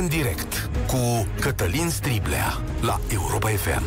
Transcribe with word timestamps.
în 0.00 0.08
direct 0.08 0.70
cu 0.86 1.26
Cătălin 1.40 1.88
Striblea 1.88 2.60
la 2.80 3.00
Europa 3.12 3.48
FM. 3.48 3.82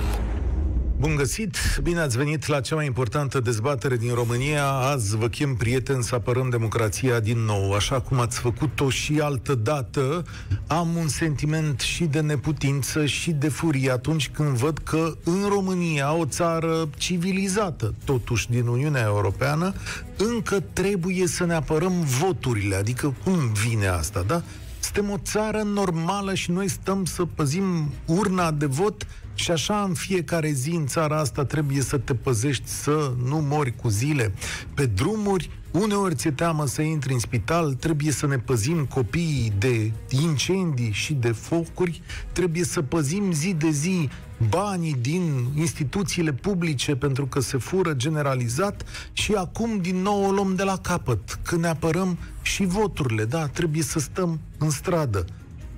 Bun 0.99 1.15
găsit! 1.15 1.57
Bine 1.83 1.99
ați 1.99 2.17
venit 2.17 2.47
la 2.47 2.61
cea 2.61 2.75
mai 2.75 2.85
importantă 2.85 3.39
dezbatere 3.39 3.97
din 3.97 4.13
România. 4.13 4.65
Azi 4.65 5.17
vă 5.17 5.27
chem, 5.27 5.55
prieteni, 5.55 6.03
să 6.03 6.15
apărăm 6.15 6.49
democrația 6.49 7.19
din 7.19 7.37
nou. 7.37 7.73
Așa 7.73 8.01
cum 8.01 8.19
ați 8.19 8.39
făcut-o 8.39 8.89
și 8.89 9.19
altă 9.19 9.55
dată, 9.55 10.23
am 10.67 10.95
un 10.95 11.07
sentiment 11.07 11.79
și 11.79 12.03
de 12.03 12.19
neputință 12.19 13.05
și 13.05 13.31
de 13.31 13.49
furie 13.49 13.91
atunci 13.91 14.29
când 14.29 14.49
văd 14.49 14.77
că 14.77 15.13
în 15.23 15.45
România, 15.49 16.13
o 16.13 16.25
țară 16.25 16.89
civilizată, 16.97 17.93
totuși 18.05 18.49
din 18.49 18.67
Uniunea 18.67 19.03
Europeană, 19.05 19.73
încă 20.17 20.63
trebuie 20.73 21.27
să 21.27 21.45
ne 21.45 21.53
apărăm 21.53 21.93
voturile. 22.19 22.75
Adică 22.75 23.15
cum 23.23 23.53
vine 23.53 23.87
asta, 23.87 24.23
da? 24.27 24.41
Suntem 24.83 25.09
o 25.09 25.17
țară 25.17 25.61
normală 25.61 26.33
și 26.33 26.51
noi 26.51 26.67
stăm 26.67 27.05
să 27.05 27.25
păzim 27.25 27.89
urna 28.05 28.51
de 28.51 28.65
vot 28.65 29.07
și 29.33 29.51
așa 29.51 29.83
în 29.83 29.93
fiecare 29.93 30.51
zi 30.51 30.69
în 30.69 30.87
țara 30.87 31.19
asta 31.19 31.45
trebuie 31.45 31.81
să 31.81 31.97
te 31.97 32.13
păzești 32.15 32.67
să 32.67 33.13
nu 33.25 33.37
mori 33.37 33.75
cu 33.75 33.89
zile. 33.89 34.33
Pe 34.73 34.85
drumuri, 34.85 35.49
uneori 35.71 36.15
ți-e 36.15 36.31
teamă 36.31 36.65
să 36.65 36.81
intri 36.81 37.13
în 37.13 37.19
spital, 37.19 37.73
trebuie 37.73 38.11
să 38.11 38.27
ne 38.27 38.37
păzim 38.37 38.85
copiii 38.85 39.53
de 39.57 39.91
incendii 40.09 40.91
și 40.91 41.13
de 41.13 41.31
focuri, 41.31 42.01
trebuie 42.31 42.63
să 42.63 42.81
păzim 42.81 43.31
zi 43.31 43.53
de 43.53 43.69
zi 43.69 44.09
banii 44.49 44.95
din 45.01 45.45
instituțiile 45.55 46.33
publice 46.33 46.95
pentru 46.95 47.25
că 47.25 47.39
se 47.39 47.57
fură 47.57 47.93
generalizat 47.93 48.83
și 49.13 49.33
acum 49.33 49.77
din 49.81 50.01
nou 50.01 50.25
o 50.25 50.31
luăm 50.31 50.55
de 50.55 50.63
la 50.63 50.77
capăt, 50.77 51.39
când 51.41 51.61
ne 51.61 51.67
apărăm 51.67 52.17
și 52.41 52.65
voturile, 52.65 53.25
da, 53.25 53.47
trebuie 53.47 53.83
să 53.83 53.99
stăm 53.99 54.39
în 54.57 54.69
stradă. 54.69 55.25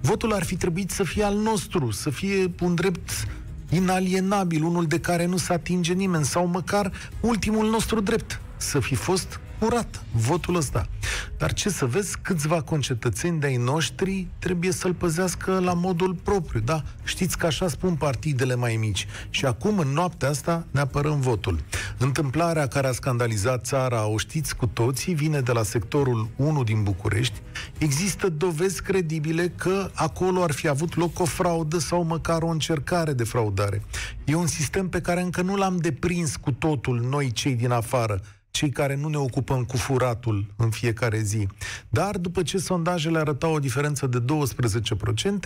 Votul 0.01 0.33
ar 0.33 0.43
fi 0.43 0.55
trebuit 0.55 0.91
să 0.91 1.03
fie 1.03 1.23
al 1.23 1.35
nostru, 1.35 1.91
să 1.91 2.09
fie 2.09 2.53
un 2.61 2.75
drept 2.75 3.27
inalienabil, 3.70 4.63
unul 4.63 4.85
de 4.85 4.99
care 4.99 5.25
nu 5.25 5.37
se 5.37 5.53
atinge 5.53 5.93
nimeni, 5.93 6.25
sau 6.25 6.47
măcar 6.47 6.91
ultimul 7.20 7.70
nostru 7.70 7.99
drept, 7.99 8.41
să 8.57 8.79
fi 8.79 8.95
fost 8.95 9.40
curat 9.59 10.03
votul 10.11 10.55
ăsta. 10.55 10.87
Dar 11.37 11.53
ce 11.53 11.70
să 11.70 11.85
vezi, 11.85 12.17
câțiva 12.21 12.61
concetățeni 12.61 13.39
de-ai 13.39 13.55
noștri 13.55 14.27
trebuie 14.39 14.71
să-l 14.71 14.93
păzească 14.93 15.59
la 15.59 15.73
modul 15.73 16.13
propriu, 16.23 16.59
da? 16.59 16.84
Știți 17.03 17.37
că 17.37 17.45
așa 17.45 17.67
spun 17.67 17.95
partidele 17.95 18.55
mai 18.55 18.75
mici. 18.75 19.07
Și 19.29 19.45
acum, 19.45 19.79
în 19.79 19.87
noaptea 19.87 20.29
asta, 20.29 20.65
ne 20.71 20.79
apărăm 20.79 21.20
votul. 21.20 21.59
Întâmplarea 21.97 22.67
care 22.67 22.87
a 22.87 22.91
scandalizat 22.91 23.65
țara, 23.65 24.07
o 24.07 24.17
știți 24.17 24.55
cu 24.55 24.67
toții, 24.67 25.13
vine 25.13 25.39
de 25.39 25.51
la 25.51 25.63
sectorul 25.63 26.29
1 26.35 26.63
din 26.63 26.84
București. 26.84 27.41
Există 27.77 28.29
dovezi 28.29 28.81
credibile 28.81 29.47
că 29.47 29.90
acolo 29.93 30.43
ar 30.43 30.51
fi 30.51 30.67
avut 30.67 30.95
loc 30.95 31.19
o 31.19 31.25
fraudă 31.25 31.77
sau 31.77 32.03
măcar 32.03 32.41
o 32.41 32.47
încercare 32.47 33.13
de 33.13 33.23
fraudare. 33.23 33.81
E 34.25 34.35
un 34.35 34.47
sistem 34.47 34.90
pe 34.90 35.01
care 35.01 35.21
încă 35.21 35.41
nu 35.41 35.55
l-am 35.55 35.77
deprins 35.77 36.35
cu 36.35 36.51
totul 36.51 36.99
noi 37.09 37.31
cei 37.31 37.55
din 37.55 37.71
afară 37.71 38.21
cei 38.55 38.70
care 38.70 38.95
nu 38.95 39.07
ne 39.07 39.17
ocupăm 39.17 39.63
cu 39.63 39.77
furatul 39.77 40.45
în 40.55 40.70
fiecare 40.70 41.21
zi. 41.21 41.48
Dar 41.89 42.17
după 42.17 42.43
ce 42.43 42.57
sondajele 42.57 43.17
arătau 43.20 43.53
o 43.53 43.59
diferență 43.59 44.07
de 44.07 44.23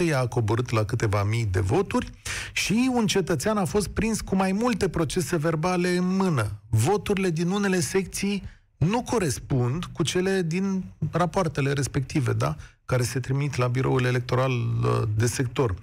12%, 0.04 0.08
ea 0.08 0.20
a 0.20 0.28
coborât 0.28 0.70
la 0.70 0.84
câteva 0.84 1.24
mii 1.24 1.46
de 1.46 1.60
voturi 1.60 2.10
și 2.54 2.90
un 2.94 3.08
cetățean 3.08 3.58
a 3.58 3.66
fost 3.66 3.88
prins 3.88 4.22
cu 4.22 4.36
mai 4.36 4.52
multe 4.52 4.90
procese 4.90 5.38
verbale 5.38 5.90
în 5.90 6.16
mână. 6.16 6.62
Voturile 6.70 7.30
din 7.30 7.50
unele 7.50 7.80
secții 7.80 8.44
nu 8.78 9.02
corespund 9.02 9.86
cu 9.86 10.04
cele 10.04 10.42
din 10.42 10.84
rapoartele 11.12 11.72
respective, 11.72 12.34
da? 12.34 12.56
care 12.86 13.04
se 13.04 13.20
trimit 13.20 13.56
la 13.56 13.68
biroul 13.68 14.04
electoral 14.06 14.52
uh, 14.52 15.02
de 15.16 15.26
sector. 15.26 15.76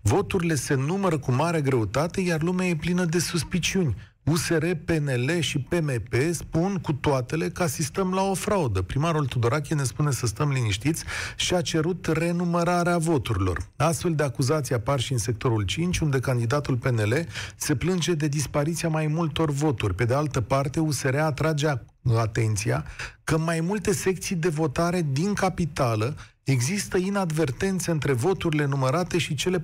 Voturile 0.00 0.54
se 0.54 0.74
numără 0.74 1.18
cu 1.18 1.32
mare 1.32 1.60
greutate, 1.60 2.20
iar 2.20 2.42
lumea 2.42 2.66
e 2.66 2.76
plină 2.76 3.04
de 3.04 3.18
suspiciuni. 3.18 3.96
USR, 4.30 4.66
PNL 4.84 5.40
și 5.40 5.58
PMP 5.58 6.14
spun 6.32 6.78
cu 6.82 6.92
toatele 6.92 7.48
că 7.48 7.62
asistăm 7.62 8.12
la 8.12 8.22
o 8.22 8.34
fraudă. 8.34 8.82
Primarul 8.82 9.26
Tudorache 9.26 9.74
ne 9.74 9.82
spune 9.82 10.10
să 10.10 10.26
stăm 10.26 10.50
liniștiți 10.50 11.04
și 11.36 11.54
a 11.54 11.60
cerut 11.60 12.06
renumărarea 12.06 12.98
voturilor. 12.98 13.58
Astfel 13.76 14.14
de 14.14 14.22
acuzații 14.22 14.74
apar 14.74 15.00
și 15.00 15.12
în 15.12 15.18
sectorul 15.18 15.62
5, 15.62 15.98
unde 15.98 16.20
candidatul 16.20 16.76
PNL 16.76 17.26
se 17.56 17.76
plânge 17.76 18.14
de 18.14 18.28
dispariția 18.28 18.88
mai 18.88 19.06
multor 19.06 19.50
voturi. 19.50 19.94
Pe 19.94 20.04
de 20.04 20.14
altă 20.14 20.40
parte, 20.40 20.80
USR 20.80 21.14
atrage 21.14 21.68
atenția 22.16 22.84
că 23.24 23.38
mai 23.38 23.60
multe 23.60 23.92
secții 23.92 24.36
de 24.36 24.48
votare 24.48 25.06
din 25.12 25.34
capitală 25.34 26.16
există 26.42 26.96
inadvertențe 26.96 27.90
între 27.90 28.12
voturile 28.12 28.64
numărate 28.64 29.18
și 29.18 29.34
cele 29.34 29.60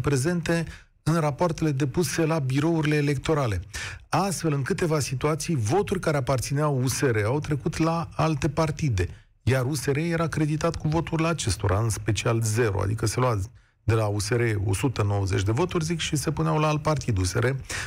prezente 0.00 0.66
în 1.08 1.20
rapoartele 1.20 1.70
depuse 1.70 2.26
la 2.26 2.38
birourile 2.38 2.96
electorale. 2.96 3.60
Astfel, 4.08 4.52
în 4.52 4.62
câteva 4.62 5.00
situații, 5.00 5.56
voturi 5.56 6.00
care 6.00 6.16
aparțineau 6.16 6.82
USR 6.82 7.16
au 7.24 7.40
trecut 7.40 7.76
la 7.76 8.08
alte 8.16 8.48
partide, 8.48 9.08
iar 9.42 9.64
USR 9.64 9.96
era 9.96 10.24
acreditat 10.24 10.76
cu 10.76 10.88
votul 10.88 11.20
la 11.20 11.28
acestora, 11.28 11.78
în 11.78 11.88
special 11.88 12.40
zero, 12.42 12.80
adică 12.80 13.06
se 13.06 13.20
lua 13.20 13.38
de 13.84 13.94
la 13.94 14.06
USR 14.06 14.40
190 14.64 15.42
de 15.42 15.52
voturi, 15.52 15.84
zic, 15.84 15.98
și 15.98 16.16
se 16.16 16.30
puneau 16.30 16.58
la 16.58 16.68
alt 16.68 16.82
partid 16.82 17.18
USR, 17.18 17.46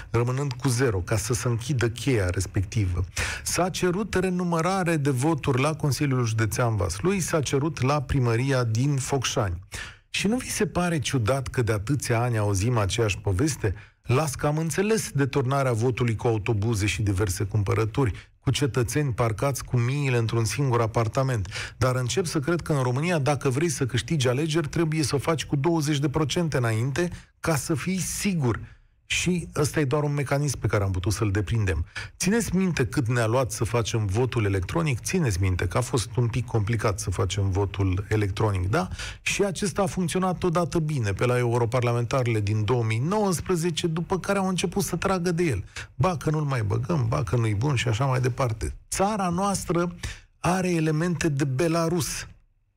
rămânând 0.09 0.53
cu 0.53 0.68
zero, 0.68 0.97
ca 0.97 1.18
să 1.18 1.34
se 1.34 1.47
închidă 1.47 1.90
cheia 1.90 2.30
respectivă. 2.30 3.06
S-a 3.44 3.69
cerut 3.69 4.13
renumărare 4.13 4.97
de 4.97 5.09
voturi 5.09 5.62
la 5.62 5.75
Consiliul 5.75 6.25
Județean 6.25 6.75
Vaslui, 6.75 7.19
s-a 7.19 7.41
cerut 7.41 7.81
la 7.81 8.01
primăria 8.01 8.63
din 8.63 8.96
Focșani. 8.96 9.59
Și 10.09 10.27
nu 10.27 10.37
vi 10.37 10.49
se 10.49 10.67
pare 10.67 10.99
ciudat 10.99 11.47
că 11.47 11.61
de 11.61 11.71
atâția 11.71 12.21
ani 12.21 12.37
auzim 12.37 12.77
aceeași 12.77 13.19
poveste? 13.19 13.75
Las 14.03 14.35
că 14.35 14.47
am 14.47 14.57
înțeles 14.57 15.11
deturnarea 15.11 15.71
votului 15.71 16.15
cu 16.15 16.27
autobuze 16.27 16.85
și 16.85 17.01
diverse 17.01 17.43
cumpărături, 17.43 18.31
cu 18.39 18.51
cetățeni 18.51 19.13
parcați 19.13 19.63
cu 19.63 19.77
miile 19.77 20.17
într-un 20.17 20.45
singur 20.45 20.81
apartament. 20.81 21.73
Dar 21.77 21.95
încep 21.95 22.25
să 22.25 22.39
cred 22.39 22.61
că 22.61 22.73
în 22.73 22.81
România, 22.81 23.19
dacă 23.19 23.49
vrei 23.49 23.69
să 23.69 23.85
câștigi 23.85 24.27
alegeri, 24.27 24.67
trebuie 24.67 25.03
să 25.03 25.15
o 25.15 25.19
faci 25.19 25.45
cu 25.45 25.57
20% 25.57 25.59
înainte 26.49 27.09
ca 27.39 27.55
să 27.55 27.75
fii 27.75 27.99
sigur 27.99 28.59
și 29.11 29.47
ăsta 29.55 29.79
e 29.79 29.85
doar 29.85 30.03
un 30.03 30.13
mecanism 30.13 30.59
pe 30.59 30.67
care 30.67 30.83
am 30.83 30.91
putut 30.91 31.13
să-l 31.13 31.31
deprindem. 31.31 31.85
Țineți 32.17 32.55
minte 32.55 32.85
cât 32.85 33.07
ne-a 33.07 33.25
luat 33.25 33.51
să 33.51 33.63
facem 33.63 34.05
votul 34.05 34.45
electronic? 34.45 34.99
Țineți 34.99 35.41
minte 35.41 35.67
că 35.67 35.77
a 35.77 35.81
fost 35.81 36.15
un 36.15 36.27
pic 36.27 36.45
complicat 36.45 36.99
să 36.99 37.09
facem 37.09 37.49
votul 37.49 38.05
electronic, 38.09 38.69
da? 38.69 38.87
Și 39.21 39.43
acesta 39.43 39.81
a 39.81 39.85
funcționat 39.85 40.43
odată 40.43 40.79
bine 40.79 41.13
pe 41.13 41.25
la 41.25 41.37
europarlamentarele 41.37 42.39
din 42.39 42.65
2019, 42.65 43.87
după 43.87 44.19
care 44.19 44.37
au 44.37 44.47
început 44.47 44.83
să 44.83 44.95
tragă 44.95 45.31
de 45.31 45.43
el. 45.43 45.63
Ba 45.95 46.17
că 46.17 46.29
nu-l 46.29 46.43
mai 46.43 46.63
băgăm, 46.63 47.05
ba 47.07 47.23
că 47.23 47.35
nu-i 47.35 47.55
bun 47.55 47.75
și 47.75 47.87
așa 47.87 48.05
mai 48.05 48.21
departe. 48.21 48.75
Țara 48.89 49.29
noastră 49.29 49.95
are 50.39 50.69
elemente 50.69 51.29
de 51.29 51.43
Belarus. 51.43 52.27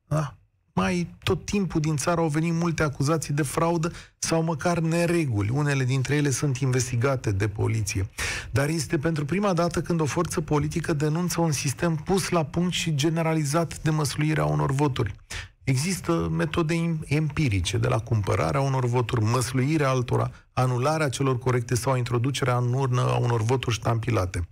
Da? 0.07 0.35
Mai 0.73 1.15
tot 1.23 1.45
timpul 1.45 1.81
din 1.81 1.97
țară 1.97 2.21
au 2.21 2.27
venit 2.27 2.53
multe 2.53 2.83
acuzații 2.83 3.33
de 3.33 3.41
fraudă 3.41 3.91
sau 4.19 4.43
măcar 4.43 4.79
nereguli. 4.79 5.49
Unele 5.49 5.83
dintre 5.83 6.15
ele 6.15 6.29
sunt 6.29 6.57
investigate 6.57 7.31
de 7.31 7.47
poliție. 7.47 8.09
Dar 8.51 8.69
este 8.69 8.97
pentru 8.97 9.25
prima 9.25 9.53
dată 9.53 9.81
când 9.81 10.01
o 10.01 10.05
forță 10.05 10.41
politică 10.41 10.93
denunță 10.93 11.41
un 11.41 11.51
sistem 11.51 11.95
pus 11.95 12.29
la 12.29 12.45
punct 12.45 12.73
și 12.73 12.95
generalizat 12.95 13.81
de 13.81 13.89
măsluirea 13.89 14.45
unor 14.45 14.71
voturi. 14.71 15.15
Există 15.63 16.29
metode 16.31 16.97
empirice, 17.05 17.77
de 17.77 17.87
la 17.87 17.99
cumpărarea 17.99 18.61
unor 18.61 18.85
voturi, 18.85 19.23
măsluirea 19.23 19.89
altora, 19.89 20.31
anularea 20.53 21.09
celor 21.09 21.39
corecte 21.39 21.75
sau 21.75 21.95
introducerea 21.95 22.57
în 22.57 22.73
urnă 22.73 23.01
a 23.01 23.17
unor 23.17 23.41
voturi 23.41 23.75
ștampilate. 23.75 24.47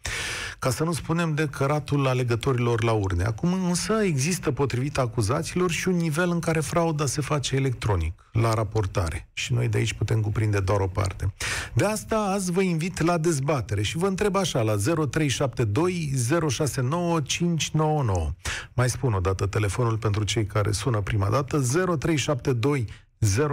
Ca 0.62 0.70
să 0.70 0.84
nu 0.84 0.92
spunem 0.92 1.34
de 1.34 1.48
căratul 1.48 2.08
alegătorilor 2.08 2.84
la 2.84 2.92
urne. 2.92 3.24
Acum 3.24 3.54
însă 3.54 3.94
există, 3.94 4.52
potrivit 4.52 4.98
acuzațiilor, 4.98 5.72
și 5.72 5.88
un 5.88 5.96
nivel 5.96 6.30
în 6.30 6.40
care 6.40 6.60
frauda 6.60 7.06
se 7.06 7.22
face 7.22 7.56
electronic, 7.56 8.30
la 8.32 8.54
raportare. 8.54 9.30
Și 9.34 9.54
noi 9.54 9.68
de 9.68 9.78
aici 9.78 9.94
putem 9.94 10.22
cuprinde 10.22 10.60
doar 10.60 10.80
o 10.80 10.88
parte. 10.88 11.34
De 11.74 11.86
asta 11.86 12.16
azi 12.16 12.52
vă 12.52 12.62
invit 12.62 13.02
la 13.02 13.18
dezbatere 13.18 13.82
și 13.82 13.98
vă 13.98 14.08
întreb 14.08 14.36
așa, 14.36 14.62
la 14.62 14.76
0372 14.76 16.14
069 16.50 17.22
599. 17.22 18.32
Mai 18.74 18.90
spun 18.90 19.14
o 19.14 19.20
dată 19.20 19.46
telefonul 19.46 19.98
pentru 19.98 20.24
cei 20.24 20.46
care 20.46 20.72
sună 20.72 21.00
prima 21.00 21.30
dată, 21.30 21.58
0372 21.58 22.86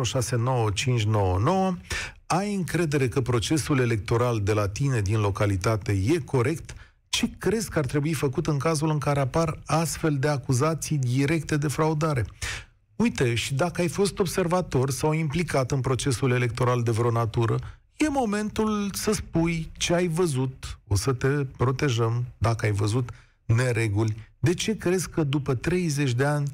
069599. 0.04 1.74
Ai 2.26 2.54
încredere 2.54 3.08
că 3.08 3.20
procesul 3.20 3.78
electoral 3.78 4.40
de 4.40 4.52
la 4.52 4.68
tine 4.68 5.00
din 5.00 5.20
localitate 5.20 5.92
e 5.92 6.18
corect? 6.24 6.74
Ce 7.08 7.30
crezi 7.38 7.70
că 7.70 7.78
ar 7.78 7.86
trebui 7.86 8.12
făcut 8.12 8.46
în 8.46 8.58
cazul 8.58 8.90
în 8.90 8.98
care 8.98 9.20
apar 9.20 9.60
astfel 9.66 10.16
de 10.18 10.28
acuzații 10.28 10.98
directe 10.98 11.56
de 11.56 11.68
fraudare? 11.68 12.24
Uite, 12.96 13.34
și 13.34 13.54
dacă 13.54 13.80
ai 13.80 13.88
fost 13.88 14.18
observator 14.18 14.90
sau 14.90 15.12
implicat 15.12 15.70
în 15.70 15.80
procesul 15.80 16.30
electoral 16.30 16.82
de 16.82 16.90
vreo 16.90 17.10
natură, 17.10 17.58
e 17.96 18.08
momentul 18.08 18.90
să 18.92 19.12
spui 19.12 19.70
ce 19.76 19.94
ai 19.94 20.08
văzut, 20.08 20.78
o 20.86 20.96
să 20.96 21.12
te 21.12 21.28
protejăm 21.28 22.24
dacă 22.38 22.66
ai 22.66 22.72
văzut 22.72 23.10
nereguli. 23.44 24.16
De 24.38 24.54
ce 24.54 24.76
crezi 24.76 25.08
că 25.08 25.22
după 25.22 25.54
30 25.54 26.12
de 26.12 26.24
ani 26.24 26.50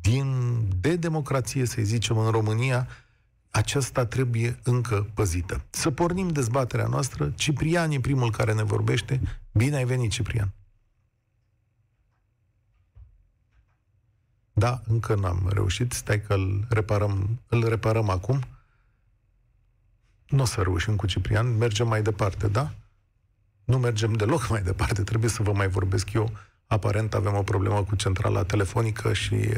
din, 0.00 0.34
de 0.80 0.96
democrație, 0.96 1.64
să 1.64 1.82
zicem, 1.82 2.18
în 2.18 2.30
România, 2.30 2.88
aceasta 3.50 4.06
trebuie 4.06 4.58
încă 4.62 5.10
păzită. 5.14 5.64
Să 5.70 5.90
pornim 5.90 6.28
dezbaterea 6.28 6.86
noastră. 6.86 7.32
Ciprian 7.36 7.90
e 7.90 8.00
primul 8.00 8.30
care 8.30 8.52
ne 8.52 8.62
vorbește. 8.62 9.20
Bine 9.52 9.76
ai 9.76 9.84
venit, 9.84 10.10
Ciprian. 10.10 10.52
Da, 14.52 14.82
încă 14.86 15.14
n-am 15.14 15.48
reușit. 15.52 15.92
Stai 15.92 16.22
că 16.22 16.34
îl 16.34 16.66
reparăm, 16.68 17.40
îl 17.48 17.68
reparăm 17.68 18.08
acum. 18.08 18.40
Nu 20.26 20.42
o 20.42 20.44
să 20.44 20.62
reușim 20.62 20.96
cu 20.96 21.06
Ciprian. 21.06 21.56
Mergem 21.56 21.88
mai 21.88 22.02
departe, 22.02 22.48
da? 22.48 22.74
Nu 23.64 23.78
mergem 23.78 24.12
deloc 24.12 24.48
mai 24.48 24.62
departe. 24.62 25.02
Trebuie 25.02 25.30
să 25.30 25.42
vă 25.42 25.52
mai 25.52 25.68
vorbesc 25.68 26.12
eu. 26.12 26.30
Aparent 26.66 27.14
avem 27.14 27.34
o 27.34 27.42
problemă 27.42 27.84
cu 27.84 27.96
centrala 27.96 28.42
telefonică 28.44 29.12
și 29.12 29.52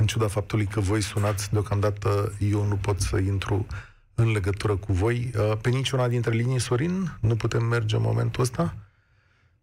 în 0.00 0.06
ciuda 0.06 0.28
faptului 0.28 0.66
că 0.66 0.80
voi 0.80 1.00
sunați 1.00 1.52
deocamdată, 1.52 2.32
eu 2.38 2.64
nu 2.64 2.76
pot 2.76 3.00
să 3.00 3.18
intru 3.18 3.66
în 4.14 4.32
legătură 4.32 4.76
cu 4.76 4.92
voi. 4.92 5.30
Uh, 5.36 5.52
pe 5.60 5.68
niciuna 5.68 6.08
dintre 6.08 6.34
linii, 6.34 6.60
Sorin, 6.60 7.18
nu 7.20 7.36
putem 7.36 7.64
merge 7.64 7.96
în 7.96 8.02
momentul 8.02 8.42
ăsta? 8.42 8.74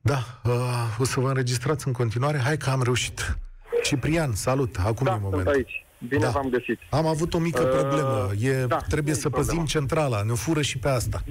Da, 0.01 0.39
uh, 0.44 0.98
o 1.00 1.04
să 1.04 1.19
vă 1.19 1.28
înregistrați 1.28 1.88
în 1.88 1.94
continuare. 1.94 2.38
Hai 2.38 2.57
că 2.57 2.69
am 2.69 2.81
reușit. 2.84 3.38
Ciprian, 3.84 4.31
salut! 4.31 4.75
Acum 4.86 5.06
da, 5.06 5.13
e 5.13 5.19
momentul. 5.22 5.54
aici. 5.54 5.86
Bine 6.07 6.24
da. 6.24 6.30
v-am 6.30 6.50
găsit. 6.50 6.80
Am 6.90 7.06
avut 7.06 7.33
o 7.33 7.38
mică 7.38 7.62
uh, 7.62 7.69
problemă. 7.69 8.30
E, 8.40 8.66
da, 8.66 8.78
trebuie 8.78 9.13
să 9.13 9.30
problemă. 9.30 9.48
păzim 9.48 9.66
centrala. 9.66 10.22
Ne 10.22 10.33
fură 10.33 10.62
și 10.62 10.78
pe 10.78 10.88
asta. 10.88 11.24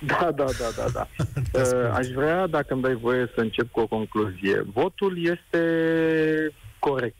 Da, 0.00 0.32
da, 0.34 0.44
da, 0.44 0.68
da, 0.76 0.88
da. 0.92 1.08
uh, 1.60 1.92
aș 1.92 2.06
vrea, 2.06 2.46
dacă 2.46 2.72
îmi 2.72 2.82
dai 2.82 2.94
voie, 2.94 3.30
să 3.34 3.40
încep 3.40 3.70
cu 3.70 3.80
o 3.80 3.86
concluzie. 3.86 4.64
Votul 4.72 5.24
este 5.24 5.60
corect. 6.78 7.16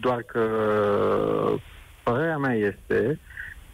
Doar 0.00 0.22
că 0.22 0.44
părerea 2.02 2.38
mea 2.38 2.54
este 2.54 3.18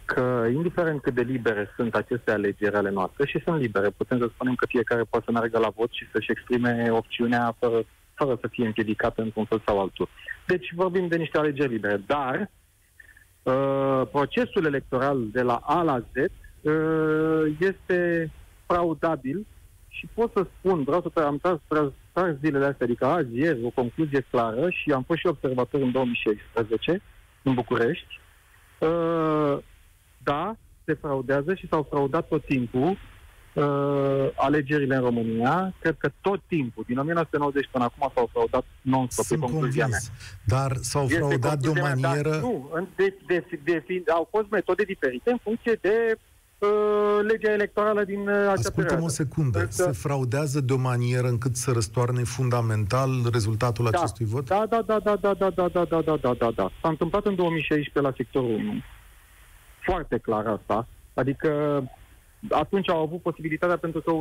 că, 0.05 0.47
indiferent 0.53 1.01
cât 1.01 1.13
de 1.13 1.21
libere 1.21 1.71
sunt 1.75 1.95
aceste 1.95 2.31
alegeri 2.31 2.75
ale 2.75 2.89
noastre, 2.89 3.25
și 3.25 3.41
sunt 3.43 3.59
libere, 3.59 3.89
putem 3.89 4.17
să 4.19 4.29
spunem 4.33 4.55
că 4.55 4.65
fiecare 4.65 5.03
poate 5.09 5.25
să 5.25 5.31
meargă 5.31 5.59
la 5.59 5.69
vot 5.75 5.91
și 5.91 6.09
să-și 6.11 6.31
exprime 6.31 6.87
opțiunea 6.91 7.55
fără, 7.59 7.83
fără 8.13 8.37
să 8.41 8.47
fie 8.47 8.65
împiedicată 8.65 9.21
într-un 9.21 9.45
fel 9.45 9.61
sau 9.65 9.79
altul. 9.79 10.09
Deci 10.45 10.73
vorbim 10.75 11.07
de 11.07 11.15
niște 11.15 11.37
alegeri 11.37 11.71
libere, 11.71 12.01
dar 12.05 12.49
uh, 13.43 14.01
procesul 14.11 14.65
electoral 14.65 15.27
de 15.31 15.41
la 15.41 15.55
A 15.55 15.81
la 15.81 15.99
Z 15.99 16.15
uh, 16.15 17.55
este 17.59 18.31
fraudabil 18.65 19.45
și 19.99 20.07
pot 20.13 20.31
să 20.35 20.47
spun, 20.57 20.83
vreau 20.83 21.11
să 21.13 21.19
am 21.19 21.37
tras, 21.37 21.57
tras, 21.67 21.87
tras 22.13 22.35
zilele 22.41 22.65
astea, 22.65 22.85
adică 22.85 23.05
azi, 23.05 23.37
ieri, 23.37 23.63
o 23.63 23.69
concluzie 23.69 24.25
clară 24.29 24.69
și 24.69 24.91
am 24.91 25.03
fost 25.03 25.19
și 25.19 25.27
observator 25.27 25.81
în 25.81 25.91
2016 25.91 27.01
în 27.41 27.53
București. 27.53 28.19
Uh, 28.79 29.57
da, 30.23 30.55
se 30.85 30.93
fraudează 30.93 31.53
și 31.53 31.67
s-au 31.67 31.87
fraudat 31.89 32.27
tot 32.27 32.45
timpul 32.45 32.97
uh, 33.53 34.29
alegerile 34.35 34.95
în 34.95 35.01
România. 35.01 35.73
Cred 35.79 35.95
că 35.97 36.11
tot 36.21 36.41
timpul, 36.47 36.83
din 36.87 36.97
1990 36.97 37.69
până 37.71 37.83
acum, 37.83 38.11
s-au 38.15 38.29
fraudat 38.31 38.65
non-stop. 38.81 39.25
Sunt 39.25 39.39
concluzia 39.39 39.83
convins. 39.83 40.09
Mea. 40.09 40.57
Dar 40.57 40.75
s-au 40.75 41.03
este 41.03 41.15
fraudat 41.15 41.59
de 41.59 41.67
o 41.67 41.73
manieră... 41.73 42.29
Mea, 42.29 42.39
dar 42.39 42.41
nu, 42.41 42.87
de, 42.95 43.13
de, 43.27 43.45
de, 43.63 43.83
de, 43.87 44.11
au 44.11 44.27
fost 44.31 44.49
metode 44.49 44.83
diferite 44.83 45.31
în 45.31 45.37
funcție 45.43 45.77
de 45.81 45.95
uh, 46.13 46.28
legea 47.21 47.51
electorală 47.51 48.03
din 48.03 48.19
uh, 48.19 48.35
acea 48.35 48.51
Ascultă-mă 48.51 48.81
perioadă. 48.81 49.03
o 49.03 49.07
secundă. 49.07 49.59
Deci, 49.59 49.71
Se 49.71 49.91
fraudează 49.91 50.59
de 50.61 50.73
o 50.73 50.77
manieră 50.77 51.27
încât 51.27 51.55
să 51.55 51.71
răstoarne 51.71 52.23
fundamental 52.23 53.09
rezultatul 53.31 53.87
da, 53.91 53.97
acestui 53.97 54.25
vot? 54.25 54.45
Da, 54.45 54.65
da, 54.69 54.81
da, 54.81 54.99
da, 54.99 55.15
da, 55.15 55.33
da, 55.33 55.49
da, 55.49 55.67
da, 55.67 55.85
da, 55.85 56.01
da, 56.01 56.15
da, 56.15 56.33
da, 56.33 56.51
da. 56.51 56.71
S-a 56.81 56.89
întâmplat 56.89 57.25
în 57.25 57.35
2016 57.35 57.99
la 57.99 58.13
sectorul 58.17 58.49
1. 58.49 58.73
Foarte 59.79 60.17
clar 60.17 60.47
asta. 60.47 60.87
Adică 61.13 61.83
atunci 62.49 62.89
au 62.89 63.01
avut 63.01 63.21
posibilitatea 63.21 63.77
pentru 63.77 64.01
că 64.01 64.11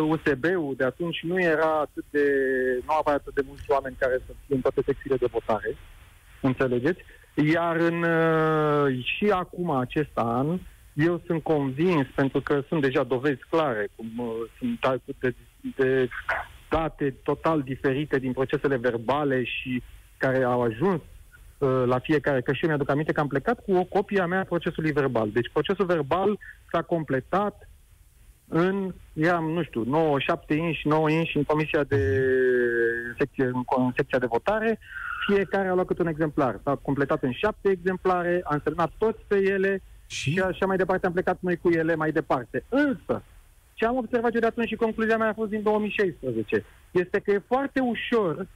USB-ul 0.00 0.74
de 0.76 0.84
atunci 0.84 1.22
nu 1.22 1.40
era 1.40 1.78
atât 1.80 2.04
de... 2.10 2.24
nu 2.86 2.94
avea 2.94 3.12
atât 3.12 3.34
de 3.34 3.42
mulți 3.46 3.70
oameni 3.70 3.96
care 3.98 4.22
să 4.26 4.32
fie 4.46 4.54
în 4.54 4.60
toate 4.60 4.82
secțiile 4.84 5.16
de 5.16 5.28
votare. 5.30 5.76
Înțelegeți? 6.40 7.00
Iar 7.52 7.76
în, 7.76 8.04
și 9.02 9.30
acum, 9.30 9.70
acest 9.70 10.10
an, 10.14 10.58
eu 11.04 11.22
sunt 11.26 11.42
convins, 11.42 12.06
pentru 12.14 12.40
că 12.40 12.62
sunt 12.68 12.80
deja 12.80 13.02
dovezi 13.02 13.40
clare, 13.50 13.88
cum 13.96 14.10
uh, 14.16 14.28
sunt 14.58 15.02
de, 15.18 15.34
de 15.76 16.08
date 16.68 17.14
total 17.22 17.62
diferite 17.62 18.18
din 18.18 18.32
procesele 18.32 18.76
verbale 18.76 19.44
și 19.44 19.82
care 20.16 20.42
au 20.42 20.62
ajuns 20.62 21.00
uh, 21.58 21.82
la 21.86 21.98
fiecare, 21.98 22.40
că 22.40 22.52
și 22.52 22.62
eu 22.62 22.68
mi-aduc 22.68 22.90
aminte 22.90 23.12
că 23.12 23.20
am 23.20 23.26
plecat 23.26 23.64
cu 23.64 23.72
o 23.72 23.84
copie 23.84 24.20
a 24.20 24.26
mea 24.26 24.40
a 24.40 24.44
procesului 24.44 24.92
verbal. 24.92 25.30
Deci 25.30 25.50
procesul 25.52 25.84
verbal 25.86 26.38
s-a 26.72 26.82
completat 26.82 27.68
în, 28.48 28.94
eram, 29.12 29.50
nu 29.50 29.62
știu, 29.62 29.84
9, 29.84 30.18
7 30.18 30.54
inși, 30.54 30.88
9 30.88 31.10
inși 31.10 31.36
în 31.36 31.44
comisia 31.44 31.84
de 31.84 32.22
secție, 33.18 33.44
în 33.76 33.92
secția 33.96 34.18
de 34.18 34.26
votare, 34.26 34.78
fiecare 35.26 35.68
a 35.68 35.74
luat 35.74 35.86
câte 35.86 36.02
un 36.02 36.08
exemplar. 36.08 36.60
S-a 36.64 36.74
completat 36.74 37.22
în 37.22 37.32
7 37.32 37.70
exemplare, 37.70 38.40
am 38.44 38.60
semnat 38.64 38.92
toți 38.98 39.18
pe 39.26 39.36
ele, 39.36 39.82
și? 40.08 40.30
și 40.30 40.40
așa 40.40 40.66
mai 40.66 40.76
departe 40.76 41.06
am 41.06 41.12
plecat 41.12 41.38
noi 41.40 41.56
cu 41.56 41.70
ele 41.70 41.94
mai 41.94 42.12
departe. 42.12 42.64
Însă, 42.68 43.22
ce 43.74 43.86
am 43.86 43.96
observat 43.96 44.34
eu 44.34 44.40
de 44.40 44.46
atunci 44.46 44.68
și 44.68 44.74
concluzia 44.84 45.16
mea 45.16 45.28
a 45.28 45.40
fost 45.40 45.50
din 45.50 45.62
2016, 45.62 46.64
este 46.90 47.18
că 47.18 47.30
e 47.30 47.42
foarte 47.46 47.80
ușor 47.80 48.46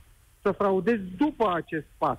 să 0.43 0.51
fraudezi 0.51 1.03
după 1.17 1.53
acest 1.55 1.87
pas. 1.99 2.19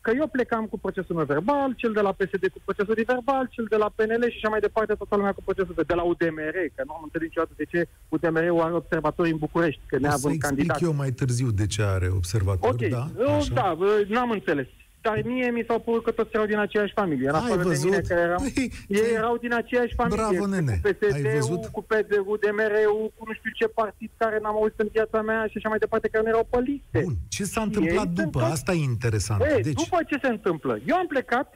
Că 0.00 0.12
eu 0.18 0.26
plecam 0.26 0.66
cu 0.66 0.78
procesul 0.78 1.14
meu 1.16 1.24
verbal, 1.24 1.72
cel 1.76 1.92
de 1.92 2.00
la 2.00 2.12
PSD 2.12 2.44
cu 2.52 2.60
procesul 2.64 3.04
verbal, 3.06 3.48
cel 3.50 3.66
de 3.68 3.76
la 3.76 3.92
PNL 3.94 4.22
și 4.30 4.36
așa 4.36 4.48
mai 4.48 4.60
departe, 4.60 4.94
toată 4.94 5.16
lumea 5.16 5.32
cu 5.32 5.42
procesul 5.44 5.74
de 5.86 5.94
la 5.94 6.02
UDMR, 6.02 6.56
că 6.74 6.82
nu 6.86 6.94
am 6.94 7.00
înțeles 7.02 7.26
niciodată 7.28 7.52
de 7.56 7.64
ce 7.64 7.88
UDMR-ul 8.08 8.60
are 8.60 8.72
observatori 8.72 9.30
în 9.30 9.36
București, 9.36 9.80
că 9.86 9.98
ne 9.98 10.08
avem 10.08 10.36
candidat. 10.36 10.80
eu 10.82 10.94
mai 10.94 11.10
târziu 11.10 11.50
de 11.50 11.66
ce 11.66 11.82
are 11.82 12.08
observatori, 12.08 12.74
okay. 12.74 12.88
da? 12.88 13.34
Așa? 13.34 13.54
Da, 13.54 13.76
n-am 14.08 14.30
înțeles 14.30 14.66
dar 15.06 15.20
mie 15.24 15.50
mi 15.50 15.64
s-au 15.68 15.80
părut 15.86 16.02
că 16.04 16.10
toți 16.10 16.30
erau 16.32 16.46
din 16.46 16.58
aceeași 16.66 16.92
familie. 17.00 17.28
În 17.28 17.34
afară 17.34 17.62
de 17.62 17.80
mine, 17.84 18.00
care 18.08 18.20
eram, 18.20 18.42
păi, 18.42 18.72
ei 18.88 19.10
erau 19.20 19.36
din 19.36 19.52
aceeași 19.54 19.94
familie. 19.94 20.24
Bravo, 20.24 20.46
nene. 20.46 20.80
Cu 20.82 20.90
PSD-ul, 21.00 21.68
cu 21.76 21.82
PDU, 21.90 22.34
DMR-ul, 22.42 23.12
cu 23.16 23.22
nu 23.28 23.32
știu 23.38 23.50
ce 23.54 23.66
partid 23.66 24.10
care 24.16 24.38
n-am 24.42 24.56
auzit 24.60 24.80
în 24.80 24.88
viața 24.92 25.22
mea 25.22 25.46
și 25.50 25.56
așa 25.56 25.68
mai 25.68 25.78
departe, 25.78 26.08
care 26.08 26.22
nu 26.24 26.30
erau 26.34 26.46
pe 26.50 26.58
liste. 26.60 27.00
Bun. 27.04 27.14
Ce 27.28 27.44
s-a 27.44 27.62
întâmplat 27.62 28.06
ei 28.06 28.24
după? 28.24 28.40
Asta 28.40 28.72
e 28.72 28.82
interesant. 28.94 29.40
Ei, 29.56 29.62
deci... 29.62 29.82
După 29.82 29.98
ce 30.06 30.18
se 30.22 30.28
întâmplă? 30.28 30.80
Eu 30.86 30.96
am 30.96 31.06
plecat 31.06 31.48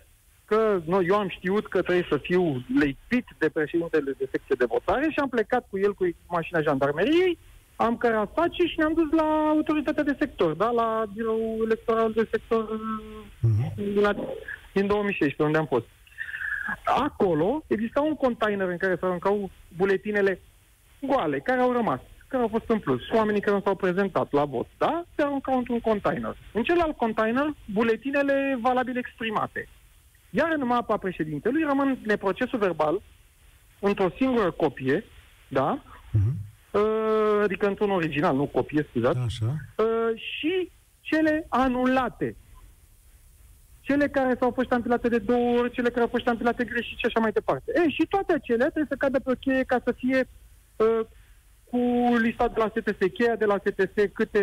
că 0.44 0.80
nu, 0.84 1.02
eu 1.02 1.16
am 1.16 1.28
știut 1.28 1.68
că 1.68 1.82
trebuie 1.82 2.06
să 2.08 2.16
fiu 2.22 2.64
leipit 2.78 3.26
de 3.38 3.48
președintele 3.48 4.14
de 4.18 4.28
secție 4.30 4.54
de 4.58 4.64
votare 4.74 5.06
și 5.10 5.18
am 5.18 5.28
plecat 5.28 5.66
cu 5.70 5.78
el 5.78 5.94
cu 5.94 6.04
mașina 6.26 6.60
jandarmeriei 6.60 7.38
am 7.80 7.96
cărasat 7.96 8.52
și 8.52 8.74
ne-am 8.76 8.92
dus 8.92 9.10
la 9.10 9.48
autoritatea 9.48 10.02
de 10.02 10.16
sector, 10.18 10.52
da? 10.52 10.70
la 10.70 11.04
biroul 11.14 11.62
electoral 11.64 12.12
de 12.12 12.28
sector 12.30 12.80
uh-huh. 13.46 13.94
la, 13.94 14.12
din 14.72 14.86
2016, 14.86 15.42
unde 15.42 15.58
am 15.58 15.66
fost. 15.66 15.86
Acolo 16.84 17.64
exista 17.66 18.00
un 18.00 18.14
container 18.14 18.68
în 18.68 18.76
care 18.76 18.96
se 19.00 19.04
aruncau 19.04 19.50
buletinele 19.76 20.40
goale, 21.00 21.38
care 21.38 21.60
au 21.60 21.72
rămas, 21.72 22.00
care 22.28 22.42
au 22.42 22.48
fost 22.48 22.64
în 22.68 22.78
plus. 22.78 23.10
Oamenii 23.10 23.40
care 23.40 23.56
nu 23.56 23.62
s-au 23.62 23.74
prezentat 23.74 24.32
la 24.32 24.44
vot, 24.44 24.66
da? 24.78 25.04
Se 25.16 25.22
aruncau 25.22 25.56
într-un 25.58 25.80
container. 25.80 26.36
În 26.52 26.62
celălalt 26.62 26.96
container, 26.96 27.54
buletinele 27.72 28.58
valabil 28.60 28.96
exprimate. 28.96 29.68
Iar 30.30 30.52
în 30.58 30.66
mapa 30.66 30.96
președintelui 30.96 31.62
rămân 31.62 31.98
procesul 32.18 32.58
verbal 32.58 33.02
într-o 33.80 34.12
singură 34.16 34.50
copie, 34.50 35.04
da? 35.48 35.82
Uh-huh 35.82 36.47
uh, 36.70 37.40
adică 37.42 37.66
într-un 37.66 37.90
original, 37.90 38.36
nu 38.36 38.46
copie, 38.46 38.86
scuzați, 38.88 39.18
Așa. 39.18 39.56
Uh, 39.76 40.20
și 40.38 40.70
cele 41.00 41.46
anulate. 41.48 42.36
Cele 43.80 44.08
care 44.08 44.36
s-au 44.40 44.50
fost 44.54 44.66
ștampilate 44.66 45.08
de 45.08 45.18
două 45.18 45.58
ori, 45.58 45.72
cele 45.72 45.88
care 45.88 46.00
au 46.00 46.08
fost 46.08 46.22
ștampilate 46.22 46.64
greșit 46.64 46.98
și 46.98 47.06
așa 47.06 47.20
mai 47.20 47.32
departe. 47.32 47.72
E, 47.74 47.90
și 47.90 48.06
toate 48.08 48.32
acelea 48.32 48.66
trebuie 48.66 48.86
să 48.88 48.96
cadă 48.98 49.18
pe 49.20 49.30
o 49.30 49.40
cheie 49.40 49.62
ca 49.62 49.80
să 49.84 49.92
fie 49.96 50.28
uh, 50.76 51.06
cu 51.70 51.80
lista 52.16 52.48
de 52.48 52.60
la 52.60 52.72
STS, 52.74 52.98
cheia 53.12 53.36
de 53.36 53.44
la 53.44 53.58
STS, 53.64 54.12
câte 54.12 54.42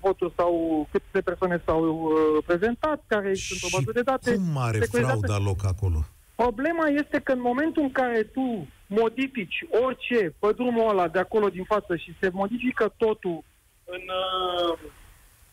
voturi 0.00 0.32
sau 0.36 0.52
câte 0.90 1.20
persoane 1.20 1.62
s-au 1.66 1.82
uh, 1.84 2.44
prezentat, 2.46 3.04
care 3.06 3.34
și 3.34 3.58
sunt 3.58 3.72
o 3.72 3.76
bază 3.76 3.92
de 3.92 4.02
date. 4.02 4.34
cum 4.34 4.52
mare 4.52 4.78
frauda 4.78 5.38
loc 5.38 5.64
acolo? 5.64 6.04
Problema 6.34 6.86
este 6.86 7.18
că 7.18 7.32
în 7.32 7.40
momentul 7.40 7.82
în 7.82 7.92
care 7.92 8.22
tu 8.22 8.66
modifici 9.00 9.64
orice 9.84 10.34
pe 10.38 10.52
drumul 10.52 10.88
ăla 10.88 11.08
de 11.08 11.18
acolo 11.18 11.48
din 11.48 11.64
față 11.64 11.96
și 11.96 12.16
se 12.20 12.30
modifică 12.32 12.94
totul 12.96 13.42
în, 13.84 14.02
uh, 14.06 14.78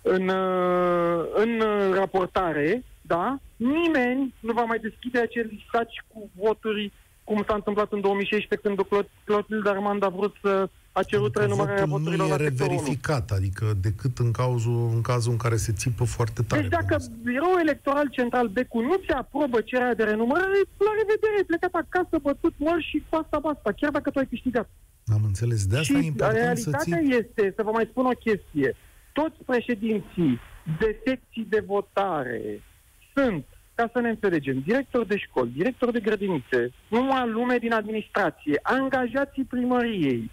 în, 0.02 0.30
uh, 0.30 1.26
în 1.34 1.62
raportare, 1.94 2.84
da, 3.02 3.38
nimeni 3.56 4.34
nu 4.40 4.54
va 4.54 4.64
mai 4.64 4.80
deschide 4.80 5.20
acel 5.20 5.52
saci 5.72 6.04
cu 6.08 6.30
voturi 6.36 6.92
cum 7.24 7.44
s-a 7.48 7.54
întâmplat 7.54 7.92
în 7.92 8.02
2016 8.02 8.68
când 8.68 9.08
Clotilde 9.24 9.70
Armand 9.70 10.04
a 10.04 10.10
vrut 10.10 10.36
să 10.42 10.70
a 10.92 11.04
cerut 11.04 11.36
adică 11.36 11.42
renumărarea 11.42 11.86
voturilor 11.86 12.28
nu 12.28 12.34
e 12.34 12.38
reverificat, 12.38 13.32
adică 13.32 13.66
decât 13.82 14.18
în 14.18 14.32
cazul, 14.32 14.90
în 14.94 15.02
cazul 15.02 15.32
în 15.32 15.38
care 15.38 15.56
se 15.56 15.72
țipă 15.72 16.04
foarte 16.04 16.42
tare. 16.48 16.62
Deci 16.62 16.72
dacă 16.72 17.04
Biroul 17.24 17.60
Electoral 17.60 18.08
Central 18.12 18.48
Becu 18.48 18.80
nu 18.80 18.96
ți 18.96 19.12
aprobă 19.12 19.62
cererea 19.62 19.96
de 19.96 20.04
renumărare, 20.04 20.60
la 20.78 20.92
revedere, 21.00 21.36
ai 21.38 21.44
plecat 21.44 21.74
acasă, 21.74 22.18
bătut 22.22 22.54
mor 22.58 22.82
și 22.90 23.04
basta, 23.10 23.40
basta, 23.40 23.72
chiar 23.72 23.92
dacă 23.92 24.10
tu 24.10 24.20
ai 24.20 24.28
câștigat. 24.28 24.70
Am 25.06 25.22
înțeles. 25.26 25.66
De 25.66 25.78
asta 25.78 25.94
și 25.94 26.04
e 26.04 26.06
important 26.06 26.38
realitatea 26.38 26.80
să 26.80 27.02
ții... 27.02 27.18
este, 27.20 27.54
să 27.56 27.64
vă 27.64 27.72
mai 27.72 27.88
spun 27.90 28.06
o 28.06 28.22
chestie, 28.26 28.76
toți 29.14 29.44
președinții 29.46 30.40
de 30.80 31.00
secții 31.06 31.46
de 31.50 31.64
votare 31.66 32.62
sunt 33.16 33.46
ca 33.76 33.90
să 33.94 34.00
ne 34.00 34.10
înțelegem, 34.10 34.60
director 34.66 35.06
de 35.06 35.18
școli, 35.18 35.52
director 35.56 35.92
de 35.92 36.00
grădinițe, 36.00 36.74
numai 36.88 37.30
lume 37.30 37.58
din 37.58 37.74
administrație, 37.74 38.60
angajații 38.62 39.44
primăriei, 39.44 40.32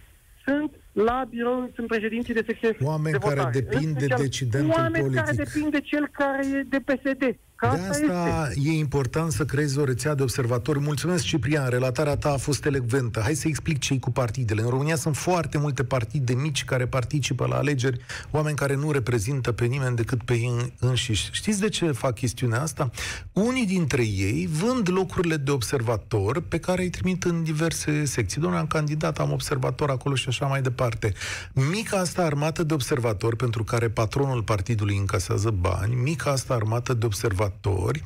sunt 0.48 0.70
la 0.92 1.24
birou, 1.28 1.70
sunt 1.74 1.86
președinții 1.86 2.34
de 2.34 2.42
secție 2.46 2.76
Oameni 2.82 3.12
de 3.12 3.18
votare. 3.22 3.40
care 3.40 3.60
depind 3.60 3.98
de 3.98 4.06
decidentul 4.16 4.70
oameni 4.70 5.04
politic. 5.04 5.24
care 5.24 5.36
depind 5.36 5.70
de 5.70 5.80
cel 5.80 6.08
care 6.12 6.46
e 6.46 6.62
de 6.68 6.80
PSD. 6.80 7.38
Că 7.58 7.66
de 7.66 7.88
asta, 7.88 7.90
asta 7.90 8.48
este. 8.48 8.70
e 8.70 8.72
important 8.72 9.32
să 9.32 9.44
creezi 9.44 9.78
o 9.78 9.84
rețea 9.84 10.14
de 10.14 10.22
observatori. 10.22 10.80
Mulțumesc, 10.80 11.24
Ciprian, 11.24 11.68
relatarea 11.68 12.16
ta 12.16 12.32
a 12.32 12.36
fost 12.36 12.64
elecventă. 12.64 13.20
Hai 13.20 13.34
să 13.34 13.48
explic 13.48 13.78
ce 13.78 13.98
cu 13.98 14.10
partidele. 14.10 14.62
În 14.62 14.68
România 14.68 14.96
sunt 14.96 15.16
foarte 15.16 15.58
multe 15.58 15.84
partide 15.84 16.34
mici 16.34 16.64
care 16.64 16.86
participă 16.86 17.46
la 17.46 17.56
alegeri, 17.56 18.00
oameni 18.30 18.56
care 18.56 18.74
nu 18.74 18.90
reprezintă 18.90 19.52
pe 19.52 19.64
nimeni 19.64 19.96
decât 19.96 20.22
pe 20.22 20.32
ei 20.32 20.72
înșiși. 20.78 21.28
Știți 21.32 21.60
de 21.60 21.68
ce 21.68 21.92
fac 21.92 22.14
chestiunea 22.14 22.62
asta? 22.62 22.90
Unii 23.32 23.66
dintre 23.66 24.02
ei 24.02 24.48
vând 24.52 24.90
locurile 24.90 25.36
de 25.36 25.50
observator 25.50 26.40
pe 26.40 26.58
care 26.58 26.82
îi 26.82 26.90
trimit 26.90 27.24
în 27.24 27.42
diverse 27.42 28.04
secții. 28.04 28.40
Doamne, 28.40 28.58
am 28.58 28.66
candidat, 28.66 29.18
am 29.18 29.32
observator 29.32 29.90
acolo 29.90 30.14
și 30.14 30.28
așa 30.28 30.46
mai 30.46 30.62
departe. 30.62 31.12
Mica 31.52 31.96
asta 31.96 32.22
armată 32.22 32.62
de 32.62 32.74
observatori, 32.74 33.36
pentru 33.36 33.64
care 33.64 33.88
patronul 33.88 34.42
partidului 34.42 34.96
încasează 34.96 35.50
bani, 35.50 35.94
mica 35.94 36.30
asta 36.30 36.54
armată 36.54 36.94
de 36.94 37.06
observatori 37.06 37.46
conservatori, 37.48 38.04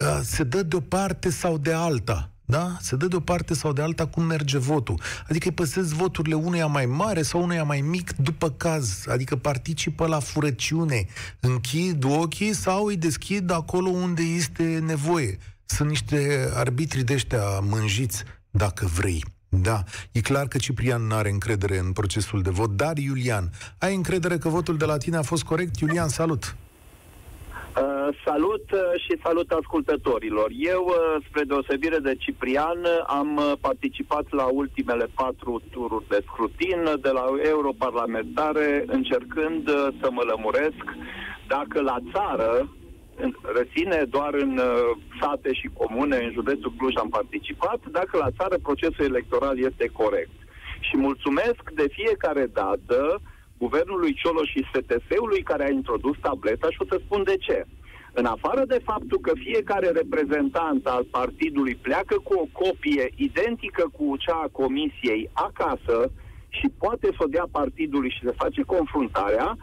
uh, 0.00 0.20
se 0.22 0.44
dă 0.44 0.62
de 0.62 0.76
o 0.76 0.80
parte 0.80 1.30
sau 1.30 1.58
de 1.58 1.72
alta. 1.72 2.28
Da? 2.46 2.76
Se 2.80 2.96
dă 2.96 3.06
de 3.06 3.16
o 3.16 3.20
parte 3.20 3.54
sau 3.54 3.72
de 3.72 3.82
alta 3.82 4.06
cum 4.06 4.22
merge 4.22 4.58
votul. 4.58 5.00
Adică 5.28 5.48
îi 5.48 5.54
păsesc 5.54 5.88
voturile 5.88 6.34
unuia 6.34 6.66
mai 6.66 6.86
mare 6.86 7.22
sau 7.22 7.42
unuia 7.42 7.64
mai 7.64 7.80
mic 7.80 8.16
după 8.16 8.50
caz. 8.50 9.04
Adică 9.08 9.36
participă 9.36 10.06
la 10.06 10.18
furăciune. 10.18 11.06
Închid 11.40 12.04
ochii 12.04 12.54
sau 12.54 12.84
îi 12.84 12.96
deschid 12.96 13.50
acolo 13.50 13.88
unde 13.88 14.22
este 14.22 14.82
nevoie. 14.86 15.38
Sunt 15.64 15.88
niște 15.88 16.50
arbitri 16.54 17.02
de 17.02 17.12
ăștia 17.12 17.60
mânjiți, 17.60 18.22
dacă 18.50 18.86
vrei. 18.86 19.24
Da, 19.48 19.82
e 20.12 20.20
clar 20.20 20.48
că 20.48 20.58
Ciprian 20.58 21.06
nu 21.06 21.14
are 21.14 21.30
încredere 21.30 21.78
în 21.78 21.92
procesul 21.92 22.42
de 22.42 22.50
vot, 22.50 22.76
dar 22.76 22.96
Iulian, 22.96 23.50
ai 23.78 23.94
încredere 23.94 24.38
că 24.38 24.48
votul 24.48 24.76
de 24.76 24.84
la 24.84 24.96
tine 24.96 25.16
a 25.16 25.22
fost 25.22 25.42
corect? 25.42 25.78
Iulian, 25.78 26.08
salut! 26.08 26.56
Uh, 27.74 28.08
salut 28.24 28.70
uh, 28.72 28.80
și 29.04 29.20
salut 29.22 29.50
ascultătorilor. 29.50 30.50
Eu, 30.58 30.84
uh, 30.88 31.24
spre 31.28 31.42
deosebire 31.42 31.98
de 31.98 32.14
Ciprian, 32.14 32.78
am 33.06 33.40
participat 33.60 34.26
la 34.30 34.44
ultimele 34.44 35.06
patru 35.14 35.62
tururi 35.70 36.08
de 36.08 36.24
scrutin 36.26 36.80
de 37.00 37.08
la 37.08 37.24
europarlamentare, 37.42 38.84
încercând 38.86 39.68
să 40.00 40.08
mă 40.10 40.22
lămuresc 40.22 40.84
dacă 41.46 41.80
la 41.80 41.96
țară, 42.12 42.68
în 43.16 43.34
răsine 43.42 44.04
doar 44.08 44.34
în 44.34 44.60
sate 45.20 45.52
și 45.52 45.70
comune, 45.72 46.16
în 46.16 46.32
județul 46.32 46.74
Cluj 46.78 46.96
am 46.96 47.08
participat, 47.08 47.80
dacă 47.90 48.16
la 48.16 48.30
țară 48.38 48.56
procesul 48.62 49.04
electoral 49.04 49.58
este 49.58 49.90
corect. 49.92 50.36
Și 50.80 50.96
mulțumesc 50.96 51.62
de 51.74 51.86
fiecare 51.92 52.46
dată 52.52 53.14
uh, 53.14 53.32
guvernului 53.64 54.16
Cioloș 54.20 54.48
și 54.54 54.66
STS-ului 54.72 55.42
care 55.50 55.64
a 55.64 55.76
introdus 55.80 56.16
tableta 56.20 56.68
și 56.70 56.82
o 56.82 56.86
să 56.92 56.96
spun 57.04 57.22
de 57.30 57.36
ce. 57.46 57.58
În 58.20 58.24
afară 58.24 58.62
de 58.72 58.80
faptul 58.90 59.18
că 59.26 59.32
fiecare 59.46 59.88
reprezentant 60.00 60.86
al 60.86 61.04
partidului 61.18 61.74
pleacă 61.86 62.16
cu 62.26 62.32
o 62.42 62.46
copie 62.62 63.06
identică 63.28 63.84
cu 63.96 64.06
cea 64.24 64.38
a 64.44 64.54
comisiei 64.60 65.30
acasă 65.32 65.98
și 66.58 66.66
poate 66.82 67.08
să 67.16 67.20
o 67.24 67.32
dea 67.36 67.46
partidului 67.58 68.10
și 68.16 68.26
să 68.26 68.40
face 68.42 68.62
confruntarea, 68.74 69.56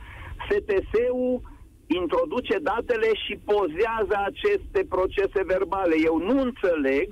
STS-ul 0.50 1.42
introduce 2.02 2.56
datele 2.72 3.10
și 3.24 3.34
pozează 3.54 4.16
aceste 4.30 4.80
procese 4.96 5.42
verbale. 5.54 5.96
Eu 6.10 6.16
nu 6.28 6.36
înțeleg 6.42 7.08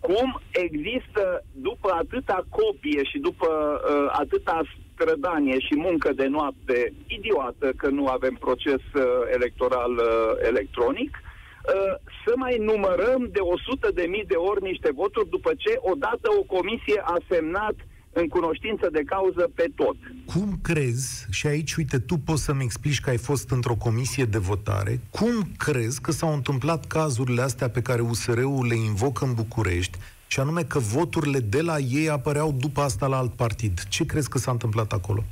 cum 0.00 0.40
există, 0.50 1.44
după 1.52 1.88
atâta 2.02 2.38
copie 2.58 3.02
și 3.10 3.18
după 3.18 3.48
uh, 3.50 4.08
atâta 4.22 4.60
strădanie 5.00 5.58
și 5.66 5.74
muncă 5.76 6.12
de 6.12 6.26
noapte 6.26 6.92
idiotă 7.06 7.72
că 7.76 7.88
nu 7.88 8.06
avem 8.06 8.34
proces 8.34 8.82
uh, 8.94 9.02
electoral 9.32 9.92
uh, 9.92 10.06
electronic, 10.50 11.12
uh, 11.20 11.94
să 12.24 12.32
mai 12.36 12.56
numărăm 12.58 13.28
de 13.32 13.38
100 13.40 13.90
de 13.94 14.06
mii 14.08 14.24
de 14.32 14.34
ori 14.50 14.62
niște 14.62 14.90
voturi 14.94 15.28
după 15.28 15.50
ce 15.56 15.72
odată 15.92 16.28
o 16.38 16.42
comisie 16.56 17.00
a 17.04 17.16
semnat 17.28 17.74
în 18.12 18.28
cunoștință 18.28 18.88
de 18.92 19.02
cauză 19.06 19.50
pe 19.54 19.66
tot. 19.74 19.96
Cum 20.34 20.58
crezi, 20.62 21.26
și 21.30 21.46
aici, 21.46 21.74
uite, 21.74 21.98
tu 21.98 22.16
poți 22.16 22.44
să-mi 22.44 22.62
explici 22.62 23.00
că 23.00 23.10
ai 23.10 23.16
fost 23.16 23.50
într-o 23.50 23.74
comisie 23.74 24.24
de 24.24 24.38
votare, 24.38 25.00
cum 25.10 25.34
crezi 25.56 26.00
că 26.00 26.10
s-au 26.10 26.32
întâmplat 26.34 26.86
cazurile 26.86 27.42
astea 27.42 27.70
pe 27.70 27.82
care 27.82 28.00
USR-ul 28.00 28.66
le 28.66 28.74
invocă 28.74 29.24
în 29.24 29.34
București, 29.34 29.98
și 30.32 30.40
anume 30.40 30.62
că 30.62 30.78
voturile 30.78 31.38
de 31.38 31.60
la 31.60 31.78
ei 31.78 32.08
apăreau 32.08 32.52
după 32.52 32.80
asta 32.80 33.06
la 33.06 33.16
alt 33.16 33.32
partid. 33.32 33.82
Ce 33.88 34.04
crezi 34.04 34.28
că 34.28 34.38
s-a 34.38 34.50
întâmplat 34.50 34.92
acolo? 34.92 35.24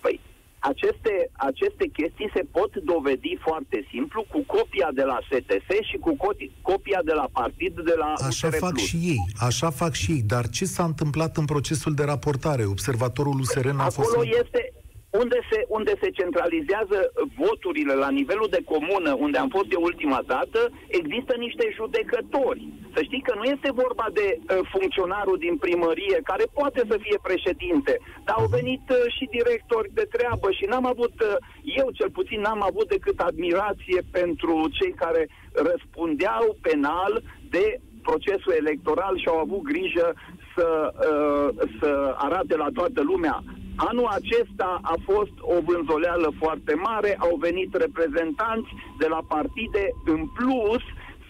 Păi, 0.00 0.20
aceste, 0.58 1.30
aceste 1.32 1.86
chestii 1.86 2.30
se 2.34 2.44
pot 2.50 2.76
dovedi 2.76 3.38
foarte 3.40 3.86
simplu 3.90 4.24
cu 4.28 4.40
copia 4.46 4.88
de 4.94 5.02
la 5.02 5.18
STS 5.30 5.86
și 5.90 5.96
cu 5.96 6.16
copia 6.62 7.00
de 7.04 7.12
la 7.12 7.28
partid 7.32 7.74
de 7.74 7.94
la 7.98 8.12
Așa 8.26 8.46
USR 8.46 8.56
fac 8.56 8.76
și 8.76 8.96
ei, 8.96 9.24
așa 9.38 9.70
fac 9.70 9.92
și 9.92 10.10
ei. 10.10 10.22
Dar 10.22 10.48
ce 10.48 10.64
s-a 10.64 10.84
întâmplat 10.84 11.36
în 11.36 11.44
procesul 11.44 11.94
de 11.94 12.02
raportare? 12.02 12.64
Observatorul 12.64 13.40
USR 13.40 13.66
n-a 13.68 13.84
Acolo 13.84 14.06
fost... 14.06 14.26
este, 14.42 14.72
unde 15.20 15.38
se, 15.50 15.58
unde 15.68 15.92
se 16.02 16.10
centralizează 16.10 16.98
voturile 17.36 17.94
la 17.94 18.10
nivelul 18.10 18.48
de 18.50 18.62
comună, 18.72 19.10
unde 19.18 19.38
am 19.38 19.48
fost 19.48 19.72
eu 19.72 19.82
ultima 19.82 20.20
dată, 20.26 20.60
există 20.86 21.32
niște 21.36 21.64
judecători. 21.78 22.68
Să 22.94 23.00
știi 23.02 23.26
că 23.28 23.32
nu 23.36 23.44
este 23.54 23.70
vorba 23.82 24.06
de 24.12 24.26
uh, 24.38 24.58
funcționarul 24.74 25.38
din 25.38 25.56
primărie, 25.56 26.18
care 26.30 26.44
poate 26.52 26.80
să 26.90 26.96
fie 27.04 27.18
președinte, 27.22 27.98
dar 28.24 28.36
au 28.38 28.46
venit 28.58 28.84
uh, 28.90 28.96
și 29.16 29.24
directori 29.36 29.88
de 29.94 30.06
treabă 30.16 30.50
și 30.50 30.64
n-am 30.70 30.86
avut, 30.86 31.14
uh, 31.20 31.36
eu 31.80 31.90
cel 31.98 32.10
puțin 32.10 32.40
n-am 32.40 32.62
avut 32.62 32.88
decât 32.88 33.18
admirație 33.20 34.00
pentru 34.10 34.54
cei 34.78 34.92
care 34.92 35.28
răspundeau 35.52 36.56
penal 36.62 37.22
de 37.50 37.80
procesul 38.02 38.52
electoral 38.62 39.18
și 39.18 39.28
au 39.28 39.38
avut 39.38 39.62
grijă 39.62 40.14
să, 40.54 40.68
uh, 41.10 41.68
să 41.80 42.14
arate 42.16 42.56
la 42.56 42.68
toată 42.74 43.00
lumea 43.02 43.42
Anul 43.76 44.06
acesta 44.06 44.80
a 44.82 44.94
fost 45.04 45.36
o 45.40 45.60
vânzoleală 45.60 46.32
foarte 46.38 46.74
mare, 46.74 47.16
au 47.18 47.36
venit 47.40 47.74
reprezentanți 47.74 48.70
de 48.98 49.06
la 49.06 49.20
partide 49.28 49.84
în 50.04 50.26
plus 50.26 50.82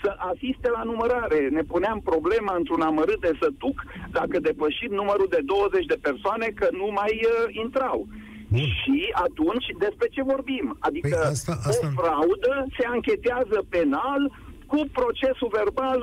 să 0.03 0.11
asiste 0.33 0.69
la 0.77 0.83
numărare. 0.83 1.49
Ne 1.49 1.63
puneam 1.63 2.01
problema 2.01 2.55
într-un 2.57 2.81
amărât 2.81 3.21
de 3.21 3.33
sătuc 3.41 3.77
dacă 4.11 4.39
depășim 4.41 4.93
numărul 4.93 5.27
de 5.31 5.41
20 5.45 5.85
de 5.87 5.99
persoane 6.09 6.47
că 6.55 6.69
nu 6.81 6.89
mai 7.01 7.13
uh, 7.25 7.55
intrau. 7.65 8.07
Bun. 8.49 8.61
Și 8.61 8.99
atunci 9.13 9.67
despre 9.79 10.07
ce 10.15 10.23
vorbim? 10.23 10.77
Adică 10.79 11.17
păi 11.19 11.31
asta, 11.31 11.53
asta... 11.67 11.87
o 11.87 12.01
fraudă 12.01 12.67
se 12.77 12.85
anchetează 12.87 13.59
penal 13.69 14.23
cu 14.67 14.79
procesul 14.93 15.51
verbal 15.61 15.99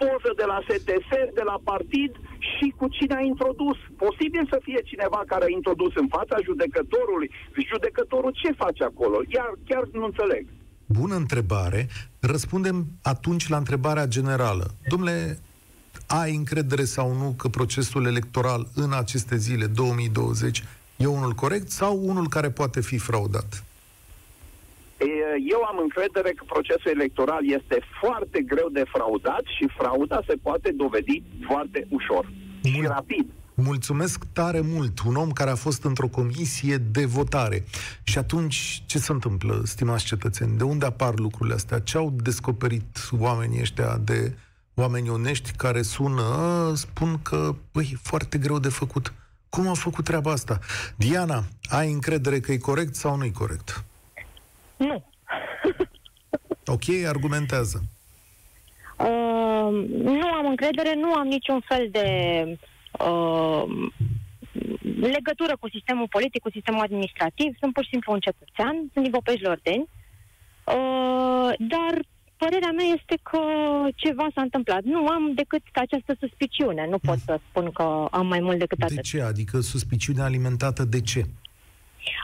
poză 0.00 0.30
de 0.40 0.46
la 0.52 0.58
STS, 0.68 1.10
de 1.38 1.44
la 1.50 1.56
partid 1.70 2.12
și 2.52 2.66
cu 2.78 2.86
cine 2.96 3.14
a 3.16 3.20
introdus. 3.32 3.78
Posibil 4.04 4.44
să 4.52 4.58
fie 4.62 4.80
cineva 4.90 5.20
care 5.26 5.44
a 5.44 5.54
introdus 5.58 5.92
în 6.02 6.08
fața 6.16 6.36
judecătorului. 6.48 7.30
Judecătorul 7.72 8.32
ce 8.42 8.52
face 8.52 8.82
acolo? 8.84 9.16
Iar 9.36 9.50
chiar 9.68 9.84
nu 9.92 10.04
înțeleg. 10.04 10.44
Bună 10.86 11.14
întrebare. 11.14 11.88
Răspundem 12.20 12.86
atunci 13.02 13.48
la 13.48 13.56
întrebarea 13.56 14.06
generală. 14.06 14.66
Domnule, 14.88 15.38
ai 16.06 16.34
încredere 16.34 16.84
sau 16.84 17.14
nu 17.14 17.34
că 17.38 17.48
procesul 17.48 18.06
electoral 18.06 18.66
în 18.74 18.92
aceste 18.92 19.36
zile 19.36 19.66
2020 19.66 20.64
e 20.96 21.06
unul 21.06 21.32
corect 21.32 21.70
sau 21.70 22.00
unul 22.02 22.28
care 22.28 22.50
poate 22.50 22.80
fi 22.80 22.98
fraudat? 22.98 23.64
Eu 25.54 25.60
am 25.70 25.78
încredere 25.82 26.30
că 26.36 26.44
procesul 26.46 26.90
electoral 26.98 27.42
este 27.58 27.78
foarte 28.00 28.42
greu 28.42 28.68
de 28.72 28.84
fraudat 28.92 29.42
și 29.56 29.68
frauda 29.78 30.20
se 30.28 30.34
poate 30.42 30.70
dovedi 30.82 31.22
foarte 31.48 31.86
ușor 31.90 32.24
Mul- 32.62 32.72
și 32.72 32.80
rapid. 32.86 33.26
Mulțumesc 33.54 34.24
tare 34.32 34.60
mult, 34.60 35.00
un 35.06 35.14
om 35.16 35.30
care 35.30 35.50
a 35.50 35.54
fost 35.54 35.84
într-o 35.84 36.08
comisie 36.08 36.76
de 36.76 37.04
votare. 37.04 37.64
Și 38.02 38.18
atunci, 38.18 38.82
ce 38.86 38.98
se 38.98 39.12
întâmplă, 39.12 39.60
stimați 39.64 40.04
cetățeni? 40.04 40.56
De 40.56 40.64
unde 40.64 40.86
apar 40.86 41.18
lucrurile 41.18 41.54
astea? 41.54 41.78
Ce 41.78 41.96
au 41.96 42.14
descoperit 42.22 43.08
oamenii 43.18 43.60
ăștia 43.60 43.98
de 44.04 44.36
oameni 44.74 45.08
onești 45.08 45.50
care 45.56 45.82
sună, 45.82 46.22
spun 46.74 47.18
că, 47.22 47.54
băi, 47.72 47.98
foarte 48.02 48.38
greu 48.38 48.58
de 48.58 48.68
făcut. 48.68 49.12
Cum 49.48 49.68
a 49.68 49.74
făcut 49.74 50.04
treaba 50.04 50.30
asta? 50.30 50.58
Diana, 50.96 51.44
ai 51.70 51.92
încredere 51.92 52.40
că 52.40 52.52
e 52.52 52.56
corect 52.56 52.94
sau 52.94 53.16
nu 53.16 53.24
e 53.24 53.30
corect? 53.30 53.84
Nu. 54.86 55.04
ok, 56.74 57.06
argumentează. 57.06 57.82
Uh, 58.98 59.88
nu 60.02 60.28
am 60.32 60.46
încredere, 60.46 60.94
nu 60.94 61.12
am 61.12 61.26
niciun 61.26 61.60
fel 61.68 61.88
de 61.90 62.06
uh, 63.06 63.64
legătură 65.00 65.56
cu 65.60 65.68
sistemul 65.68 66.08
politic, 66.08 66.42
cu 66.42 66.50
sistemul 66.50 66.80
administrativ. 66.80 67.56
Sunt 67.60 67.72
pur 67.72 67.82
și 67.82 67.90
simplu 67.90 68.12
un 68.12 68.20
cetățean, 68.20 68.74
sunt 68.92 69.04
din 69.04 69.12
Popești 69.12 69.46
Ordeni. 69.46 69.88
Uh, 70.64 71.50
dar 71.58 71.94
părerea 72.36 72.72
mea 72.76 72.88
este 72.98 73.18
că 73.22 73.40
ceva 73.96 74.26
s-a 74.34 74.42
întâmplat. 74.42 74.82
Nu 74.82 75.06
am 75.06 75.32
decât 75.34 75.62
această 75.72 76.16
suspiciune. 76.20 76.86
Nu 76.90 76.98
pot 76.98 77.18
să 77.18 77.40
spun 77.48 77.70
că 77.70 78.06
am 78.10 78.26
mai 78.26 78.40
mult 78.40 78.58
decât 78.58 78.82
atât. 78.82 78.94
De 78.94 79.00
ce? 79.00 79.20
Adică 79.20 79.60
suspiciunea 79.60 80.24
alimentată 80.24 80.84
de 80.84 81.00
ce? 81.00 81.24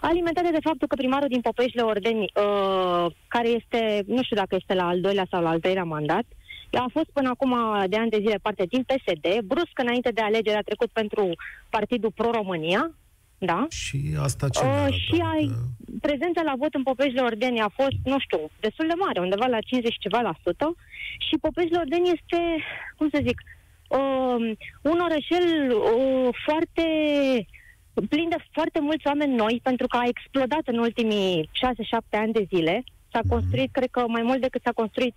Alimentate 0.01 0.51
de 0.51 0.59
faptul 0.63 0.89
că 0.89 0.95
primarul 0.95 1.29
din 1.29 1.41
Popeșle 1.41 1.83
Ordeni, 1.83 2.21
uh, 2.23 3.07
care 3.29 3.49
este, 3.49 4.03
nu 4.07 4.23
știu 4.23 4.37
dacă 4.37 4.55
este 4.55 4.75
la 4.75 4.87
al 4.87 5.01
doilea 5.01 5.27
sau 5.31 5.43
la 5.43 5.49
al 5.49 5.61
treilea 5.61 5.85
mandat, 5.85 6.25
a 6.73 6.87
fost 6.93 7.11
până 7.13 7.29
acum 7.29 7.57
de 7.87 7.97
ani 7.97 8.11
de 8.11 8.19
zile 8.21 8.39
parte 8.43 8.65
din 8.69 8.83
PSD, 8.83 9.41
brusc 9.45 9.75
înainte 9.75 10.11
de 10.11 10.21
alegere 10.21 10.57
a 10.57 10.63
trecut 10.63 10.91
pentru 10.91 11.31
Partidul 11.69 12.13
Pro-România, 12.15 12.93
da? 13.39 13.67
Și 13.71 13.99
asta 14.21 14.49
ce 14.49 14.61
uh, 14.65 14.95
Și 14.95 15.23
ai, 15.33 15.51
prezența 16.01 16.43
la 16.43 16.55
vot 16.59 16.75
în 16.75 16.83
Popeșile 16.83 17.21
Ordeni 17.21 17.61
a 17.61 17.69
fost, 17.75 17.99
nu 18.05 18.19
știu, 18.19 18.51
destul 18.61 18.87
de 18.87 18.95
mare, 19.05 19.21
undeva 19.21 19.47
la 19.47 19.61
50 19.61 19.97
ceva 19.99 20.21
la 20.21 20.35
sută. 20.43 20.75
Și 21.19 21.39
Popeșile 21.41 21.79
Ordeni 21.79 22.13
este, 22.17 22.39
cum 22.97 23.09
să 23.13 23.21
zic, 23.27 23.41
uh, 23.89 24.57
un 24.83 24.99
orășel 25.07 25.71
uh, 25.71 26.29
foarte 26.47 26.85
plin 28.07 28.29
de 28.29 28.37
foarte 28.53 28.81
mulți 28.81 29.07
oameni 29.07 29.35
noi, 29.35 29.61
pentru 29.63 29.87
că 29.87 29.97
a 29.97 30.09
explodat 30.09 30.65
în 30.65 30.79
ultimii 30.79 31.49
6-7 31.53 32.01
ani 32.11 32.33
de 32.33 32.47
zile. 32.55 32.85
S-a 33.13 33.21
mhm. 33.23 33.29
construit, 33.29 33.73
cred 33.73 33.91
că 33.91 34.05
mai 34.09 34.23
mult 34.23 34.41
decât 34.41 34.61
s-a 34.65 34.73
construit 34.73 35.15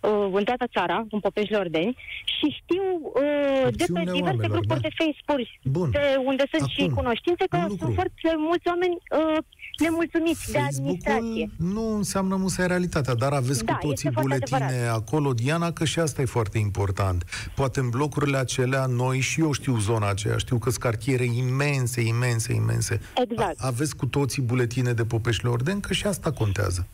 uh, 0.00 0.28
în 0.32 0.44
toată 0.44 0.66
țara, 0.66 1.06
în 1.10 1.20
Popeșile 1.20 1.56
Ordeni, 1.56 1.96
și 2.24 2.56
știu 2.60 2.82
uh, 3.02 3.68
de 3.80 3.84
pe 3.94 4.00
diverse 4.00 4.22
oamenilor, 4.22 4.50
grupuri 4.54 4.82
da? 4.82 4.88
de 4.88 4.96
Facebook, 5.00 5.48
Bun. 5.62 5.90
de 5.90 6.16
unde 6.24 6.44
sunt 6.50 6.62
Acum, 6.62 6.74
și 6.74 6.94
cunoștințe, 7.00 7.44
că 7.48 7.58
sunt 7.78 7.94
foarte 7.94 8.28
mulți 8.36 8.68
oameni 8.68 8.96
uh, 9.20 9.38
nemulțumiți 9.78 10.50
de 10.52 10.58
administrație. 10.58 11.50
nu 11.56 11.96
înseamnă 11.96 12.36
musai 12.36 12.66
realitatea, 12.66 13.14
dar 13.14 13.32
aveți 13.32 13.64
da, 13.64 13.72
cu 13.74 13.86
toții 13.86 14.10
buletine 14.10 14.86
acolo, 14.92 15.32
Diana, 15.32 15.72
că 15.72 15.84
și 15.84 15.98
asta 15.98 16.22
e 16.22 16.24
foarte 16.24 16.58
important. 16.58 17.24
Poate 17.54 17.80
în 17.80 17.88
blocurile 17.88 18.36
acelea, 18.36 18.86
noi 18.86 19.20
și 19.20 19.40
eu 19.40 19.52
știu 19.52 19.78
zona 19.78 20.08
aceea, 20.08 20.36
știu 20.36 20.58
că 20.58 20.70
sunt 20.70 20.82
cartiere 20.82 21.24
imense, 21.24 22.00
imense, 22.00 22.52
imense. 22.52 23.00
Exact. 23.28 23.60
A- 23.60 23.66
aveți 23.66 23.96
cu 23.96 24.06
toții 24.06 24.42
buletine 24.42 24.92
de 24.92 25.04
Popeșile 25.04 25.50
Orden, 25.50 25.80
că 25.80 25.92
și 25.92 26.06
asta 26.06 26.30
contează. 26.32 26.86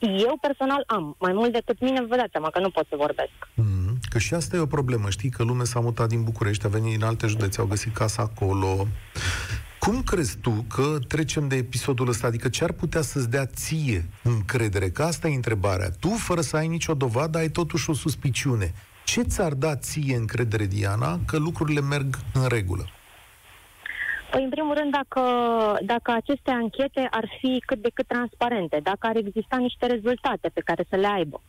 Eu 0.00 0.38
personal 0.40 0.84
am, 0.86 1.16
mai 1.18 1.32
mult 1.32 1.52
decât 1.52 1.80
mine, 1.80 2.00
vă 2.08 2.16
dați 2.16 2.30
seama 2.30 2.50
că 2.50 2.60
nu 2.60 2.70
pot 2.70 2.86
să 2.88 2.94
vorbesc. 2.98 3.30
Mm, 3.54 3.98
că 4.10 4.18
și 4.18 4.34
asta 4.34 4.56
e 4.56 4.60
o 4.60 4.66
problemă, 4.66 5.10
știi, 5.10 5.30
că 5.30 5.42
lumea 5.42 5.64
s-a 5.64 5.80
mutat 5.80 6.08
din 6.08 6.22
București, 6.22 6.66
a 6.66 6.68
venit 6.68 6.92
din 6.96 7.04
alte 7.04 7.26
județe, 7.26 7.60
au 7.60 7.66
găsit 7.66 7.94
casa 7.94 8.22
acolo. 8.22 8.86
Cum 9.78 10.02
crezi 10.02 10.38
tu 10.38 10.64
că 10.74 10.98
trecem 11.08 11.48
de 11.48 11.56
episodul 11.56 12.08
ăsta? 12.08 12.26
Adică 12.26 12.48
ce 12.48 12.64
ar 12.64 12.72
putea 12.72 13.00
să-ți 13.00 13.30
dea 13.30 13.46
ție 13.46 14.04
încredere? 14.22 14.90
Că 14.90 15.02
asta 15.02 15.28
e 15.28 15.34
întrebarea. 15.34 15.90
Tu, 16.00 16.08
fără 16.08 16.40
să 16.40 16.56
ai 16.56 16.68
nicio 16.68 16.94
dovadă, 16.94 17.38
ai 17.38 17.48
totuși 17.48 17.90
o 17.90 17.92
suspiciune. 17.92 18.72
Ce 19.04 19.22
ți-ar 19.22 19.52
da 19.52 19.76
ție 19.76 20.16
încredere, 20.16 20.66
Diana, 20.66 21.18
că 21.26 21.38
lucrurile 21.38 21.80
merg 21.80 22.16
în 22.34 22.46
regulă? 22.48 22.88
Păi, 24.30 24.42
în 24.42 24.50
primul 24.50 24.74
rând, 24.74 24.92
dacă, 24.92 25.22
dacă 25.82 26.12
aceste 26.12 26.50
anchete 26.50 27.08
ar 27.10 27.24
fi 27.40 27.62
cât 27.66 27.82
de 27.82 27.90
cât 27.94 28.06
transparente, 28.06 28.80
dacă 28.82 29.06
ar 29.06 29.16
exista 29.16 29.56
niște 29.56 29.86
rezultate 29.86 30.50
pe 30.54 30.60
care 30.64 30.86
să 30.88 30.96
le 30.96 31.06
aibă. 31.06 31.42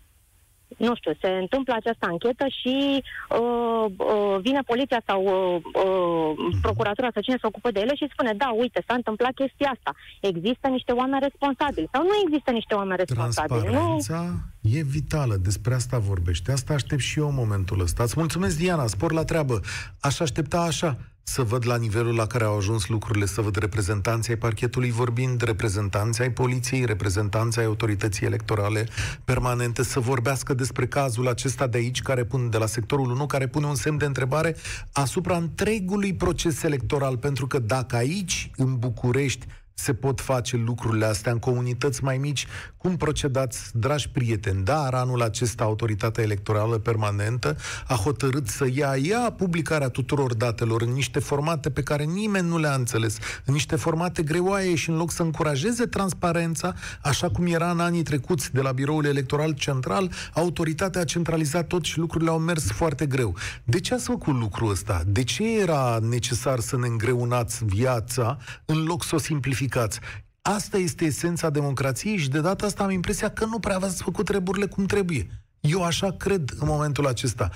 Nu 0.78 0.96
știu, 0.96 1.12
se 1.22 1.28
întâmplă 1.28 1.74
această 1.76 2.06
anchetă 2.06 2.46
și 2.60 3.04
uh, 3.30 3.86
uh, 3.98 4.36
vine 4.42 4.62
poliția 4.72 5.02
sau 5.06 5.20
uh, 5.24 5.62
uh, 5.86 6.58
procuratura 6.62 7.10
sau 7.14 7.22
cine 7.22 7.38
se 7.40 7.48
ocupă 7.48 7.72
de 7.72 7.80
ele 7.80 7.96
și 7.96 8.12
spune, 8.12 8.34
da, 8.34 8.50
uite, 8.58 8.84
s-a 8.88 8.94
întâmplat 8.94 9.34
chestia 9.34 9.70
asta. 9.76 9.92
Există 10.22 10.68
niște 10.68 10.92
oameni 10.92 11.28
responsabili 11.28 11.90
sau 11.92 12.02
nu 12.04 12.16
există 12.26 12.52
niște 12.52 12.74
oameni 12.74 12.98
responsabili. 13.04 13.62
Transparența 13.62 14.22
nu? 14.62 14.70
e 14.78 14.82
vitală, 14.84 15.36
despre 15.36 15.74
asta 15.74 15.98
vorbește. 15.98 16.52
Asta 16.52 16.74
aștept 16.74 17.02
și 17.02 17.20
eu 17.20 17.28
în 17.28 17.36
momentul 17.36 17.82
ăsta. 17.82 18.04
Îți 18.04 18.18
mulțumesc, 18.18 18.58
Diana, 18.58 18.88
spor 18.88 19.12
la 19.12 19.24
treabă. 19.24 19.60
Aș 20.00 20.20
aștepta 20.20 20.60
așa 20.62 20.98
să 21.24 21.42
văd 21.42 21.68
la 21.68 21.78
nivelul 21.78 22.16
la 22.16 22.28
care 22.28 22.44
au 22.44 22.58
ajuns 22.58 22.88
lucrurile, 22.88 23.26
să 23.26 23.42
văd 23.42 23.56
reprezentanții 23.56 24.34
ai 24.34 24.40
parchetului 24.40 24.92
vorbind, 24.92 25.42
reprezentanții 25.42 26.24
ai 26.24 26.32
poliției, 26.32 26.86
reprezentanții 26.86 27.62
ai 27.62 27.68
autorității 27.68 28.26
electorale 28.26 28.88
permanente, 29.26 29.84
să 29.84 30.00
vorbească 30.00 30.54
despre 30.54 30.88
cazul 30.88 31.28
acesta 31.28 31.68
de 31.68 31.78
aici, 31.78 32.02
care 32.02 32.24
pun, 32.24 32.50
de 32.50 32.58
la 32.58 32.66
sectorul 32.66 33.12
1, 33.12 33.26
care 33.26 33.48
pune 33.48 33.66
un 33.66 33.76
semn 33.76 33.98
de 33.98 34.06
întrebare 34.06 34.56
asupra 34.92 35.38
întregului 35.38 36.14
proces 36.14 36.64
electoral, 36.64 37.18
pentru 37.18 37.48
că 37.48 37.60
dacă 37.60 37.96
aici, 37.96 38.52
în 38.56 38.78
București, 38.78 39.46
se 39.80 39.94
pot 39.94 40.22
face 40.22 40.58
lucrurile 40.58 41.06
astea 41.06 41.32
în 41.32 41.40
comunități 41.40 42.04
mai 42.04 42.18
mici. 42.18 42.48
Cum 42.78 42.98
procedați, 42.98 43.78
dragi 43.78 44.10
prieteni? 44.10 44.64
Dar 44.64 44.94
anul 44.94 45.22
acesta 45.22 45.64
Autoritatea 45.64 46.24
Electorală 46.24 46.78
Permanentă 46.78 47.58
a 47.88 47.94
hotărât 47.94 48.48
să 48.48 48.68
ia 48.74 48.96
ea 48.98 49.32
publicarea 49.38 49.90
tuturor 49.90 50.34
datelor 50.34 50.82
în 50.82 50.92
niște 50.92 51.20
formate 51.20 51.70
pe 51.70 51.84
care 51.84 52.04
nimeni 52.04 52.48
nu 52.48 52.58
le-a 52.58 52.74
înțeles, 52.74 53.18
în 53.46 53.54
niște 53.54 53.76
formate 53.76 54.24
greoaie 54.24 54.76
și 54.76 54.90
în 54.90 54.96
loc 54.96 55.12
să 55.12 55.24
încurajeze 55.24 55.86
transparența, 55.86 56.74
așa 57.02 57.30
cum 57.30 57.46
era 57.46 57.72
în 57.72 57.80
anii 57.80 58.04
trecuți 58.04 58.54
de 58.54 58.62
la 58.62 58.72
Biroul 58.72 59.06
Electoral 59.06 59.52
Central, 59.52 60.12
autoritatea 60.34 61.02
a 61.02 61.04
centralizat 61.04 61.68
tot 61.68 61.84
și 61.84 61.98
lucrurile 61.98 62.30
au 62.30 62.40
mers 62.40 62.72
foarte 62.72 63.06
greu. 63.06 63.36
De 63.64 63.80
ce 63.80 63.94
ați 63.94 64.06
făcut 64.06 64.40
lucrul 64.40 64.70
ăsta? 64.70 65.02
De 65.08 65.24
ce 65.24 65.60
era 65.60 66.00
necesar 66.02 66.60
să 66.60 66.78
ne 66.78 66.88
îngreunați 66.88 67.66
viața 67.66 68.38
în 68.66 68.84
loc 68.84 69.04
să 69.04 69.16
o 69.16 69.18
simplificați? 69.18 69.68
Implicați. 69.70 70.00
Asta 70.42 70.78
este 70.78 71.06
esența 71.06 71.50
democrației 71.50 72.18
și 72.18 72.30
de 72.30 72.42
data 72.42 72.66
asta 72.66 72.84
am 72.84 72.90
impresia 72.90 73.30
că 73.30 73.46
nu 73.46 73.60
prea 73.60 73.78
v-ați 73.78 74.04
făcut 74.04 74.26
treburile 74.26 74.66
cum 74.66 74.86
trebuie. 74.86 75.28
Eu 75.60 75.84
așa 75.84 76.12
cred 76.12 76.52
în 76.60 76.68
momentul 76.68 77.08
acesta. 77.08 77.50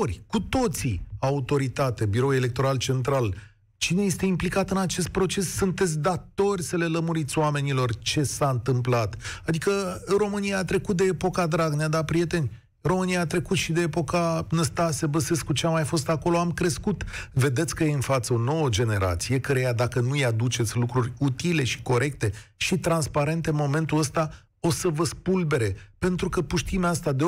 Ori, 0.00 0.22
cu 0.26 0.40
toții, 0.40 1.06
autoritate, 1.18 2.06
Birou 2.06 2.34
Electoral 2.34 2.76
Central, 2.76 3.34
cine 3.76 4.02
este 4.02 4.26
implicat 4.26 4.70
în 4.70 4.76
acest 4.76 5.08
proces, 5.08 5.54
sunteți 5.54 5.98
datori 5.98 6.62
să 6.62 6.76
le 6.76 6.86
lămuriți 6.86 7.38
oamenilor 7.38 7.98
ce 7.98 8.22
s-a 8.22 8.48
întâmplat. 8.50 9.16
Adică 9.46 10.02
România 10.18 10.58
a 10.58 10.64
trecut 10.64 10.96
de 10.96 11.04
epoca 11.04 11.46
Dragnea, 11.46 11.88
da, 11.88 12.04
prieteni? 12.04 12.50
România 12.86 13.20
a 13.20 13.26
trecut 13.26 13.56
și 13.56 13.72
de 13.72 13.80
epoca 13.80 14.46
Năstase 14.50 15.06
Băsescu, 15.06 15.52
ce 15.52 15.66
a 15.66 15.70
mai 15.70 15.84
fost 15.84 16.08
acolo, 16.08 16.38
am 16.38 16.52
crescut. 16.52 17.04
Vedeți 17.32 17.74
că 17.74 17.84
e 17.84 17.92
în 17.92 18.00
față 18.00 18.32
o 18.32 18.38
nouă 18.38 18.68
generație, 18.68 19.40
căreia 19.40 19.72
dacă 19.72 20.00
nu-i 20.00 20.24
aduceți 20.24 20.76
lucruri 20.76 21.12
utile 21.18 21.64
și 21.64 21.82
corecte 21.82 22.32
și 22.56 22.78
transparente, 22.78 23.50
în 23.50 23.56
momentul 23.56 23.98
ăsta 23.98 24.30
o 24.60 24.70
să 24.70 24.88
vă 24.88 25.04
spulbere, 25.04 25.76
pentru 25.98 26.28
că 26.28 26.42
puștimea 26.42 26.90
asta 26.90 27.12
de 27.12 27.24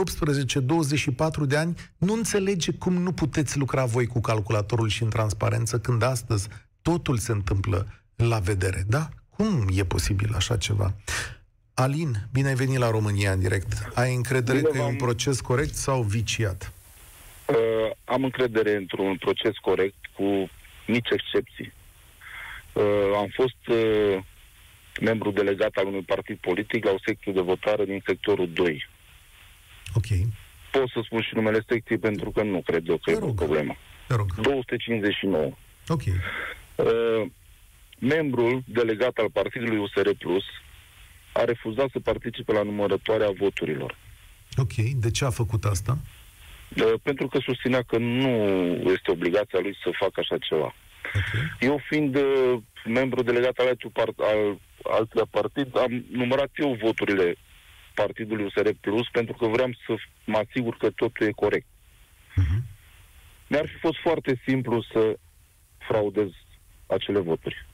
18-24 1.45 1.47
de 1.47 1.57
ani 1.57 1.75
nu 1.97 2.13
înțelege 2.13 2.73
cum 2.73 2.93
nu 2.93 3.13
puteți 3.13 3.59
lucra 3.59 3.85
voi 3.85 4.07
cu 4.07 4.21
calculatorul 4.21 4.89
și 4.89 5.03
în 5.03 5.09
transparență 5.09 5.79
când 5.79 6.03
astăzi 6.03 6.49
totul 6.83 7.19
se 7.19 7.33
întâmplă 7.33 7.87
la 8.17 8.39
vedere, 8.39 8.85
da? 8.89 9.09
Cum 9.29 9.69
e 9.75 9.85
posibil 9.85 10.35
așa 10.35 10.57
ceva? 10.57 10.95
Alin, 11.81 12.15
bine 12.33 12.49
ai 12.49 12.55
venit 12.55 12.79
la 12.79 12.91
România 12.91 13.33
în 13.33 13.41
direct. 13.41 13.91
Ai 13.95 14.15
încredere 14.15 14.59
bine, 14.59 14.71
că 14.71 14.79
e 14.79 14.83
un 14.83 14.97
proces 14.97 15.41
corect 15.41 15.75
sau 15.75 16.03
viciat? 16.03 16.73
Uh, 17.47 17.57
am 18.05 18.25
încredere 18.25 18.77
într-un 18.77 19.17
proces 19.17 19.57
corect 19.57 20.07
cu 20.13 20.51
mici 20.87 21.09
excepții. 21.11 21.73
Uh, 22.73 22.83
am 23.17 23.29
fost 23.35 23.67
uh, 23.69 24.19
membru 25.01 25.31
delegat 25.31 25.71
al 25.75 25.87
unui 25.87 26.03
partid 26.03 26.37
politic 26.37 26.85
la 26.85 26.91
o 26.91 26.99
secție 27.05 27.33
de 27.33 27.41
votare 27.41 27.85
din 27.85 28.03
sectorul 28.07 28.51
2. 28.53 28.89
Ok. 29.95 30.07
Pot 30.71 30.89
să 30.89 31.01
spun 31.05 31.21
și 31.21 31.35
numele 31.35 31.65
secției 31.69 31.99
pentru 31.99 32.31
că 32.31 32.43
nu 32.43 32.63
cred 32.67 32.89
eu 32.89 32.97
că 32.97 33.11
e 33.11 33.19
o 33.21 33.33
problemă. 33.33 33.77
Te 34.07 34.15
rog. 34.15 34.35
259. 34.35 35.51
Ok. 35.89 36.03
Uh, 36.75 37.31
membrul 37.99 38.63
delegat 38.67 39.17
al 39.17 39.31
partidului 39.31 39.79
USR 39.79 40.11
Plus 40.19 40.45
a 41.39 41.45
refuzat 41.45 41.89
să 41.93 41.99
participe 42.01 42.53
la 42.53 42.63
numărătoarea 42.63 43.31
voturilor. 43.39 43.97
Ok, 44.57 44.75
de 44.75 45.11
ce 45.11 45.25
a 45.25 45.31
făcut 45.31 45.65
asta? 45.65 45.99
Pentru 47.03 47.27
că 47.27 47.39
susținea 47.39 47.83
că 47.83 47.99
nu 47.99 48.29
este 48.93 49.11
obligația 49.11 49.59
lui 49.63 49.77
să 49.83 49.91
facă 49.99 50.21
așa 50.21 50.39
ceva. 50.39 50.75
Okay. 51.15 51.57
Eu 51.61 51.81
fiind 51.89 52.15
uh, 52.15 52.59
membru 52.85 53.23
delegat 53.23 53.59
al, 53.59 53.77
part, 53.93 54.19
al 54.19 54.59
altui 54.83 55.23
partid, 55.31 55.79
am 55.79 56.05
numărat 56.11 56.51
eu 56.55 56.79
voturile 56.83 57.37
partidului 57.95 58.45
USR 58.45 58.69
Plus 58.81 59.07
pentru 59.13 59.35
că 59.35 59.47
vreau 59.47 59.71
să 59.87 59.95
mă 60.25 60.39
asigur 60.49 60.77
că 60.77 60.91
totul 60.91 61.27
e 61.27 61.31
corect. 61.31 61.67
Uh-huh. 61.67 62.61
Mi-ar 63.47 63.67
fi 63.67 63.79
fost 63.79 63.99
foarte 63.99 64.41
simplu 64.47 64.83
să 64.93 65.19
fraudez 65.79 66.29
acele 66.87 67.19
voturi. 67.19 67.67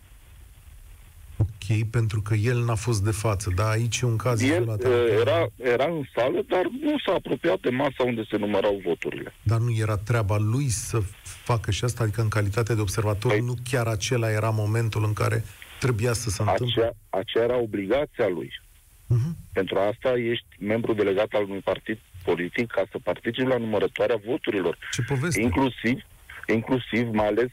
Ok, 1.70 1.88
pentru 1.90 2.20
că 2.22 2.34
el 2.34 2.64
n-a 2.64 2.74
fost 2.74 3.02
de 3.04 3.10
față, 3.10 3.50
dar 3.54 3.70
aici 3.70 4.00
e 4.00 4.06
un 4.06 4.16
caz 4.16 4.42
El 4.42 4.48
izolat. 4.60 4.84
uh, 4.84 4.90
era, 5.20 5.46
era 5.56 5.84
în 5.84 6.02
sală, 6.14 6.44
dar 6.48 6.62
nu 6.80 6.98
s-a 7.06 7.12
apropiat 7.12 7.60
de 7.60 7.70
masa 7.70 8.02
unde 8.04 8.22
se 8.30 8.36
numărau 8.36 8.80
voturile. 8.84 9.34
Dar 9.42 9.58
nu 9.58 9.72
era 9.78 9.96
treaba 9.96 10.36
lui 10.38 10.68
să 10.68 11.00
facă 11.22 11.70
și 11.70 11.84
asta, 11.84 12.02
adică 12.02 12.20
în 12.20 12.28
calitate 12.28 12.74
de 12.74 12.80
observator, 12.80 13.32
Păi- 13.34 13.38
nu 13.40 13.54
chiar 13.70 13.86
acela 13.86 14.30
era 14.30 14.50
momentul 14.50 15.04
în 15.04 15.12
care 15.12 15.44
trebuia 15.80 16.12
să 16.12 16.30
se 16.30 16.42
întâmple. 16.42 16.82
Acea, 16.82 16.96
aceea 17.10 17.44
era 17.44 17.56
obligația 17.56 18.28
lui. 18.28 18.60
Uh-huh. 19.04 19.32
Pentru 19.52 19.78
asta 19.78 20.12
ești 20.18 20.46
membru 20.58 20.92
delegat 20.94 21.28
al 21.32 21.42
unui 21.42 21.60
partid 21.60 21.98
politic 22.24 22.70
ca 22.70 22.84
să 22.90 22.98
participi 23.02 23.48
la 23.48 23.56
numărătoarea 23.56 24.20
voturilor. 24.26 24.78
Ce 24.92 25.02
poveste? 25.02 25.40
Inclusiv, 25.40 26.02
inclusiv, 26.46 27.08
mai 27.12 27.26
ales, 27.26 27.50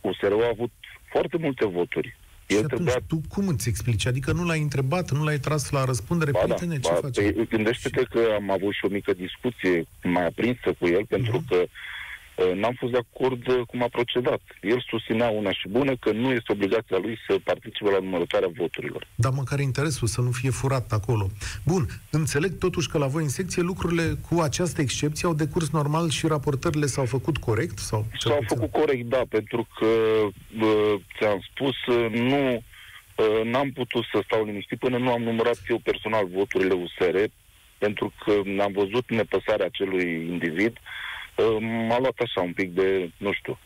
USR-ul 0.00 0.42
a 0.42 0.48
avut 0.52 0.70
foarte 1.10 1.36
multe 1.36 1.66
voturi. 1.66 2.16
Și 2.52 2.58
El 2.58 2.64
atunci 2.64 2.80
trebuia 2.90 3.04
tu 3.08 3.20
cum 3.28 3.48
îți 3.48 3.68
explici? 3.68 4.06
Adică 4.06 4.32
nu 4.32 4.44
l-ai 4.44 4.60
întrebat, 4.60 5.10
nu 5.10 5.24
l-ai 5.24 5.38
tras 5.38 5.70
la 5.70 5.84
răspundere? 5.84 6.30
Ba 6.30 6.38
da, 6.38 6.44
Prietene, 6.54 6.80
ce 6.80 6.90
ba, 6.90 6.98
faci? 7.00 7.14
păi, 7.16 7.46
gândește-te 7.48 8.02
că 8.10 8.20
am 8.34 8.50
avut 8.50 8.72
și 8.72 8.84
o 8.84 8.88
mică 8.88 9.12
discuție 9.12 9.84
mai 10.02 10.26
aprinsă 10.26 10.68
cu 10.78 10.86
el, 10.86 11.04
pentru 11.08 11.32
Mhm. 11.36 11.46
că 11.48 11.56
uh, 11.56 11.68
n-am 12.54 12.74
fost 12.78 12.92
de 12.92 12.98
acord 12.98 13.48
uh, 13.48 13.60
cum 13.66 13.82
a 13.82 13.88
procedat. 13.88 14.40
El 14.60 14.84
susținea 14.88 15.28
una 15.28 15.52
și 15.52 15.68
bună 15.68 15.96
că 15.96 16.12
nu 16.12 16.30
este 16.30 16.52
obligația 16.52 16.98
lui 16.98 17.18
să 17.28 17.38
participe 17.44 17.90
la 17.90 17.98
numărătoarea 17.98 18.48
voturilor. 18.56 19.06
Dar 19.14 19.32
măcar 19.32 19.58
interesul 19.60 20.08
să 20.08 20.20
nu 20.20 20.30
fie 20.30 20.50
furat 20.50 20.92
acolo. 20.92 21.26
Bun, 21.64 21.86
înțeleg 22.10 22.58
totuși 22.58 22.88
că 22.88 22.98
la 22.98 23.06
voi 23.06 23.22
în 23.22 23.28
secție 23.28 23.62
lucrurile 23.62 24.16
cu 24.28 24.40
această 24.40 24.80
excepție 24.80 25.28
au 25.28 25.34
decurs 25.34 25.70
normal 25.70 26.10
și 26.10 26.26
raportările 26.26 26.86
s-au 26.86 27.04
făcut 27.04 27.36
corect? 27.36 27.78
Sau 27.78 28.06
cel 28.18 28.30
S-au 28.30 28.40
puțin? 28.40 28.56
făcut 28.56 28.72
corect, 28.80 29.06
da, 29.06 29.22
pentru 29.28 29.68
că 29.78 29.86
uh, 29.86 30.94
ți-am 31.18 31.44
spus, 31.50 31.86
uh, 31.86 32.10
nu 32.12 32.54
uh, 32.54 33.44
n-am 33.44 33.70
putut 33.70 34.04
să 34.12 34.22
stau 34.24 34.44
liniștit 34.44 34.78
până 34.78 34.98
nu 34.98 35.12
am 35.12 35.22
numărat 35.22 35.58
eu 35.68 35.78
personal 35.78 36.26
voturile 36.34 36.74
USR, 36.74 37.16
pentru 37.78 38.12
că 38.24 38.32
am 38.62 38.72
văzut 38.72 39.10
nepăsarea 39.10 39.66
acelui 39.66 40.26
individ. 40.30 40.78
Uh, 41.36 41.56
m-a 41.88 41.98
luat 41.98 42.16
așa 42.18 42.40
un 42.40 42.52
pic 42.52 42.74
de, 42.74 43.10
nu 43.16 43.32
știu, 43.32 43.58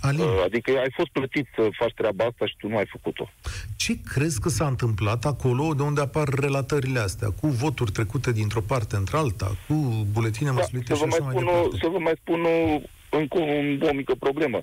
Alin, 0.00 0.20
Uh, 0.20 0.42
Adică 0.44 0.70
ai 0.70 0.90
fost 0.94 1.08
plătit 1.08 1.46
să 1.54 1.68
faci 1.78 1.92
treaba 1.94 2.24
asta 2.24 2.46
și 2.46 2.54
tu 2.58 2.68
nu 2.68 2.76
ai 2.76 2.86
făcut-o. 2.86 3.30
ce 3.76 3.92
crezi 4.14 4.40
că 4.40 4.48
s-a 4.48 4.66
întâmplat 4.66 5.24
acolo 5.24 5.74
de 5.74 5.82
unde 5.82 6.00
apar 6.00 6.28
relatările 6.28 6.98
astea? 6.98 7.28
Cu 7.40 7.46
voturi 7.46 7.90
trecute 7.92 8.32
dintr-o 8.32 8.60
parte 8.60 8.96
într-alta, 8.96 9.56
cu 9.68 9.74
buletine 10.12 10.48
Da, 10.50 10.54
măsluite 10.54 10.94
să, 10.94 10.94
și 10.94 11.00
vă 11.00 11.06
mai 11.06 11.18
așa 11.18 11.24
mai 11.24 11.34
spun 11.34 11.46
o, 11.46 11.54
departe? 11.62 11.76
să 11.82 11.88
vă 11.88 11.98
mai 11.98 12.12
spun 12.20 12.40
o, 12.44 12.80
încă 13.16 13.38
o, 13.38 13.86
o 13.88 13.92
mică 13.92 14.14
problemă. 14.18 14.60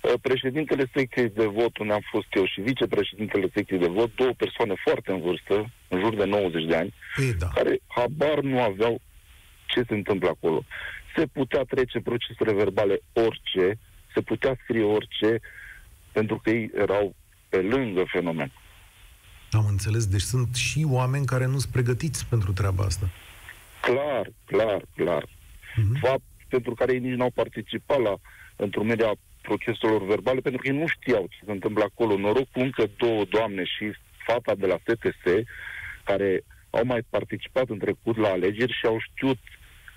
Uh, 0.00 0.12
Președintele 0.22 0.90
secției 0.94 1.28
de 1.28 1.44
vot, 1.46 1.78
unde 1.78 1.92
am 1.92 2.04
fost 2.10 2.26
eu, 2.30 2.44
și 2.46 2.60
vicepreședintele 2.60 3.50
secției 3.54 3.78
de 3.78 3.86
vot, 3.98 4.10
două 4.14 4.32
persoane 4.36 4.74
foarte 4.84 5.10
în 5.12 5.20
vârstă, 5.20 5.70
în 5.88 6.00
jur 6.00 6.14
de 6.14 6.24
90 6.24 6.64
de 6.64 6.76
ani, 6.76 6.94
Păi 7.16 7.32
da. 7.38 7.46
care 7.54 7.78
habar 7.86 8.40
nu 8.40 8.62
aveau 8.62 9.00
ce 9.66 9.82
se 9.88 9.94
întâmplă 9.94 10.28
acolo. 10.28 10.64
Se 11.16 11.26
putea 11.26 11.62
trece 11.62 12.00
procesele 12.00 12.52
verbale 12.52 13.00
orice, 13.12 13.78
se 14.14 14.20
putea 14.20 14.56
scrie 14.62 14.82
orice, 14.82 15.40
pentru 16.12 16.40
că 16.42 16.50
ei 16.50 16.70
erau 16.74 17.14
pe 17.48 17.60
lângă 17.60 18.04
fenomen. 18.06 18.52
Am 19.50 19.66
înțeles. 19.68 20.06
Deci 20.06 20.20
sunt 20.20 20.54
și 20.54 20.86
oameni 20.88 21.26
care 21.26 21.46
nu 21.46 21.58
sunt 21.58 21.72
pregătiți 21.72 22.26
pentru 22.26 22.52
treaba 22.52 22.84
asta. 22.84 23.10
Clar, 23.80 24.30
clar, 24.44 24.82
clar. 24.94 25.28
Mhm. 25.76 25.98
Fapt 25.98 26.22
pentru 26.48 26.74
care 26.74 26.92
ei 26.92 26.98
nici 26.98 27.18
n-au 27.18 27.30
participat 27.30 28.00
la 28.02 28.14
întrunerea 28.56 29.12
proceselor 29.42 30.06
verbale, 30.06 30.40
pentru 30.40 30.60
că 30.60 30.68
ei 30.68 30.78
nu 30.78 30.86
știau 30.86 31.26
ce 31.30 31.44
se 31.44 31.50
întâmplă 31.52 31.82
acolo. 31.84 32.16
Noroc 32.16 32.50
cu 32.50 32.60
încă 32.60 32.90
două 32.96 33.24
doamne 33.24 33.64
și 33.64 33.92
fata 34.26 34.54
de 34.54 34.66
la 34.66 34.78
STS, 34.86 35.22
care 36.04 36.44
au 36.70 36.84
mai 36.84 37.02
participat 37.10 37.68
în 37.68 37.78
trecut 37.78 38.16
la 38.16 38.28
alegeri 38.28 38.72
și 38.72 38.86
au 38.86 38.98
știut 38.98 39.38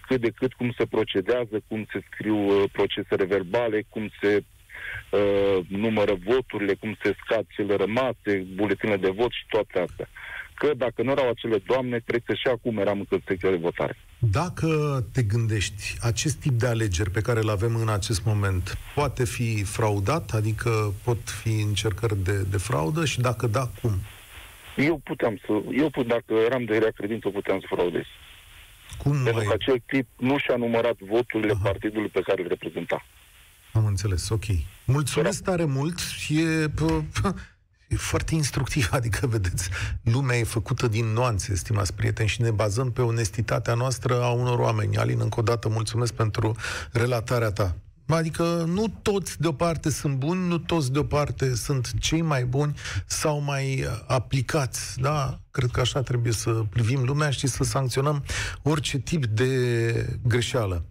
cât 0.10 0.22
de 0.22 0.32
cât 0.40 0.54
cum 0.54 0.74
se 0.78 0.86
procedează, 0.86 1.56
cum 1.68 1.88
se 1.92 2.00
scriu 2.10 2.38
uh, 2.38 2.64
procesele 2.72 3.26
verbale, 3.26 3.86
cum 3.90 4.10
se 4.22 4.32
uh, 4.40 5.58
numără 5.68 6.14
voturile, 6.26 6.74
cum 6.74 6.98
se 7.04 7.16
scad 7.24 7.46
cele 7.56 7.76
rămase, 7.76 8.32
buletinele 8.56 8.98
de 8.98 9.14
vot 9.20 9.32
și 9.32 9.46
toate 9.48 9.80
astea. 9.88 10.10
Că 10.54 10.72
dacă 10.78 11.02
nu 11.02 11.12
erau 11.12 11.30
acele 11.30 11.58
doamne, 11.66 11.98
cred 12.06 12.22
că 12.26 12.34
și 12.34 12.48
acum 12.48 12.78
eram 12.78 13.00
încă 13.00 13.16
în 13.16 13.22
secția 13.28 13.50
de 13.50 13.56
votare. 13.56 13.98
Dacă 14.20 14.68
te 15.14 15.24
gândești, 15.24 15.84
acest 16.02 16.36
tip 16.40 16.52
de 16.52 16.68
alegeri 16.68 17.12
pe 17.12 17.22
care 17.22 17.40
îl 17.40 17.50
avem 17.50 17.76
în 17.76 17.90
acest 17.90 18.26
moment 18.26 18.78
poate 18.96 19.26
fi 19.26 19.64
fraudat, 19.64 20.32
adică 20.34 20.94
pot 21.04 21.30
fi 21.42 21.54
încercări 21.70 22.24
de, 22.24 22.44
de 22.52 22.58
fraudă 22.58 23.06
și 23.06 23.22
dacă 23.22 23.48
da, 23.48 23.70
cum? 23.82 23.92
Eu 24.78 25.02
puteam 25.04 25.40
să, 25.46 25.52
eu 25.72 25.90
put, 25.90 26.08
dacă 26.08 26.34
eram 26.34 26.64
de 26.66 26.78
rea 26.78 26.92
credință, 26.96 27.30
puteam 27.30 27.60
să 27.60 27.66
fraudez. 27.70 28.08
Cum 28.98 29.12
Pentru 29.12 29.34
mai... 29.34 29.46
că 29.46 29.54
acel 29.54 29.82
tip 29.86 30.08
nu 30.18 30.38
și-a 30.38 30.56
numărat 30.56 30.98
voturile 31.00 31.52
Aha. 31.52 31.62
partidului 31.64 32.08
pe 32.10 32.22
care 32.22 32.42
îl 32.42 32.48
reprezenta. 32.48 33.06
Am 33.74 33.86
înțeles, 33.86 34.30
ok. 34.30 34.44
Mulțumesc 34.86 35.44
tare 35.44 35.66
mult. 35.66 36.00
E, 36.30 36.68
p- 36.68 37.04
p- 37.04 37.36
e 37.88 37.96
foarte 37.96 38.36
instructiv, 38.36 38.90
adică, 39.00 39.28
vedeți, 39.28 39.70
lumea 40.04 40.38
e 40.38 40.44
făcută 40.44 40.88
din 40.88 41.06
nuanțe, 41.06 41.56
stimați 41.56 41.94
prieteni, 41.96 42.30
și 42.30 42.42
ne 42.42 42.52
bazăm 42.52 42.92
pe 42.92 43.02
onestitatea 43.02 43.74
noastră 43.74 44.22
a 44.22 44.30
unor 44.30 44.60
oameni. 44.60 44.98
Alin, 44.98 45.20
încă 45.20 45.40
o 45.40 45.44
dată, 45.44 45.70
mulțumesc 45.70 46.14
pentru 46.14 46.56
relatarea 46.92 47.52
ta. 47.52 47.76
Adică 48.10 48.44
nu 48.68 48.86
toți 49.02 49.42
deoparte 49.42 49.90
sunt 49.90 50.16
buni, 50.16 50.48
nu 50.48 50.58
toți 50.58 50.92
deoparte 50.92 51.56
sunt 51.56 51.92
cei 52.00 52.22
mai 52.22 52.46
buni 52.46 52.74
sau 53.06 53.42
mai 53.42 53.82
uh, 53.82 54.00
aplicați, 54.08 55.00
da? 55.02 55.40
Cred 55.52 55.70
că 55.72 55.80
așa 55.80 56.02
trebuie 56.02 56.34
să 56.34 56.50
privim 56.70 57.04
lumea 57.04 57.30
și 57.30 57.48
să 57.48 57.64
sancționăm 57.64 58.24
orice 58.64 58.98
tip 58.98 59.26
de 59.26 60.20
greșeală. 60.28 60.86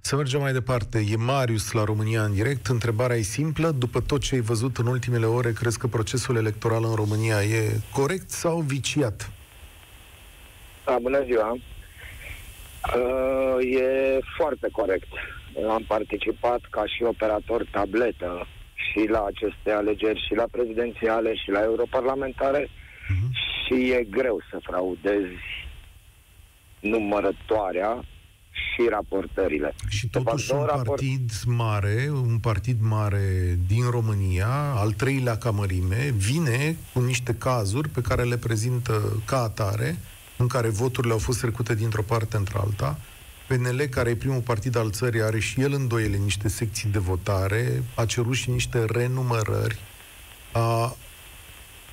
Să 0.00 0.16
mergem 0.16 0.40
mai 0.40 0.52
departe. 0.52 1.04
E 1.10 1.16
Marius 1.16 1.72
la 1.72 1.84
România 1.84 2.22
în 2.22 2.34
direct. 2.34 2.66
Întrebarea 2.66 3.16
e 3.16 3.22
simplă. 3.22 3.70
După 3.70 4.00
tot 4.00 4.20
ce 4.20 4.34
ai 4.34 4.40
văzut 4.40 4.76
în 4.76 4.86
ultimele 4.86 5.26
ore, 5.26 5.52
crezi 5.52 5.78
că 5.78 5.86
procesul 5.86 6.36
electoral 6.36 6.84
în 6.84 6.94
România 6.94 7.42
e 7.42 7.80
corect 7.92 8.30
sau 8.30 8.60
viciat? 8.60 9.30
Da, 10.84 10.98
bună 11.02 11.22
ziua. 11.24 11.50
Uh, 12.96 13.72
e 13.80 14.18
foarte 14.36 14.68
corect. 14.72 15.08
Am 15.68 15.84
participat 15.88 16.60
ca 16.70 16.82
și 16.86 17.02
operator 17.02 17.66
tabletă 17.70 18.46
și 18.74 19.06
la 19.08 19.24
aceste 19.24 19.70
alegeri, 19.70 20.24
și 20.26 20.34
la 20.34 20.44
prezidențiale, 20.50 21.34
și 21.34 21.50
la 21.50 21.62
europarlamentare 21.62 22.70
Mhm. 23.08 23.32
și 23.32 23.90
e 23.90 24.06
greu 24.10 24.40
să 24.50 24.58
fraudezi 24.62 25.42
numărătoarea 26.80 28.04
și 28.50 28.88
raportările. 28.90 29.74
Și 29.88 30.00
Se 30.00 30.08
fac 30.12 30.22
totuși 30.22 30.48
două 30.48 30.60
un 30.60 30.66
raport- 30.66 30.86
partid 30.86 31.30
mare, 31.46 32.08
un 32.12 32.38
partid 32.38 32.76
mare 32.80 33.58
din 33.66 33.90
România, 33.90 34.48
al 34.74 34.92
treilea 34.92 35.36
ca 35.36 35.50
mărime, 35.50 36.10
vine 36.16 36.76
cu 36.92 37.00
niște 37.00 37.34
cazuri 37.34 37.88
pe 37.88 38.00
care 38.00 38.22
le 38.22 38.36
prezintă 38.36 39.22
ca 39.24 39.42
atare, 39.42 39.96
în 40.36 40.46
care 40.46 40.68
voturile 40.68 41.12
au 41.12 41.18
fost 41.18 41.40
trecute 41.40 41.74
dintr-o 41.74 42.02
parte 42.02 42.36
într-alta. 42.36 42.98
PNL, 43.50 43.80
care 43.90 44.10
e 44.10 44.24
primul 44.24 44.40
partid 44.40 44.76
al 44.76 44.90
țării, 44.90 45.22
are 45.22 45.38
și 45.38 45.60
el 45.60 45.72
îndoiele 45.72 46.16
niște 46.16 46.48
secții 46.48 46.88
de 46.88 46.98
votare, 46.98 47.82
a 47.94 48.04
cerut 48.04 48.34
și 48.34 48.50
niște 48.50 48.84
renumărări. 48.84 49.78
A 50.52 50.96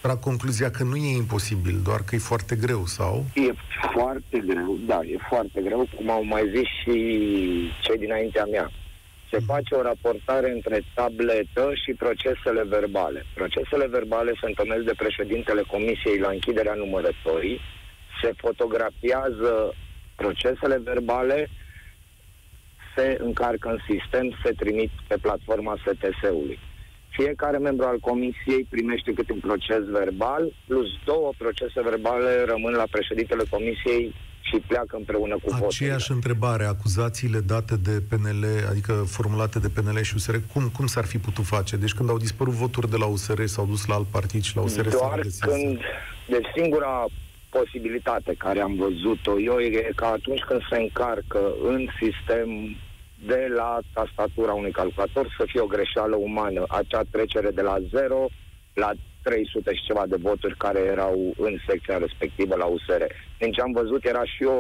la 0.02 0.18
concluzia 0.18 0.72
că 0.72 0.84
nu 0.84 0.96
e 0.96 1.16
imposibil, 1.16 1.80
doar 1.84 2.02
că 2.04 2.16
e 2.16 2.32
foarte 2.32 2.56
greu, 2.56 2.86
sau? 2.86 3.26
E 3.34 3.54
foarte 3.94 4.38
greu, 4.50 4.78
da, 4.86 5.00
e 5.14 5.18
foarte 5.30 5.62
greu, 5.62 5.88
cum 5.96 6.10
au 6.10 6.24
mai 6.24 6.44
zis 6.56 6.68
și 6.82 6.98
cei 7.82 7.98
dinaintea 7.98 8.46
mea. 8.46 8.72
Se 9.32 9.40
face 9.46 9.76
o 9.76 9.82
raportare 9.82 10.52
între 10.52 10.82
tabletă 10.94 11.72
și 11.84 11.92
procesele 11.94 12.64
verbale. 12.64 13.26
Procesele 13.34 13.88
verbale 13.88 14.32
se 14.42 14.46
întâlnesc 14.48 14.84
de 14.84 15.00
președintele 15.04 15.62
Comisiei 15.62 16.20
la 16.20 16.30
închiderea 16.30 16.74
numărătorii, 16.74 17.60
se 18.22 18.32
fotografiază 18.38 19.74
procesele 20.22 20.78
verbale, 20.92 21.50
se 22.96 23.18
încarcă 23.20 23.68
în 23.70 23.80
sistem, 23.90 24.26
se 24.44 24.52
trimit 24.52 24.92
pe 25.08 25.18
platforma 25.22 25.74
STS-ului. 25.84 26.60
Fiecare 27.10 27.58
membru 27.58 27.86
al 27.86 28.00
comisiei 28.00 28.64
primește 28.70 29.14
câte 29.14 29.32
un 29.34 29.40
proces 29.40 29.84
verbal, 30.00 30.44
plus 30.68 30.88
două 31.06 31.30
procese 31.38 31.82
verbale 31.90 32.32
rămân 32.46 32.74
la 32.74 32.88
președintele 32.92 33.44
comisiei 33.50 34.16
și 34.42 34.64
pleacă 34.68 34.96
împreună 34.96 35.34
cu 35.34 35.40
voturile. 35.50 35.68
Aceeași 35.68 36.12
întrebare, 36.12 36.66
acuzațiile 36.66 37.40
date 37.40 37.76
de 37.76 38.02
PNL, 38.10 38.44
adică 38.70 38.94
formulate 38.94 39.60
de 39.60 39.70
PNL 39.70 40.02
și 40.02 40.14
USR, 40.16 40.36
cum, 40.54 40.70
cum 40.78 40.88
s-ar 40.88 41.06
fi 41.06 41.18
putut 41.18 41.46
face? 41.46 41.76
Deci 41.76 41.94
când 41.94 42.10
au 42.10 42.18
dispărut 42.18 42.54
voturi 42.54 42.90
de 42.90 42.98
la 42.98 43.06
USR, 43.06 43.46
s-au 43.46 43.66
dus 43.66 43.86
la 43.86 43.96
alt 43.96 44.08
partid 44.08 44.44
și 44.44 44.56
la 44.56 44.62
USR 44.62 44.88
s-au 44.88 45.00
Doar 45.00 45.16
regăsit. 45.16 45.44
când... 45.44 45.80
Deci 46.28 46.48
singura 46.56 47.06
posibilitate 47.50 48.34
care 48.38 48.60
am 48.60 48.76
văzut-o 48.76 49.40
eu 49.40 49.60
e 49.60 49.92
că 49.96 50.06
atunci 50.06 50.42
când 50.42 50.62
se 50.70 50.78
încarcă 50.78 51.54
în 51.64 51.88
sistem 52.02 52.76
de 53.26 53.48
la 53.56 53.80
tastatura 53.94 54.54
unui 54.54 54.72
calculator 54.72 55.36
să 55.38 55.44
fie 55.48 55.60
o 55.60 55.66
greșeală 55.66 56.16
umană, 56.16 56.64
acea 56.68 57.02
trecere 57.12 57.52
de 57.52 57.62
la 57.62 57.78
0 57.92 58.28
la 58.74 58.92
300 59.24 59.74
și 59.74 59.86
ceva 59.86 60.04
de 60.08 60.16
voturi 60.20 60.58
care 60.58 60.80
erau 60.80 61.34
în 61.38 61.58
secția 61.68 61.98
respectivă 61.98 62.56
la 62.56 62.66
USR. 62.66 63.04
Din 63.40 63.52
ce 63.52 63.62
am 63.62 63.72
văzut 63.72 64.06
era 64.06 64.24
și 64.26 64.44
o, 64.44 64.60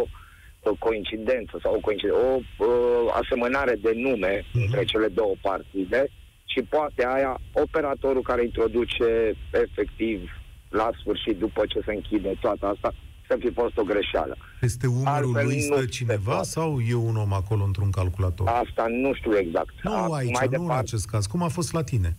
o 0.69 0.73
coincidență 0.79 1.59
sau 1.63 1.75
o, 1.75 1.79
coincidență, 1.79 2.19
o 2.23 2.39
uh, 2.65 3.13
asemănare 3.21 3.75
de 3.81 3.91
nume 3.95 4.39
uh-huh. 4.39 4.51
între 4.53 4.83
cele 4.83 5.07
două 5.07 5.33
partide 5.41 6.07
și 6.45 6.61
poate 6.61 7.05
aia 7.05 7.39
operatorul 7.53 8.21
care 8.21 8.43
introduce 8.43 9.33
efectiv 9.51 10.31
la 10.69 10.89
sfârșit, 10.99 11.37
după 11.37 11.65
ce 11.67 11.79
se 11.85 11.93
închide 11.93 12.37
toată 12.39 12.65
asta, 12.67 12.93
să 13.27 13.37
fi 13.39 13.51
fost 13.51 13.77
o 13.77 13.83
greșeală. 13.83 14.37
Este 14.61 14.87
umărul 14.87 15.35
Altfel 15.35 15.45
lui 15.45 15.59
stă 15.59 15.85
cineva 15.85 16.43
sau 16.43 16.79
e 16.89 16.93
un 16.93 17.15
om 17.15 17.33
acolo 17.33 17.63
într-un 17.63 17.89
calculator? 17.89 18.47
Asta 18.47 18.85
nu 18.89 19.13
știu 19.13 19.37
exact. 19.37 19.73
Nu 19.83 19.91
A, 19.91 20.15
aici, 20.15 20.31
mai 20.31 20.45
nu 20.45 20.49
departe... 20.49 20.73
în 20.73 20.77
acest 20.77 21.05
caz. 21.09 21.25
Cum 21.25 21.43
a 21.43 21.47
fost 21.47 21.73
la 21.73 21.83
tine? 21.83 22.15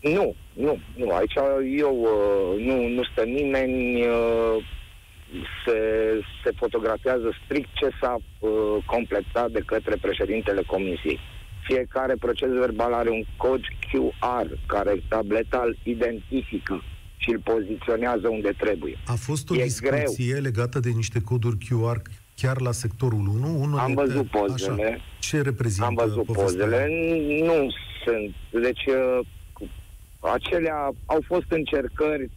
Nu, 0.00 0.34
nu, 0.52 0.78
nu. 0.96 1.10
Aici 1.10 1.34
eu 1.78 2.00
uh, 2.00 2.64
nu, 2.64 2.88
nu 2.88 3.04
stă 3.04 3.22
nimeni. 3.22 4.06
Uh, 4.06 4.64
se, 5.64 5.78
se 6.44 6.50
fotografiază 6.56 7.38
strict 7.44 7.68
ce 7.74 7.88
s-a 8.00 8.16
uh, 8.38 8.50
completat 8.84 9.50
de 9.50 9.62
către 9.66 9.96
președintele 10.00 10.62
comisiei. 10.66 11.18
Fiecare 11.64 12.14
proces 12.20 12.50
verbal 12.50 12.92
are 12.92 13.10
un 13.10 13.24
cod 13.36 13.60
QR 13.60 14.46
care 14.66 15.02
tableta 15.08 15.62
îl 15.66 15.76
identifică 15.82 16.82
și 17.16 17.30
îl 17.30 17.38
poziționează 17.38 18.28
unde 18.28 18.52
trebuie. 18.58 18.98
A 19.06 19.14
fost 19.14 19.50
o 19.50 19.54
e 19.56 19.62
discuție 19.62 20.32
greu. 20.32 20.42
legată 20.42 20.80
de 20.80 20.90
niște 20.90 21.20
coduri 21.20 21.56
QR 21.56 22.02
chiar 22.34 22.60
la 22.60 22.72
sectorul 22.72 23.26
1? 23.28 23.60
Unul 23.60 23.78
Am 23.78 23.94
văzut 23.94 24.30
te... 24.30 24.38
pozele. 24.38 24.84
Așa. 24.84 25.02
Ce 25.18 25.40
reprezintă 25.40 25.86
Am 25.86 25.94
văzut 25.94 26.24
povestea? 26.24 26.64
pozele. 26.64 26.86
Nu 27.44 27.68
sunt. 28.04 28.62
Deci, 28.62 28.86
uh, 28.86 29.18
acelea 30.20 30.90
au 31.06 31.20
fost 31.26 31.46
încercări, 31.48 32.30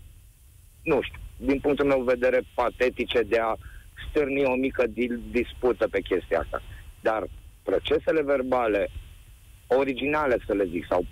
nu 0.84 1.00
știu, 1.02 1.20
din 1.38 1.60
punctul 1.60 1.86
meu 1.86 2.04
de 2.04 2.12
vedere, 2.14 2.42
patetice 2.54 3.22
de 3.22 3.38
a 3.38 3.56
stârni 4.10 4.44
o 4.44 4.56
mică 4.56 4.84
dispută 5.32 5.88
pe 5.88 6.02
chestia 6.02 6.40
asta. 6.40 6.62
Dar 7.02 7.28
procesele 7.64 8.24
verbale 8.24 8.90
originale, 9.68 10.38
să 10.46 10.54
le 10.54 10.66
zic, 10.72 10.86
sau 10.90 11.06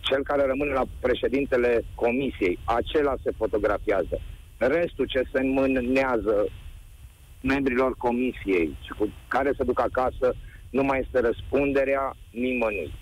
cel 0.00 0.22
care 0.22 0.46
rămâne 0.46 0.72
la 0.72 0.84
președintele 1.00 1.84
comisiei, 1.94 2.58
acela 2.64 3.14
se 3.22 3.30
fotografiază. 3.36 4.20
Restul 4.56 5.06
ce 5.06 5.22
se 5.32 5.38
înmânează 5.40 6.46
membrilor 7.42 7.94
comisiei 7.96 8.76
și 8.84 8.92
cu 8.98 9.12
care 9.28 9.52
se 9.56 9.64
duc 9.64 9.80
acasă, 9.80 10.34
nu 10.70 10.82
mai 10.82 11.00
este 11.04 11.20
răspunderea 11.20 12.16
nimănui. 12.30 12.94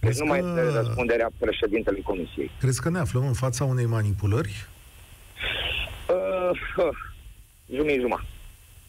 Deci 0.00 0.18
nu 0.18 0.24
mai 0.24 0.38
este 0.38 0.62
răspunderea 0.80 1.30
președintelui 1.38 2.02
comisiei. 2.02 2.50
Crezi 2.58 2.80
că 2.80 2.90
ne 2.90 2.98
aflăm 2.98 3.26
în 3.26 3.32
fața 3.32 3.64
unei 3.64 3.86
manipulări? 3.86 4.66
Uh, 6.08 6.60
uh, 6.76 6.96
jumii 7.74 8.00
juma. 8.00 8.24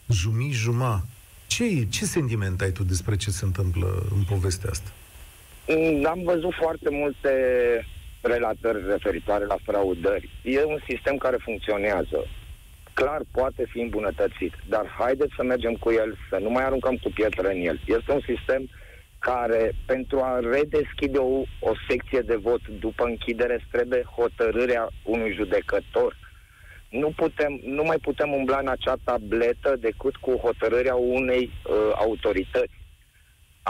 Jumii 0.09 0.51
juma. 0.51 1.05
Ce, 1.47 1.85
ce 1.85 2.05
sentiment 2.05 2.61
ai 2.61 2.71
tu 2.71 2.83
despre 2.83 3.15
ce 3.15 3.31
se 3.31 3.45
întâmplă 3.45 4.05
în 4.15 4.23
povestea 4.23 4.69
asta? 4.69 4.89
Mm, 5.75 6.05
am 6.05 6.21
văzut 6.23 6.53
foarte 6.53 6.89
multe 6.89 7.31
relatări 8.21 8.85
referitoare 8.87 9.45
la 9.45 9.55
fraudări. 9.63 10.29
E 10.43 10.63
un 10.63 10.79
sistem 10.87 11.17
care 11.17 11.37
funcționează. 11.39 12.25
Clar, 12.93 13.21
poate 13.31 13.65
fi 13.69 13.79
îmbunătățit, 13.79 14.53
dar 14.67 14.87
haideți 14.99 15.33
să 15.35 15.43
mergem 15.43 15.73
cu 15.73 15.91
el, 15.91 16.17
să 16.29 16.37
nu 16.41 16.49
mai 16.49 16.63
aruncăm 16.63 16.95
cu 16.95 17.11
pietre 17.13 17.55
în 17.55 17.61
el. 17.61 17.79
Este 17.85 18.11
un 18.11 18.21
sistem 18.25 18.69
care, 19.19 19.71
pentru 19.85 20.19
a 20.19 20.39
redeschide 20.39 21.17
o, 21.17 21.43
o 21.59 21.71
secție 21.89 22.19
de 22.19 22.35
vot 22.35 22.67
după 22.67 23.03
închidere, 23.03 23.65
trebuie 23.71 24.03
hotărârea 24.15 24.89
unui 25.03 25.33
judecător. 25.33 26.15
Nu, 26.89 27.11
putem, 27.15 27.59
nu 27.63 27.83
mai 27.83 27.97
putem 28.01 28.33
umbla 28.33 28.57
în 28.57 28.67
acea 28.67 28.95
tabletă 29.03 29.75
decât 29.79 30.15
cu 30.15 30.31
hotărârea 30.31 30.95
unei 30.95 31.43
uh, 31.43 31.91
autorități 31.95 32.78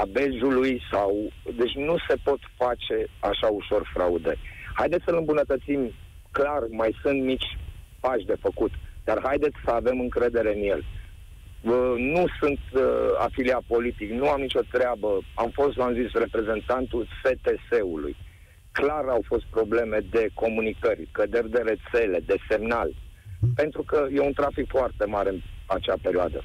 a 0.02 0.04
bezului 0.12 0.82
sau... 0.92 1.32
Deci 1.56 1.76
nu 1.88 1.96
se 2.08 2.16
pot 2.24 2.40
face 2.58 2.98
așa 3.20 3.48
ușor 3.48 3.90
fraude. 3.94 4.34
Haideți 4.74 5.04
să-l 5.06 5.18
îmbunătățim. 5.18 5.92
Clar, 6.32 6.62
mai 6.70 6.96
sunt 7.02 7.24
mici 7.24 7.58
pași 8.00 8.26
de 8.26 8.36
făcut, 8.40 8.72
dar 9.04 9.20
haideți 9.24 9.56
să 9.66 9.72
avem 9.72 10.00
încredere 10.00 10.56
în 10.56 10.62
el. 10.74 10.84
Nu 11.98 12.26
sunt 12.40 12.60
uh, 12.74 12.82
afiliat 13.18 13.64
politic, 13.68 14.10
nu 14.12 14.30
am 14.30 14.42
nicio 14.42 14.60
treabă. 14.72 15.20
Am 15.36 15.50
fost, 15.54 15.76
v-am 15.76 15.94
zis, 15.94 16.12
reprezentantul 16.12 17.08
STS-ului. 17.24 18.16
Clar 18.72 19.06
au 19.08 19.24
fost 19.26 19.46
probleme 19.46 19.98
de 20.10 20.30
comunicări, 20.34 21.08
căderi 21.12 21.50
de 21.50 21.64
rețele, 21.66 22.20
de 22.26 22.36
semnal. 22.50 22.90
Pentru 23.56 23.82
că 23.82 24.08
e 24.14 24.20
un 24.20 24.34
trafic 24.34 24.68
foarte 24.70 25.06
mare 25.06 25.30
în 25.30 25.40
acea 25.66 25.96
perioadă. 26.02 26.44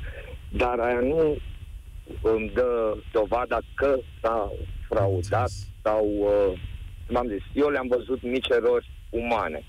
Dar 0.53 0.79
aia 0.79 1.01
nu 1.01 1.37
îmi 2.23 2.51
dă 2.55 2.97
dovada 3.13 3.59
că 3.75 3.99
s-a 4.21 4.53
fraudat 4.89 5.51
sau, 5.83 6.07
uh, 6.19 6.61
m-am 7.09 7.29
zis, 7.29 7.43
eu 7.53 7.69
le-am 7.69 7.87
văzut 7.89 8.23
mici 8.23 8.49
erori 8.49 8.91
umane 9.11 9.65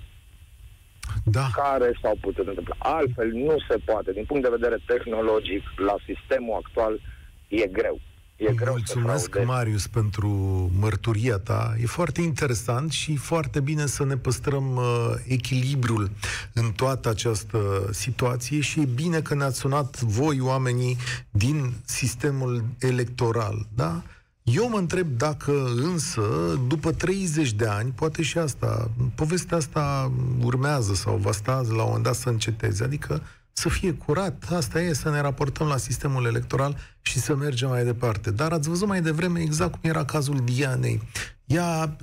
da. 1.26 1.48
care 1.54 1.98
s-au 2.02 2.18
putut 2.22 2.48
întâmpla. 2.48 2.76
Altfel 2.78 3.32
nu 3.32 3.56
se 3.70 3.78
poate. 3.86 4.12
Din 4.12 4.26
punct 4.26 4.44
de 4.44 4.56
vedere 4.58 4.78
tehnologic, 4.86 5.64
la 5.78 5.96
sistemul 6.06 6.62
actual, 6.64 7.00
e 7.48 7.68
greu. 7.68 8.00
E 8.36 8.54
greu 8.54 8.74
Mulțumesc, 8.74 9.44
Marius, 9.46 9.88
pentru 9.88 10.30
mărturia 10.80 11.38
ta. 11.38 11.76
E 11.82 11.86
foarte 11.86 12.22
interesant 12.22 12.92
și 12.92 13.16
foarte 13.16 13.60
bine 13.60 13.86
să 13.86 14.06
ne 14.06 14.18
păstrăm 14.18 14.76
uh, 14.76 15.14
echilibrul 15.28 16.12
în 16.54 16.72
toată 16.72 17.10
această 17.10 17.90
situație 17.92 18.60
și 18.60 18.80
e 18.80 18.86
bine 18.86 19.22
că 19.22 19.36
ne-ați 19.36 19.58
sunat 19.58 20.02
voi, 20.02 20.40
oamenii 20.40 20.98
din 21.32 21.74
sistemul 21.86 22.64
electoral, 22.80 23.68
da? 23.76 24.04
Eu 24.44 24.70
mă 24.70 24.78
întreb 24.78 25.08
dacă 25.08 25.66
însă, 25.76 26.22
după 26.68 26.92
30 26.92 27.52
de 27.52 27.68
ani, 27.68 27.92
poate 27.92 28.22
și 28.22 28.38
asta, 28.38 28.92
povestea 29.16 29.58
asta 29.58 30.12
urmează 30.44 30.94
sau 30.94 31.16
va 31.16 31.32
sta 31.32 31.54
la 31.54 31.82
un 31.82 31.84
moment 31.86 32.04
dat 32.04 32.16
să 32.16 32.30
înceteze. 32.30 32.84
Adică 32.84 33.22
să 33.58 33.70
fie 33.70 33.94
curat, 33.94 34.44
asta 34.52 34.82
e, 34.82 34.94
să 34.94 35.10
ne 35.10 35.20
raportăm 35.20 35.68
la 35.68 35.78
sistemul 35.78 36.26
electoral 36.26 36.78
și 37.02 37.20
să 37.20 37.36
mergem 37.36 37.70
mai 37.70 37.84
departe. 37.84 38.32
Dar 38.32 38.52
ați 38.52 38.70
văzut 38.70 38.88
mai 38.88 39.02
devreme 39.02 39.40
exact 39.40 39.72
cum 39.72 39.90
era 39.90 40.06
cazul 40.06 40.42
Dianei. 40.44 41.02
Ea 41.46 41.96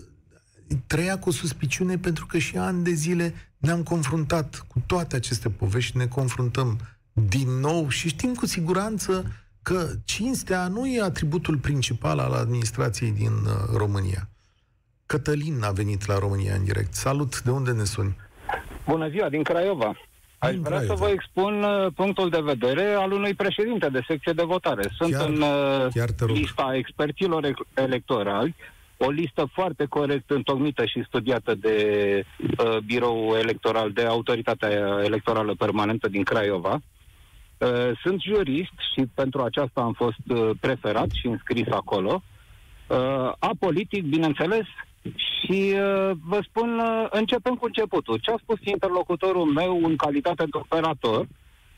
trăia 0.86 1.18
cu 1.18 1.30
suspiciune 1.30 1.98
pentru 1.98 2.26
că 2.26 2.38
și 2.38 2.56
ani 2.56 2.84
de 2.84 2.90
zile 2.90 3.34
ne-am 3.56 3.82
confruntat 3.82 4.64
cu 4.68 4.82
toate 4.86 5.16
aceste 5.16 5.50
povești, 5.50 5.96
ne 5.96 6.06
confruntăm 6.06 6.78
din 7.12 7.48
nou 7.48 7.88
și 7.88 8.08
știm 8.08 8.34
cu 8.34 8.46
siguranță 8.46 9.32
că 9.62 9.88
cinstea 10.04 10.68
nu 10.68 10.86
e 10.86 11.02
atributul 11.02 11.56
principal 11.56 12.18
al 12.18 12.32
administrației 12.32 13.10
din 13.10 13.32
uh, 13.32 13.76
România. 13.76 14.28
Cătălin 15.06 15.62
a 15.62 15.70
venit 15.70 16.06
la 16.06 16.18
România 16.18 16.54
în 16.54 16.64
direct. 16.64 16.94
Salut, 16.94 17.42
de 17.42 17.50
unde 17.50 17.72
ne 17.72 17.84
suni? 17.84 18.16
Bună 18.86 19.08
ziua, 19.08 19.28
din 19.28 19.42
Craiova. 19.42 19.94
Aș 20.42 20.54
vrea 20.54 20.80
să 20.80 20.94
vă 20.94 21.08
expun 21.08 21.62
uh, 21.62 21.92
punctul 21.94 22.28
de 22.28 22.40
vedere 22.40 22.94
al 22.94 23.12
unui 23.12 23.34
președinte 23.34 23.88
de 23.88 24.00
secție 24.06 24.32
de 24.32 24.42
votare. 24.42 24.82
Sunt 24.96 25.12
chiar, 25.12 25.28
în 25.28 25.40
uh, 25.40 25.86
chiar 25.94 26.08
lista 26.26 26.72
experților 26.74 27.54
electorali, 27.74 28.54
o 28.96 29.10
listă 29.10 29.48
foarte 29.52 29.84
corect 29.84 30.30
întocmită 30.30 30.84
și 30.84 31.04
studiată 31.06 31.54
de 31.54 31.76
uh, 32.38 32.78
birou 32.78 33.36
electoral, 33.38 33.90
de 33.92 34.02
autoritatea 34.02 34.70
electorală 35.04 35.54
permanentă 35.58 36.08
din 36.08 36.22
Craiova. 36.22 36.80
Uh, 37.58 37.68
sunt 38.02 38.20
jurist 38.20 38.76
și 38.94 39.06
pentru 39.14 39.42
aceasta 39.42 39.80
am 39.80 39.92
fost 39.92 40.24
uh, 40.28 40.50
preferat 40.60 41.10
și 41.10 41.26
înscris 41.26 41.66
acolo. 41.70 42.22
Uh, 42.86 43.32
apolitic, 43.38 44.04
bineînțeles, 44.04 44.66
și 45.02 45.74
uh, 45.74 46.10
vă 46.24 46.40
spun, 46.48 46.78
uh, 46.78 47.06
începem 47.10 47.54
cu 47.54 47.64
începutul. 47.64 48.18
Ce 48.18 48.30
a 48.30 48.36
spus 48.42 48.58
interlocutorul 48.62 49.44
meu 49.44 49.80
în 49.84 49.96
calitate 49.96 50.44
de 50.44 50.58
operator 50.58 51.26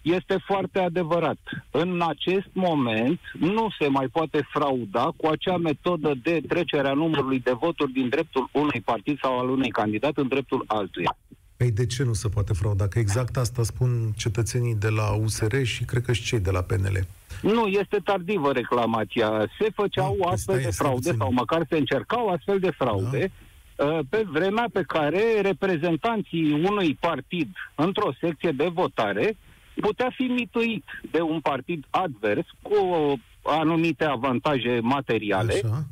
este 0.03 0.37
foarte 0.47 0.79
adevărat. 0.79 1.39
În 1.71 2.03
acest 2.09 2.49
moment 2.53 3.21
nu 3.39 3.69
se 3.79 3.87
mai 3.87 4.09
poate 4.09 4.49
frauda 4.53 5.13
cu 5.17 5.27
acea 5.27 5.57
metodă 5.57 6.15
de 6.23 6.41
trecere 6.49 6.89
a 6.89 6.93
numărului 6.93 7.41
de 7.41 7.53
voturi 7.61 7.93
din 7.93 8.09
dreptul 8.09 8.49
unui 8.53 8.81
partid 8.81 9.19
sau 9.23 9.39
al 9.39 9.49
unui 9.49 9.71
candidat 9.71 10.17
în 10.17 10.29
dreptul 10.29 10.65
altuia. 10.67 11.17
Păi 11.57 11.71
de 11.71 11.87
ce 11.87 12.03
nu 12.03 12.13
se 12.13 12.29
poate 12.29 12.53
frauda? 12.53 12.89
Că 12.89 12.99
exact 12.99 13.37
asta 13.37 13.63
spun 13.63 14.13
cetățenii 14.17 14.75
de 14.75 14.89
la 14.89 15.13
USR 15.13 15.63
și 15.63 15.85
cred 15.85 16.03
că 16.03 16.13
și 16.13 16.23
cei 16.23 16.41
de 16.41 16.51
la 16.51 16.63
PNL. 16.63 17.07
Nu, 17.43 17.67
este 17.67 17.99
tardivă 18.05 18.53
reclamația. 18.53 19.47
Se 19.59 19.71
făceau 19.75 20.17
da, 20.21 20.31
astfel 20.31 20.61
de 20.63 20.71
fraude 20.71 21.13
sau 21.19 21.33
măcar 21.33 21.67
se 21.69 21.77
încercau 21.77 22.29
astfel 22.29 22.59
de 22.59 22.71
fraude 22.71 23.33
da. 23.77 23.85
Uh, 23.85 23.99
pe 24.09 24.25
vremea 24.31 24.67
pe 24.73 24.83
care 24.87 25.41
reprezentanții 25.41 26.53
unui 26.53 26.97
partid 27.01 27.49
într-o 27.75 28.13
secție 28.21 28.51
de 28.51 28.71
votare 28.73 29.37
putea 29.81 30.11
fi 30.15 30.23
mituit 30.23 30.85
de 31.11 31.21
un 31.21 31.41
partid 31.41 31.85
advers 31.91 32.47
cu 32.63 32.75
o 32.75 33.15
anumite 33.43 34.05
avantaje 34.05 34.79
materiale 34.83 35.53
Așa. 35.53 35.85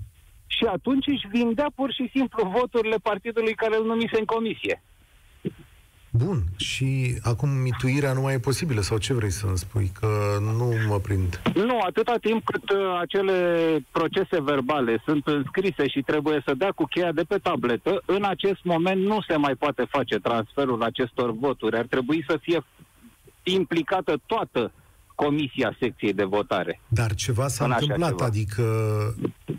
și 0.47 0.65
atunci 0.65 1.07
își 1.07 1.29
vindea 1.31 1.71
pur 1.75 1.93
și 1.93 2.11
simplu 2.13 2.49
voturile 2.49 2.97
partidului 2.97 3.55
care 3.55 3.77
îl 3.77 3.85
numise 3.85 4.19
în 4.19 4.25
comisie. 4.25 4.83
Bun. 6.15 6.43
Și 6.57 7.19
acum 7.23 7.49
mituirea 7.49 8.13
nu 8.13 8.21
mai 8.21 8.35
e 8.35 8.39
posibilă? 8.39 8.81
Sau 8.81 8.99
ce 8.99 9.15
vrei 9.15 9.31
să-mi 9.31 9.59
spui? 9.59 9.91
Că 10.01 10.07
nu 10.41 10.75
mă 10.89 10.99
prind. 10.99 11.43
Nu, 11.55 11.79
atâta 11.79 12.17
timp 12.21 12.45
cât 12.45 12.71
uh, 12.71 12.99
acele 13.01 13.37
procese 13.91 14.41
verbale 14.41 15.03
sunt 15.05 15.27
înscrise 15.27 15.89
și 15.89 16.01
trebuie 16.01 16.43
să 16.47 16.55
dea 16.55 16.71
cu 16.71 16.85
cheia 16.85 17.13
de 17.13 17.23
pe 17.23 17.39
tabletă, 17.39 18.03
în 18.07 18.25
acest 18.25 18.65
moment 18.65 19.03
nu 19.03 19.21
se 19.29 19.37
mai 19.37 19.55
poate 19.55 19.87
face 19.89 20.19
transferul 20.19 20.83
acestor 20.83 21.31
voturi. 21.31 21.77
Ar 21.77 21.87
trebui 21.87 22.25
să 22.29 22.39
fie 22.41 22.65
implicată 23.43 24.21
toată 24.27 24.73
comisia 25.25 25.77
secției 25.81 26.13
de 26.13 26.25
votare. 26.25 26.81
Dar 26.89 27.15
ceva 27.15 27.49
s-a 27.49 27.65
întâmplat, 27.65 28.09
ceva. 28.09 28.25
adică 28.25 28.65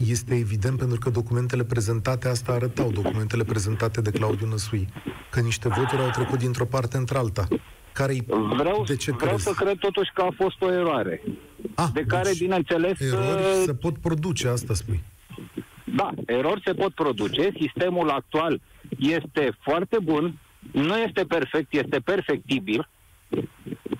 este 0.08 0.36
evident 0.36 0.78
pentru 0.78 0.99
că 0.99 1.10
documentele 1.10 1.63
prezentate 1.63 2.28
asta 2.28 2.52
arătau, 2.52 2.91
documentele 2.91 3.43
prezentate 3.43 4.02
de 4.02 4.12
Claudiu 4.12 4.47
Năsui, 4.47 4.88
că 5.30 5.39
niște 5.39 5.67
voturi 5.67 6.02
au 6.02 6.10
trecut 6.10 6.39
dintr-o 6.39 6.65
parte 6.65 6.97
într-alta. 6.97 7.47
care 7.91 8.13
vreau, 8.58 8.84
de 8.88 8.95
ce 8.95 9.12
vreau 9.12 9.30
crezi? 9.30 9.43
să 9.43 9.52
cred 9.63 9.78
totuși 9.78 10.12
că 10.13 10.21
a 10.21 10.34
fost 10.36 10.62
o 10.62 10.71
eroare. 10.71 11.21
Ah, 11.76 11.88
de 11.93 12.04
care, 12.04 12.30
deci 12.30 12.39
bineînțeles... 12.39 12.99
Erori 12.99 13.41
uh, 13.41 13.63
se 13.65 13.73
pot 13.73 13.97
produce, 13.97 14.47
asta 14.47 14.73
spui. 14.73 15.04
Da, 15.95 16.10
erori 16.26 16.62
se 16.65 16.73
pot 16.73 16.93
produce. 16.93 17.52
Sistemul 17.60 18.10
actual 18.10 18.62
este 18.99 19.58
foarte 19.60 19.97
bun, 20.04 20.39
nu 20.71 20.97
este 20.97 21.23
perfect, 21.26 21.73
este 21.73 21.99
perfectibil. 21.99 22.89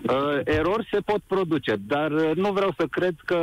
Uh, 0.04 0.40
erori 0.44 0.88
se 0.92 1.00
pot 1.00 1.22
produce, 1.28 1.76
dar 1.88 2.12
uh, 2.12 2.32
nu 2.36 2.52
vreau 2.52 2.74
să 2.78 2.86
cred 2.90 3.16
că 3.26 3.38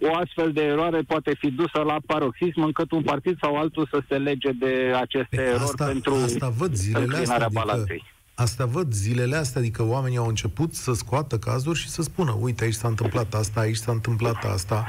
o 0.00 0.14
astfel 0.14 0.52
de 0.52 0.62
eroare 0.62 1.00
poate 1.00 1.34
fi 1.38 1.50
dusă 1.50 1.80
la 1.84 1.96
paroxism 2.06 2.60
încât 2.60 2.90
un 2.90 3.02
partid 3.02 3.38
sau 3.40 3.56
altul 3.56 3.88
să 3.90 4.02
se 4.08 4.16
lege 4.16 4.50
de 4.50 4.92
aceste 5.00 5.36
pe 5.36 5.42
erori 5.42 5.62
asta, 5.62 5.84
pentru 5.84 6.14
asta 6.14 6.48
văd 6.48 6.74
zilele 6.74 7.16
astea, 7.16 7.34
adică, 7.34 7.50
balanței. 7.52 8.04
Asta 8.38 8.66
văd 8.66 8.92
zilele 8.92 9.36
astea, 9.36 9.60
adică 9.60 9.82
oamenii 9.82 10.16
au 10.16 10.26
început 10.26 10.74
să 10.74 10.92
scoată 10.92 11.38
cazuri 11.38 11.78
și 11.78 11.88
să 11.88 12.02
spună, 12.02 12.36
uite, 12.40 12.64
aici 12.64 12.74
s-a 12.74 12.88
întâmplat 12.88 13.34
asta, 13.34 13.60
aici 13.60 13.76
s-a 13.76 13.92
întâmplat 13.92 14.44
asta. 14.44 14.86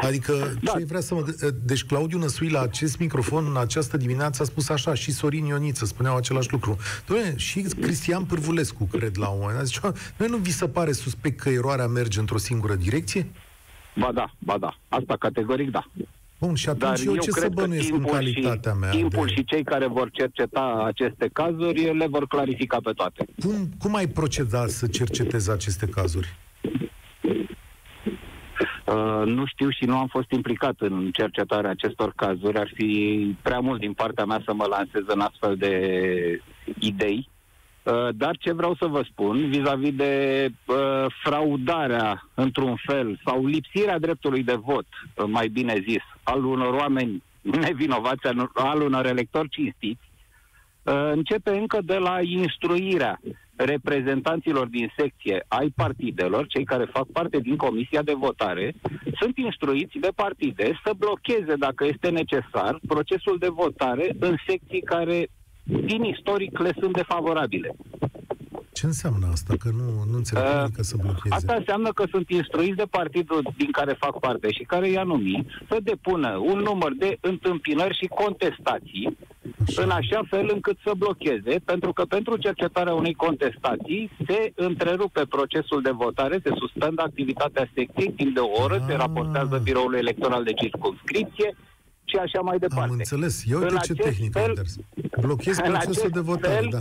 Adică, 0.00 0.58
da. 0.62 0.72
ce 0.72 0.84
vrea 0.84 1.00
să 1.00 1.14
mă... 1.14 1.50
Deci 1.62 1.84
Claudiu 1.84 2.18
Năsui 2.18 2.48
la 2.48 2.60
acest 2.60 2.98
microfon 2.98 3.46
în 3.46 3.56
această 3.56 3.96
dimineață 3.96 4.42
a 4.42 4.44
spus 4.44 4.68
așa, 4.68 4.94
și 4.94 5.12
Sorin 5.12 5.44
Ioniță 5.44 5.84
spuneau 5.84 6.16
același 6.16 6.52
lucru. 6.52 6.76
Doamne, 7.06 7.36
și 7.36 7.60
Cristian 7.60 8.24
Pârvulescu, 8.24 8.84
cred, 8.84 9.16
la 9.16 9.28
un 9.28 9.38
moment 9.38 9.56
dat. 9.56 9.66
Zicea, 9.66 9.92
nu 10.28 10.36
vi 10.36 10.52
se 10.52 10.68
pare 10.68 10.92
suspect 10.92 11.40
că 11.40 11.48
eroarea 11.48 11.86
merge 11.86 12.20
într-o 12.20 12.38
singură 12.38 12.74
direcție? 12.74 13.30
Ba 13.96 14.10
da, 14.12 14.32
ba 14.38 14.58
da. 14.58 14.76
Asta 14.88 15.16
categoric 15.16 15.70
da. 15.70 15.84
Bun, 16.40 16.54
și 16.54 16.68
atunci 16.68 16.98
Dar 16.98 17.06
eu, 17.06 17.14
eu 17.14 17.20
ce 17.20 17.30
să 17.30 17.48
bănuiesc 17.52 17.92
în 17.92 18.04
calitatea 18.04 18.72
și, 18.72 18.78
mea? 18.78 18.90
Timpul 18.90 19.26
de... 19.26 19.32
și 19.32 19.44
cei 19.44 19.64
care 19.64 19.86
vor 19.86 20.10
cerceta 20.10 20.82
aceste 20.86 21.30
cazuri 21.32 21.96
le 21.96 22.06
vor 22.06 22.26
clarifica 22.26 22.78
pe 22.82 22.92
toate. 22.92 23.24
Cum, 23.40 23.68
cum 23.78 23.94
ai 23.94 24.06
proceda 24.06 24.66
să 24.66 24.86
cercetezi 24.86 25.50
aceste 25.50 25.86
cazuri? 25.86 26.36
Uh, 28.86 29.22
nu 29.24 29.46
știu 29.46 29.70
și 29.70 29.84
nu 29.84 29.98
am 29.98 30.06
fost 30.06 30.30
implicat 30.30 30.74
în 30.78 31.10
cercetarea 31.12 31.70
acestor 31.70 32.12
cazuri. 32.16 32.58
Ar 32.58 32.70
fi 32.74 33.36
prea 33.42 33.60
mult 33.60 33.80
din 33.80 33.92
partea 33.92 34.24
mea 34.24 34.42
să 34.44 34.54
mă 34.54 34.66
lansez 34.70 35.02
în 35.06 35.20
astfel 35.20 35.56
de 35.56 35.72
idei. 36.78 37.28
Uh, 37.84 38.08
dar 38.12 38.36
ce 38.36 38.52
vreau 38.52 38.74
să 38.74 38.86
vă 38.86 39.02
spun 39.10 39.48
vis-a-vis 39.48 39.94
de 39.94 40.48
uh, 40.66 41.06
fraudarea, 41.22 42.28
într-un 42.34 42.76
fel, 42.86 43.20
sau 43.24 43.46
lipsirea 43.46 43.98
dreptului 43.98 44.42
de 44.42 44.54
vot, 44.54 44.86
uh, 45.14 45.24
mai 45.26 45.48
bine 45.48 45.84
zis, 45.88 46.02
al 46.22 46.44
unor 46.44 46.74
oameni 46.74 47.22
nevinovați, 47.42 48.26
al 48.54 48.80
unor 48.80 49.06
electori 49.06 49.48
cinstiți, 49.48 50.08
uh, 50.82 51.10
începe 51.12 51.50
încă 51.50 51.78
de 51.82 51.96
la 51.96 52.20
instruirea 52.22 53.20
reprezentanților 53.56 54.66
din 54.66 54.92
secție 54.96 55.44
ai 55.48 55.72
partidelor, 55.76 56.46
cei 56.46 56.64
care 56.64 56.84
fac 56.84 57.06
parte 57.12 57.38
din 57.38 57.56
comisia 57.56 58.02
de 58.02 58.12
votare, 58.12 58.74
sunt 59.20 59.36
instruiți 59.36 59.98
de 59.98 60.08
partide 60.14 60.80
să 60.84 60.92
blocheze, 60.96 61.54
dacă 61.58 61.84
este 61.84 62.08
necesar, 62.08 62.78
procesul 62.86 63.38
de 63.38 63.48
votare 63.48 64.16
în 64.18 64.36
secții 64.46 64.80
care, 64.80 65.28
din 65.64 66.04
istoric, 66.04 66.58
le 66.58 66.72
sunt 66.78 66.92
defavorabile. 66.92 67.76
Ce 68.72 68.86
înseamnă 68.86 69.26
asta? 69.32 69.54
Că 69.58 69.68
nu, 69.72 70.04
nu 70.10 70.16
înțeleg 70.16 70.44
uh, 70.44 70.70
că 70.74 70.82
să 70.82 70.96
blocheze. 71.00 71.34
Asta 71.34 71.54
înseamnă 71.54 71.90
că 71.92 72.04
sunt 72.10 72.28
instruiți 72.30 72.76
de 72.76 72.86
partidul 72.90 73.52
din 73.56 73.70
care 73.70 73.92
fac 73.98 74.18
parte 74.18 74.52
și 74.52 74.62
care 74.62 74.88
i-a 74.88 75.02
numit 75.02 75.46
să 75.68 75.78
depună 75.82 76.36
un 76.36 76.58
număr 76.58 76.92
de 76.98 77.18
întâmpinări 77.20 77.98
și 78.00 78.06
contestații 78.06 79.16
așa. 79.68 79.82
în 79.82 79.90
așa 79.90 80.20
fel 80.30 80.50
încât 80.52 80.76
să 80.84 80.92
blocheze, 80.96 81.54
pentru 81.64 81.92
că 81.92 82.04
pentru 82.04 82.36
cercetarea 82.36 82.94
unei 82.94 83.14
contestații 83.14 84.10
se 84.26 84.52
întrerupe 84.54 85.24
procesul 85.24 85.82
de 85.82 85.90
votare, 85.90 86.40
se 86.42 86.50
suspendă 86.56 87.02
activitatea 87.02 87.70
secției 87.74 88.12
timp 88.12 88.34
de 88.34 88.40
o 88.40 88.62
oră, 88.62 88.74
ah. 88.74 88.84
se 88.86 88.94
raportează 88.94 89.60
biroul 89.62 89.94
electoral 89.94 90.44
de 90.44 90.52
circunscripție, 90.52 91.56
și 92.04 92.16
așa 92.16 92.40
mai 92.40 92.58
departe. 92.58 92.90
Am 92.90 92.96
înțeles. 92.98 93.44
Eu 93.46 93.58
uite 93.60 93.76
ce 93.82 93.92
tehnică, 93.92 94.38
Anders. 94.38 94.76
Blochez 95.20 95.56
procesul 95.58 96.10
de 96.10 96.20
votare, 96.20 96.54
fel, 96.54 96.68
da 96.70 96.80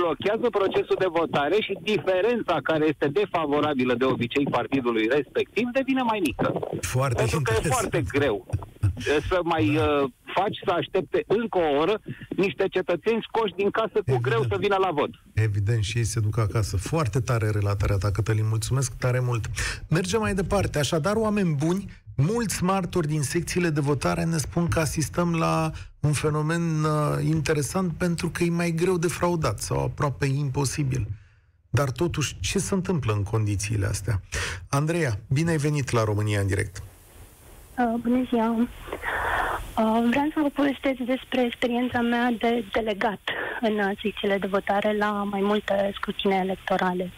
blochează 0.00 0.46
procesul 0.50 0.96
de 0.98 1.10
votare 1.18 1.56
și 1.60 1.78
diferența 1.82 2.56
care 2.62 2.84
este 2.86 3.08
defavorabilă 3.08 3.94
de 3.94 4.04
obicei 4.04 4.44
partidului 4.44 5.06
respectiv 5.06 5.66
devine 5.72 6.02
mai 6.02 6.20
mică. 6.28 6.46
Foarte 6.80 7.14
Pentru 7.16 7.36
interesant. 7.36 7.62
că 7.62 7.68
e 7.68 7.78
foarte 7.78 8.02
greu 8.18 8.46
să 9.28 9.40
mai 9.44 9.72
da. 9.74 9.82
uh, 9.82 10.10
faci 10.34 10.56
să 10.64 10.70
aștepte 10.70 11.24
încă 11.26 11.58
o 11.58 11.76
oră 11.80 12.00
niște 12.36 12.68
cetățeni 12.68 13.26
scoși 13.28 13.54
din 13.56 13.70
casă 13.70 13.92
cu 13.92 14.00
Evident. 14.04 14.22
greu 14.22 14.42
să 14.42 14.56
vină 14.58 14.76
la 14.80 14.90
vot. 14.90 15.10
Evident, 15.34 15.82
și 15.82 15.98
ei 15.98 16.04
se 16.04 16.20
duc 16.20 16.38
acasă. 16.38 16.76
Foarte 16.76 17.20
tare 17.20 17.50
relatarea 17.50 17.96
ta, 17.96 18.10
Cătălin. 18.10 18.46
Mulțumesc 18.48 18.92
tare 18.96 19.20
mult. 19.20 19.46
Mergem 19.88 20.20
mai 20.20 20.34
departe. 20.34 20.78
Așadar, 20.78 21.16
oameni 21.16 21.54
buni, 21.54 21.84
mulți 22.16 22.62
martori 22.62 23.06
din 23.06 23.22
secțiile 23.22 23.70
de 23.70 23.80
votare 23.80 24.24
ne 24.24 24.36
spun 24.36 24.68
că 24.68 24.80
asistăm 24.80 25.34
la 25.34 25.70
un 26.00 26.12
fenomen 26.12 26.84
uh, 26.84 27.24
interesant 27.24 27.92
pentru 27.92 28.30
că 28.30 28.44
e 28.44 28.50
mai 28.50 28.70
greu 28.70 28.98
de 28.98 29.06
fraudat 29.08 29.60
sau 29.60 29.82
aproape 29.84 30.26
imposibil. 30.26 31.06
Dar 31.70 31.90
totuși, 31.90 32.36
ce 32.40 32.58
se 32.58 32.74
întâmplă 32.74 33.12
în 33.12 33.22
condițiile 33.22 33.86
astea? 33.86 34.20
Andreea, 34.68 35.18
bine 35.28 35.50
ai 35.50 35.56
venit 35.56 35.90
la 35.90 36.04
România 36.04 36.40
în 36.40 36.46
direct. 36.46 36.82
Uh, 37.78 37.94
bună 38.02 38.24
ziua! 38.28 38.48
Uh, 38.48 40.06
vreau 40.10 40.28
să 40.34 40.40
vă 40.40 40.48
povestesc 40.48 40.98
despre 40.98 41.44
experiența 41.44 42.00
mea 42.00 42.30
de 42.38 42.64
delegat 42.72 43.20
în 43.60 43.94
secțiile 44.02 44.38
de 44.38 44.46
votare 44.46 44.96
la 44.96 45.10
mai 45.10 45.40
multe 45.40 45.90
scrutine 45.94 46.36
electorale, 46.36 47.10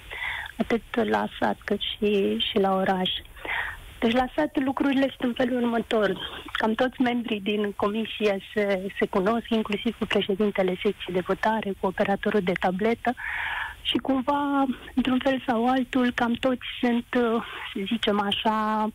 atât 0.57 0.83
la 0.95 1.29
sat 1.41 1.57
cât 1.65 1.81
și, 1.81 2.39
și 2.39 2.59
la 2.59 2.75
oraș. 2.75 3.11
Deci 3.99 4.13
la 4.13 4.27
sat 4.37 4.65
lucrurile 4.65 5.15
sunt 5.19 5.29
în 5.29 5.33
felul 5.45 5.63
următor. 5.63 6.19
Cam 6.53 6.75
toți 6.75 7.01
membrii 7.01 7.41
din 7.41 7.73
comisie 7.73 8.39
se, 8.55 8.93
se 8.99 9.07
cunosc, 9.07 9.49
inclusiv 9.49 9.99
cu 9.99 10.07
președintele 10.07 10.71
secției 10.83 11.15
de 11.15 11.25
votare, 11.27 11.73
cu 11.81 11.87
operatorul 11.87 12.41
de 12.41 12.53
tabletă 12.61 13.15
și 13.83 13.97
cumva, 13.97 14.65
într-un 14.95 15.19
fel 15.23 15.43
sau 15.47 15.69
altul, 15.69 16.13
cam 16.15 16.33
toți 16.33 16.67
sunt, 16.81 17.07
uh, 17.17 17.43
să 17.73 17.81
zicem 17.87 18.21
așa, 18.21 18.89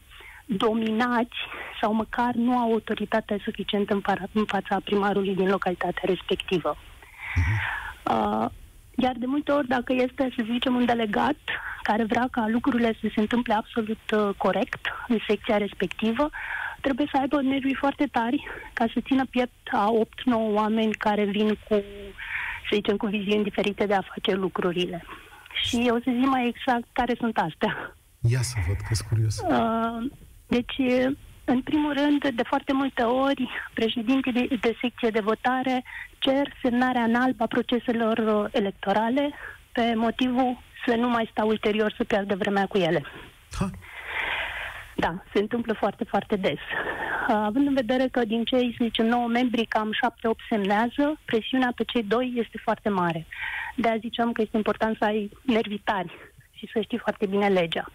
dominați 0.46 1.36
sau 1.82 1.94
măcar 1.94 2.34
nu 2.34 2.58
au 2.58 2.72
autoritate 2.72 3.42
suficientă 3.44 3.94
în, 3.94 4.00
para, 4.00 4.24
în 4.32 4.46
fața 4.46 4.80
primarului 4.84 5.36
din 5.36 5.50
localitatea 5.50 6.04
respectivă. 6.06 6.76
Uh-huh. 6.76 8.12
Uh, 8.12 8.50
iar 8.96 9.16
de 9.18 9.26
multe 9.26 9.52
ori, 9.52 9.68
dacă 9.68 9.94
este, 9.94 10.34
să 10.36 10.44
zicem, 10.52 10.76
un 10.76 10.86
delegat 10.86 11.38
care 11.82 12.04
vrea 12.04 12.28
ca 12.32 12.46
lucrurile 12.48 12.98
să 13.02 13.08
se 13.16 13.20
întâmple 13.20 13.54
absolut 13.54 14.12
uh, 14.12 14.30
corect 14.38 14.88
în 15.08 15.18
secția 15.28 15.58
respectivă, 15.58 16.30
trebuie 16.82 17.08
să 17.12 17.18
aibă 17.20 17.42
nervii 17.42 17.76
foarte 17.76 18.06
tari 18.12 18.44
ca 18.74 18.86
să 18.94 19.00
țină 19.06 19.26
piept 19.26 19.68
a 19.72 19.92
8-9 19.92 20.06
oameni 20.34 20.94
care 20.94 21.24
vin 21.24 21.48
cu, 21.48 21.74
să 22.70 22.72
zicem, 22.74 22.98
cu 22.98 23.06
viziuni 23.06 23.44
diferite 23.44 23.86
de 23.86 23.94
a 23.94 24.10
face 24.14 24.34
lucrurile. 24.36 25.06
Și 25.64 25.84
eu 25.88 25.96
să 25.96 26.12
zic 26.20 26.28
mai 26.28 26.48
exact 26.48 26.88
care 26.92 27.14
sunt 27.20 27.38
astea. 27.38 27.96
Ia 28.30 28.42
să 28.42 28.56
văd, 28.68 28.76
că 28.76 28.94
sunt 28.94 29.08
curios. 29.10 29.38
Uh, 29.40 30.12
deci, 30.56 31.06
în 31.46 31.62
primul 31.62 31.94
rând, 31.94 32.36
de 32.36 32.44
foarte 32.44 32.74
multe 32.74 33.02
ori, 33.02 33.50
președintii 33.74 34.32
de, 34.32 34.48
de 34.62 34.78
secție 34.82 35.10
de 35.10 35.20
votare 35.20 35.84
cer 36.20 36.54
semnarea 36.62 37.04
în 37.04 37.16
alb 37.16 37.42
a 37.42 37.46
proceselor 37.46 38.18
uh, 38.18 38.50
electorale 38.52 39.34
pe 39.72 39.94
motivul 39.96 40.58
să 40.86 40.96
nu 40.96 41.10
mai 41.10 41.30
stau 41.32 41.48
ulterior 41.48 41.94
să 41.98 42.04
pierdă 42.04 42.36
vremea 42.36 42.66
cu 42.66 42.78
ele. 42.78 43.06
Ha. 43.60 43.70
Da, 44.96 45.24
se 45.34 45.40
întâmplă 45.40 45.74
foarte, 45.74 46.04
foarte 46.04 46.36
des. 46.36 46.60
Uh, 46.60 47.36
având 47.36 47.68
în 47.68 47.74
vedere 47.74 48.08
că 48.12 48.26
din 48.26 48.44
cei, 48.44 48.76
să 48.78 48.84
zicem, 48.84 49.06
9 49.06 49.28
membri, 49.28 49.66
cam 49.66 49.90
7-8 49.92 50.48
semnează, 50.50 51.20
presiunea 51.26 51.72
pe 51.76 51.84
cei 51.84 52.04
doi 52.04 52.34
este 52.36 52.58
foarte 52.64 52.90
mare. 52.90 53.26
De 53.76 53.88
aia 53.88 53.98
ziceam 54.00 54.32
că 54.32 54.42
este 54.42 54.58
important 54.58 54.98
să 54.98 55.04
ai 55.06 55.32
nervi 55.42 55.78
tari 55.78 56.14
și 56.54 56.70
să 56.74 56.82
știi 56.82 56.98
foarte 56.98 57.26
bine 57.26 57.48
legea. 57.48 57.86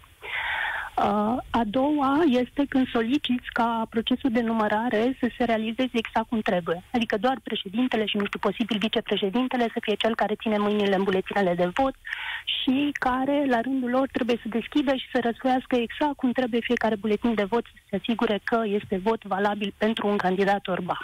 Uh, 0.99 1.37
a 1.49 1.63
doua 1.65 2.19
este 2.27 2.65
când 2.69 2.87
soliciți 2.87 3.47
ca 3.53 3.85
procesul 3.89 4.29
de 4.31 4.41
numărare 4.41 5.17
să 5.19 5.27
se 5.37 5.43
realizeze 5.43 5.89
exact 5.91 6.27
cum 6.29 6.39
trebuie. 6.39 6.83
Adică 6.93 7.17
doar 7.17 7.37
președintele 7.43 8.05
și, 8.05 8.17
nu 8.17 8.25
știu, 8.25 8.39
posibil 8.39 8.77
vicepreședintele 8.79 9.63
să 9.63 9.79
fie 9.81 9.95
cel 9.95 10.15
care 10.15 10.35
ține 10.35 10.57
mâinile 10.57 10.95
în 10.95 11.03
buletinele 11.03 11.53
de 11.55 11.65
vot 11.73 11.95
și 12.57 12.91
care, 12.99 13.45
la 13.47 13.61
rândul 13.61 13.89
lor, 13.89 14.07
trebuie 14.11 14.39
să 14.41 14.47
deschidă 14.57 14.95
și 14.95 15.09
să 15.13 15.19
răsfoiască 15.23 15.75
exact 15.75 16.15
cum 16.15 16.31
trebuie 16.31 16.61
fiecare 16.63 16.95
buletin 16.95 17.33
de 17.33 17.43
vot 17.43 17.65
să 17.65 17.81
se 17.89 17.95
asigure 17.95 18.39
că 18.43 18.61
este 18.65 18.97
vot 19.03 19.23
valabil 19.23 19.73
pentru 19.77 20.07
un 20.07 20.17
candidat 20.17 20.67
orba. 20.67 20.97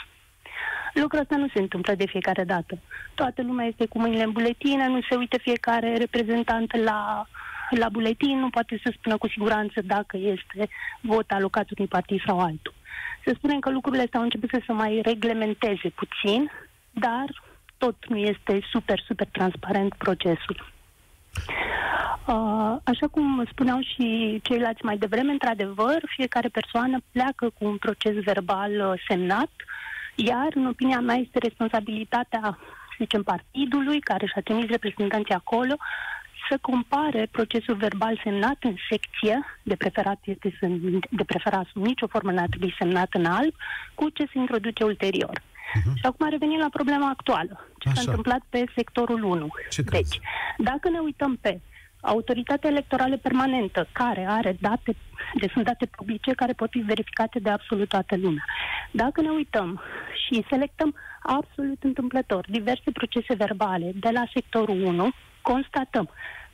Lucrul 0.93 1.19
ăsta 1.19 1.35
nu 1.35 1.47
se 1.53 1.61
întâmplă 1.61 1.93
de 1.95 2.05
fiecare 2.05 2.43
dată. 2.43 2.77
Toată 3.13 3.41
lumea 3.41 3.65
este 3.65 3.85
cu 3.85 3.99
mâinile 3.99 4.23
în 4.23 4.31
buletine, 4.31 4.87
nu 4.87 5.01
se 5.09 5.15
uită 5.15 5.37
fiecare 5.37 5.97
reprezentant 5.97 6.75
la, 6.75 7.25
la 7.69 7.89
buletin, 7.89 8.39
nu 8.39 8.49
poate 8.49 8.79
să 8.83 8.93
spună 8.97 9.17
cu 9.17 9.27
siguranță 9.27 9.81
dacă 9.81 10.17
este 10.17 10.69
vot 11.01 11.31
alocat 11.31 11.67
unui 11.77 11.89
partid 11.89 12.21
sau 12.25 12.39
altul. 12.39 12.73
Să 13.25 13.33
spunem 13.37 13.59
că 13.59 13.69
lucrurile 13.69 14.03
astea 14.03 14.19
au 14.19 14.25
început 14.25 14.49
să 14.49 14.61
se 14.65 14.71
mai 14.71 15.01
reglementeze 15.03 15.89
puțin, 15.95 16.51
dar 16.91 17.43
tot 17.77 17.95
nu 18.07 18.17
este 18.17 18.59
super, 18.71 18.99
super 19.07 19.27
transparent 19.31 19.93
procesul. 19.93 20.73
Uh, 22.27 22.75
așa 22.83 23.07
cum 23.11 23.45
spuneau 23.51 23.79
și 23.81 24.39
ceilalți 24.43 24.85
mai 24.85 24.97
devreme, 24.97 25.31
într-adevăr, 25.31 26.01
fiecare 26.05 26.47
persoană 26.47 26.97
pleacă 27.11 27.49
cu 27.49 27.65
un 27.65 27.77
proces 27.77 28.13
verbal 28.23 28.71
uh, 28.71 29.03
semnat 29.07 29.49
iar, 30.15 30.47
în 30.53 30.65
opinia 30.65 30.99
mea, 30.99 31.15
este 31.15 31.39
responsabilitatea, 31.39 32.57
să 32.89 32.95
zicem, 32.97 33.23
partidului 33.23 33.99
care 33.99 34.25
și-a 34.25 34.41
trimis 34.41 34.69
reprezentanții 34.69 35.33
acolo 35.33 35.75
să 36.49 36.57
compare 36.61 37.27
procesul 37.31 37.75
verbal 37.75 38.21
semnat 38.23 38.57
în 38.59 38.75
secție, 38.89 39.45
de 39.63 39.75
preferat 39.75 40.19
este 40.23 40.53
de 41.09 41.23
preferat 41.23 41.65
sub 41.71 41.85
nicio 41.85 42.07
formă 42.07 42.31
n-ar 42.31 42.47
trebui 42.47 42.75
semnat 42.77 43.13
în 43.13 43.25
alb, 43.25 43.53
cu 43.93 44.09
ce 44.09 44.23
se 44.25 44.37
introduce 44.37 44.83
ulterior. 44.83 45.39
Uh-huh. 45.39 45.93
Și 45.95 46.05
acum 46.05 46.29
revenim 46.29 46.59
la 46.59 46.69
problema 46.71 47.09
actuală. 47.09 47.69
Ce 47.77 47.89
Așa. 47.89 48.01
s-a 48.01 48.09
întâmplat 48.09 48.41
pe 48.49 48.63
sectorul 48.75 49.23
1. 49.23 49.47
Ce 49.69 49.81
deci, 49.81 49.91
crezi? 49.91 50.19
dacă 50.57 50.89
ne 50.89 50.99
uităm 50.99 51.37
pe 51.41 51.59
autoritatea 52.01 52.69
electorală 52.69 53.17
permanentă, 53.17 53.87
care 53.91 54.25
are 54.29 54.57
date, 54.59 54.95
deci 55.33 55.51
sunt 55.51 55.65
date 55.65 55.85
publice 55.85 56.31
care 56.31 56.53
pot 56.53 56.69
fi 56.69 56.79
verificate 56.79 57.39
de 57.39 57.49
absolut 57.49 57.89
toată 57.89 58.15
lumea. 58.15 58.45
Dacă 58.91 59.21
ne 59.21 59.29
uităm 59.29 59.81
și 60.25 60.45
selectăm 60.49 60.95
absolut 61.21 61.83
întâmplător 61.83 62.45
diverse 62.49 62.91
procese 62.91 63.33
verbale 63.33 63.91
de 63.95 64.09
la 64.13 64.23
sectorul 64.33 64.83
1, 64.83 65.11
constatăm 65.49 66.09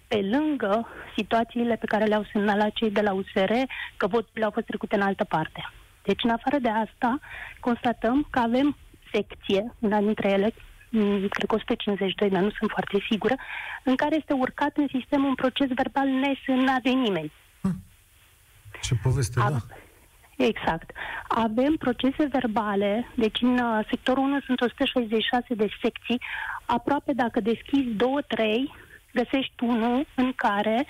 pe 0.07 0.19
lângă 0.33 0.87
situațiile 1.15 1.75
pe 1.75 1.85
care 1.85 2.05
le-au 2.05 2.25
semnalat 2.31 2.71
cei 2.73 2.91
de 2.91 3.01
la 3.01 3.13
USR, 3.13 3.51
că 3.97 4.07
voturile 4.07 4.45
au 4.45 4.51
fost 4.51 4.65
trecute 4.65 4.95
în 4.95 5.01
altă 5.01 5.23
parte. 5.23 5.69
Deci, 6.03 6.23
în 6.23 6.29
afară 6.29 6.57
de 6.59 6.69
asta, 6.69 7.19
constatăm 7.59 8.27
că 8.29 8.39
avem 8.39 8.77
secție, 9.11 9.73
una 9.79 9.99
dintre 9.99 10.29
ele, 10.29 10.53
Mm, 10.93 11.27
cred 11.27 11.47
că 11.47 11.55
152, 11.55 12.29
dar 12.29 12.41
nu 12.41 12.51
sunt 12.51 12.69
foarte 12.69 12.97
sigură, 13.09 13.35
în 13.83 13.95
care 13.95 14.15
este 14.15 14.33
urcat 14.33 14.77
în 14.77 14.87
sistem 14.97 15.23
un 15.23 15.35
proces 15.35 15.67
verbal 15.75 16.07
nesemnat 16.07 16.81
de 16.81 16.89
nimeni. 16.89 17.31
Hm. 17.61 17.83
Ce 18.81 18.95
poveste, 19.03 19.39
A- 19.39 19.49
da. 19.49 19.57
Exact. 20.47 20.91
Avem 21.27 21.75
procese 21.75 22.25
verbale, 22.31 23.07
deci 23.15 23.41
în 23.41 23.57
uh, 23.57 23.85
sectorul 23.89 24.23
1 24.23 24.39
sunt 24.39 24.61
166 24.61 25.53
de 25.53 25.67
secții, 25.81 26.21
aproape 26.65 27.13
dacă 27.13 27.39
deschizi 27.39 27.95
2-3, 27.95 27.97
găsești 29.13 29.63
unul 29.63 30.05
în 30.15 30.33
care 30.35 30.85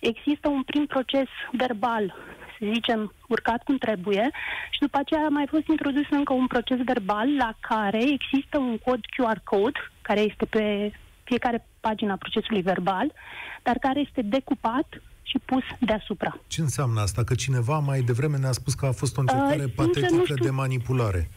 există 0.00 0.48
un 0.48 0.62
prim 0.62 0.86
proces 0.86 1.28
verbal 1.52 2.14
să 2.58 2.66
zicem, 2.72 3.12
urcat 3.28 3.62
cum 3.62 3.76
trebuie 3.76 4.30
și 4.70 4.80
după 4.80 4.98
aceea 4.98 5.24
a 5.24 5.28
mai 5.28 5.46
fost 5.46 5.66
introdus 5.68 6.06
încă 6.10 6.32
un 6.32 6.46
proces 6.46 6.78
verbal 6.84 7.36
la 7.36 7.54
care 7.60 8.02
există 8.02 8.58
un 8.58 8.78
cod 8.78 9.00
QR 9.00 9.40
code 9.44 9.80
care 10.02 10.20
este 10.20 10.44
pe 10.44 10.92
fiecare 11.24 11.66
pagina 11.80 12.16
procesului 12.16 12.62
verbal, 12.62 13.12
dar 13.62 13.76
care 13.78 14.00
este 14.00 14.22
decupat 14.22 14.86
și 15.26 15.38
pus 15.44 15.64
deasupra. 15.78 16.38
Ce 16.46 16.60
înseamnă 16.60 17.00
asta? 17.00 17.24
Că 17.24 17.34
cineva 17.34 17.78
mai 17.78 18.00
devreme 18.00 18.36
ne-a 18.36 18.52
spus 18.52 18.74
că 18.74 18.86
a 18.86 18.92
fost 18.92 19.16
o 19.16 19.20
încercare 19.20 19.64
uh, 19.64 19.72
patetică 19.76 20.34
de 20.42 20.50
manipulare. 20.50 21.28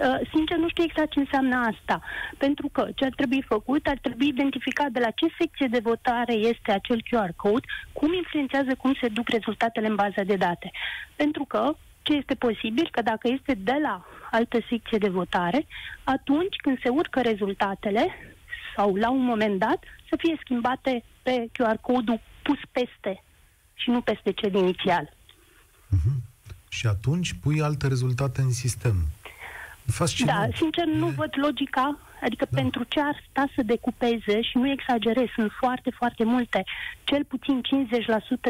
Uh, 0.00 0.28
sincer, 0.32 0.56
nu 0.56 0.68
știu 0.68 0.84
exact 0.84 1.10
ce 1.10 1.18
înseamnă 1.18 1.56
asta. 1.72 2.00
Pentru 2.38 2.68
că 2.72 2.88
ce 2.94 3.04
ar 3.04 3.12
trebui 3.16 3.42
făcut, 3.42 3.86
ar 3.86 3.98
trebui 4.02 4.28
identificat 4.28 4.90
de 4.90 4.98
la 4.98 5.10
ce 5.10 5.26
secție 5.38 5.68
de 5.70 5.80
votare 5.82 6.32
este 6.32 6.72
acel 6.72 7.02
QR 7.02 7.32
code, 7.36 7.66
cum 7.92 8.12
influențează, 8.12 8.74
cum 8.74 8.94
se 9.00 9.08
duc 9.08 9.28
rezultatele 9.28 9.86
în 9.86 9.94
baza 9.94 10.22
de 10.22 10.36
date. 10.36 10.70
Pentru 11.16 11.44
că 11.44 11.76
ce 12.02 12.12
este 12.12 12.34
posibil, 12.34 12.88
că 12.90 13.02
dacă 13.02 13.28
este 13.28 13.54
de 13.54 13.78
la 13.82 14.06
altă 14.30 14.58
secție 14.68 14.98
de 14.98 15.08
votare, 15.08 15.66
atunci 16.04 16.56
când 16.56 16.78
se 16.82 16.88
urcă 16.88 17.20
rezultatele, 17.20 18.08
sau 18.76 18.94
la 18.94 19.10
un 19.10 19.24
moment 19.24 19.58
dat, 19.58 19.78
să 20.08 20.16
fie 20.18 20.36
schimbate 20.40 21.04
pe 21.22 21.46
QR 21.52 21.80
code-ul 21.80 22.20
pus 22.42 22.58
peste 22.70 23.22
și 23.74 23.90
nu 23.90 24.00
peste 24.00 24.32
cel 24.32 24.54
inițial. 24.54 25.14
Uh-huh. 25.96 26.16
Și 26.68 26.86
atunci 26.86 27.32
pui 27.32 27.62
alte 27.62 27.86
rezultate 27.86 28.40
în 28.40 28.52
sistem. 28.52 28.96
Fascinant. 29.86 30.50
Da, 30.50 30.56
sincer, 30.56 30.86
nu 30.86 31.06
văd 31.06 31.30
logica, 31.42 31.98
adică 32.22 32.46
da. 32.50 32.60
pentru 32.60 32.84
ce 32.88 33.00
ar 33.00 33.24
sta 33.30 33.44
să 33.54 33.62
decupeze, 33.62 34.42
și 34.42 34.56
nu 34.56 34.70
exagerez, 34.70 35.26
sunt 35.34 35.50
foarte, 35.58 35.90
foarte 35.90 36.24
multe, 36.24 36.64
cel 37.04 37.24
puțin 37.24 37.62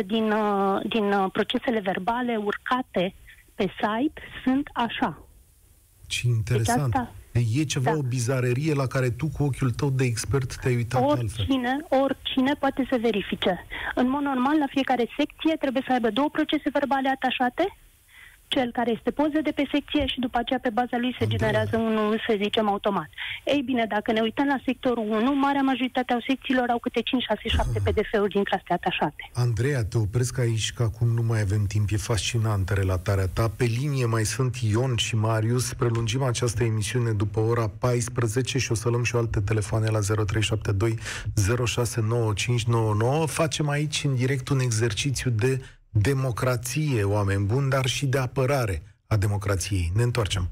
50% 0.03 0.07
din, 0.07 0.33
uh, 0.33 0.81
din 0.89 1.13
uh, 1.13 1.31
procesele 1.33 1.81
verbale 1.81 2.37
urcate 2.37 3.15
pe 3.55 3.67
site 3.81 4.23
sunt 4.45 4.69
așa. 4.73 5.27
Ce 6.07 6.27
interesant. 6.27 6.93
Deci 6.93 7.01
asta, 7.01 7.15
E 7.33 7.65
ceva, 7.65 7.91
da. 7.91 7.97
o 7.97 8.03
bizarerie 8.03 8.75
la 8.75 8.87
care 8.87 9.11
tu, 9.11 9.29
cu 9.37 9.43
ochiul 9.43 9.71
tău 9.71 9.91
de 9.91 10.05
expert, 10.05 10.57
te-ai 10.57 10.75
uitat 10.75 11.03
oricine, 11.05 11.69
altfel. 11.69 12.01
Oricine 12.01 12.53
poate 12.55 12.87
să 12.91 12.99
verifice. 13.01 13.67
În 13.95 14.09
mod 14.09 14.23
normal, 14.23 14.59
la 14.59 14.67
fiecare 14.71 15.07
secție 15.19 15.57
trebuie 15.61 15.83
să 15.87 15.93
aibă 15.93 16.11
două 16.11 16.29
procese 16.31 16.71
verbale 16.73 17.09
atașate 17.09 17.77
cel 18.55 18.69
care 18.79 18.91
este 18.97 19.11
poză 19.11 19.39
de 19.43 19.53
pe 19.59 19.65
secție 19.75 20.05
și 20.13 20.19
după 20.27 20.39
aceea 20.39 20.59
pe 20.63 20.77
baza 20.79 20.97
lui 21.03 21.17
se 21.19 21.27
generează 21.27 21.77
unul, 21.77 22.23
să 22.27 22.33
zicem, 22.43 22.69
automat. 22.69 23.11
Ei 23.45 23.63
bine, 23.71 23.85
dacă 23.89 24.13
ne 24.13 24.21
uităm 24.21 24.47
la 24.47 24.59
sectorul 24.65 25.07
1, 25.11 25.35
marea 25.35 25.61
majoritate 25.63 26.13
a 26.13 26.19
secțiilor 26.27 26.69
au 26.71 26.79
câte 26.79 27.01
5, 27.01 27.23
6, 27.23 27.49
7 27.49 27.81
PDF-uri 27.85 28.35
din 28.37 28.45
clase 28.45 28.71
atașate. 28.79 29.23
Andreea, 29.33 29.85
te 29.85 29.99
opresc 29.99 30.39
aici, 30.39 30.73
că 30.73 30.83
acum 30.83 31.09
nu 31.09 31.23
mai 31.23 31.41
avem 31.41 31.65
timp. 31.67 31.89
E 31.91 31.97
fascinantă 31.97 32.75
relatarea 32.75 33.29
ta. 33.33 33.45
Pe 33.57 33.65
linie 33.65 34.07
mai 34.07 34.25
sunt 34.25 34.57
Ion 34.57 34.97
și 34.97 35.17
Marius. 35.17 35.73
Prelungim 35.73 36.23
această 36.23 36.65
emisiune 36.65 37.11
după 37.13 37.41
ora 37.41 37.67
14 37.79 38.59
și 38.59 38.73
o 38.73 38.75
să 38.75 38.89
luăm 38.89 39.05
și 39.05 39.17
alte 39.17 39.41
telefoane 39.41 39.87
la 39.87 40.01
0372 40.01 40.99
069599. 41.67 43.27
Facem 43.27 43.69
aici 43.69 44.05
în 44.05 44.15
direct 44.15 44.49
un 44.49 44.61
exercițiu 44.61 45.31
de 45.31 45.61
democrație, 45.93 47.03
oameni 47.05 47.45
buni, 47.45 47.71
dar 47.71 47.87
și 47.87 48.07
de 48.07 48.19
apărare 48.19 48.83
a 49.07 49.17
democrației. 49.17 49.93
Ne 49.95 50.03
întoarcem. 50.03 50.51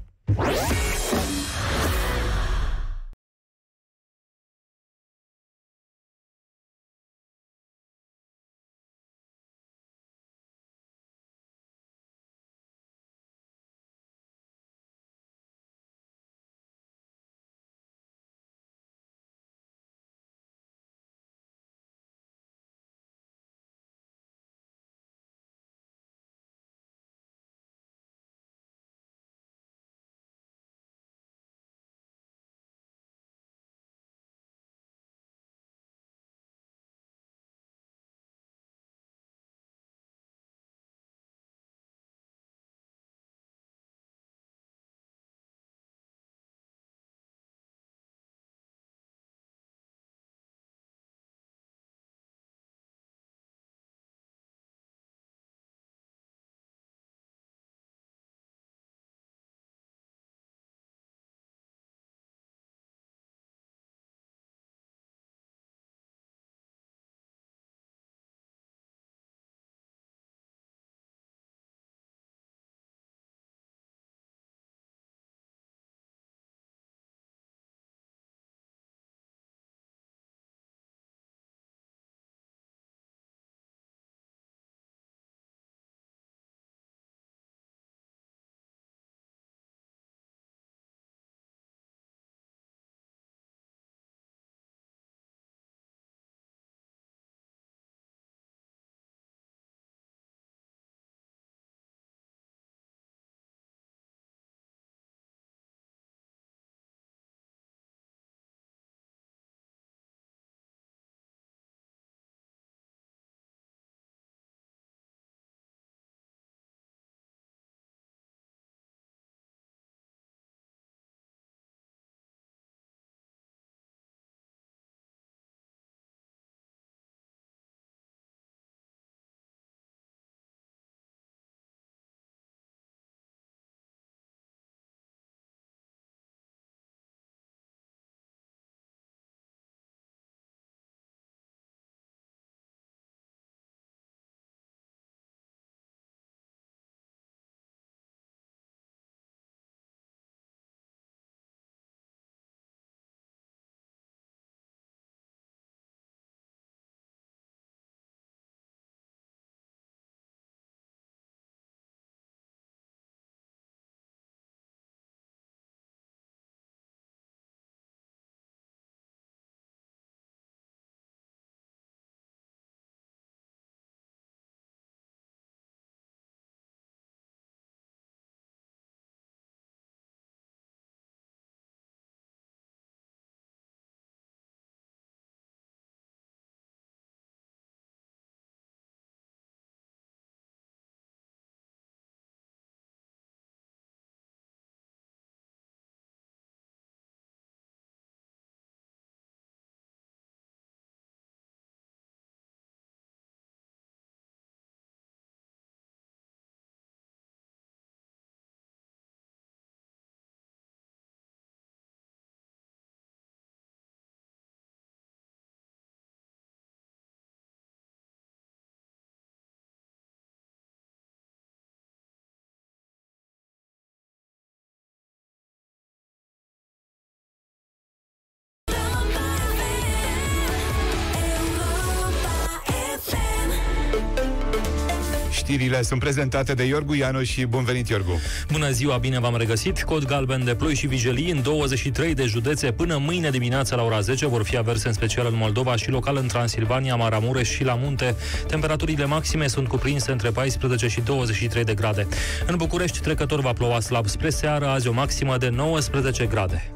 Știrile 235.41 235.81
sunt 235.81 235.99
prezentate 235.99 236.53
de 236.53 236.63
Iorgu 236.63 236.93
Ianu 236.93 237.23
și 237.23 237.45
bun 237.45 237.63
venit, 237.63 237.87
Iorgu! 237.87 238.19
Bună 238.51 238.71
ziua, 238.71 238.97
bine 238.97 239.19
v-am 239.19 239.37
regăsit! 239.37 239.81
Cod 239.81 240.05
galben 240.05 240.43
de 240.43 240.55
ploi 240.55 240.75
și 240.75 240.87
vijelii 240.87 241.31
în 241.31 241.41
23 241.41 242.13
de 242.13 242.25
județe 242.25 242.71
până 242.71 242.97
mâine 242.97 243.29
dimineața 243.29 243.75
la 243.75 243.83
ora 243.83 243.99
10 243.99 244.27
vor 244.27 244.43
fi 244.43 244.57
averse 244.57 244.87
în 244.87 244.93
special 244.93 245.25
în 245.25 245.37
Moldova 245.37 245.75
și 245.75 245.89
local 245.89 246.17
în 246.17 246.27
Transilvania, 246.27 246.95
Maramureș 246.95 247.49
și 247.49 247.63
la 247.63 247.75
munte. 247.75 248.15
Temperaturile 248.47 249.05
maxime 249.05 249.47
sunt 249.47 249.67
cuprinse 249.67 250.11
între 250.11 250.29
14 250.29 250.87
și 250.87 251.01
23 251.01 251.63
de 251.63 251.73
grade. 251.73 252.07
În 252.47 252.55
București 252.55 252.99
trecător 252.99 253.39
va 253.39 253.53
ploua 253.53 253.79
slab 253.79 254.07
spre 254.07 254.29
seară, 254.29 254.67
azi 254.67 254.87
o 254.87 254.93
maximă 254.93 255.37
de 255.37 255.49
19 255.49 256.25
grade. 256.25 256.71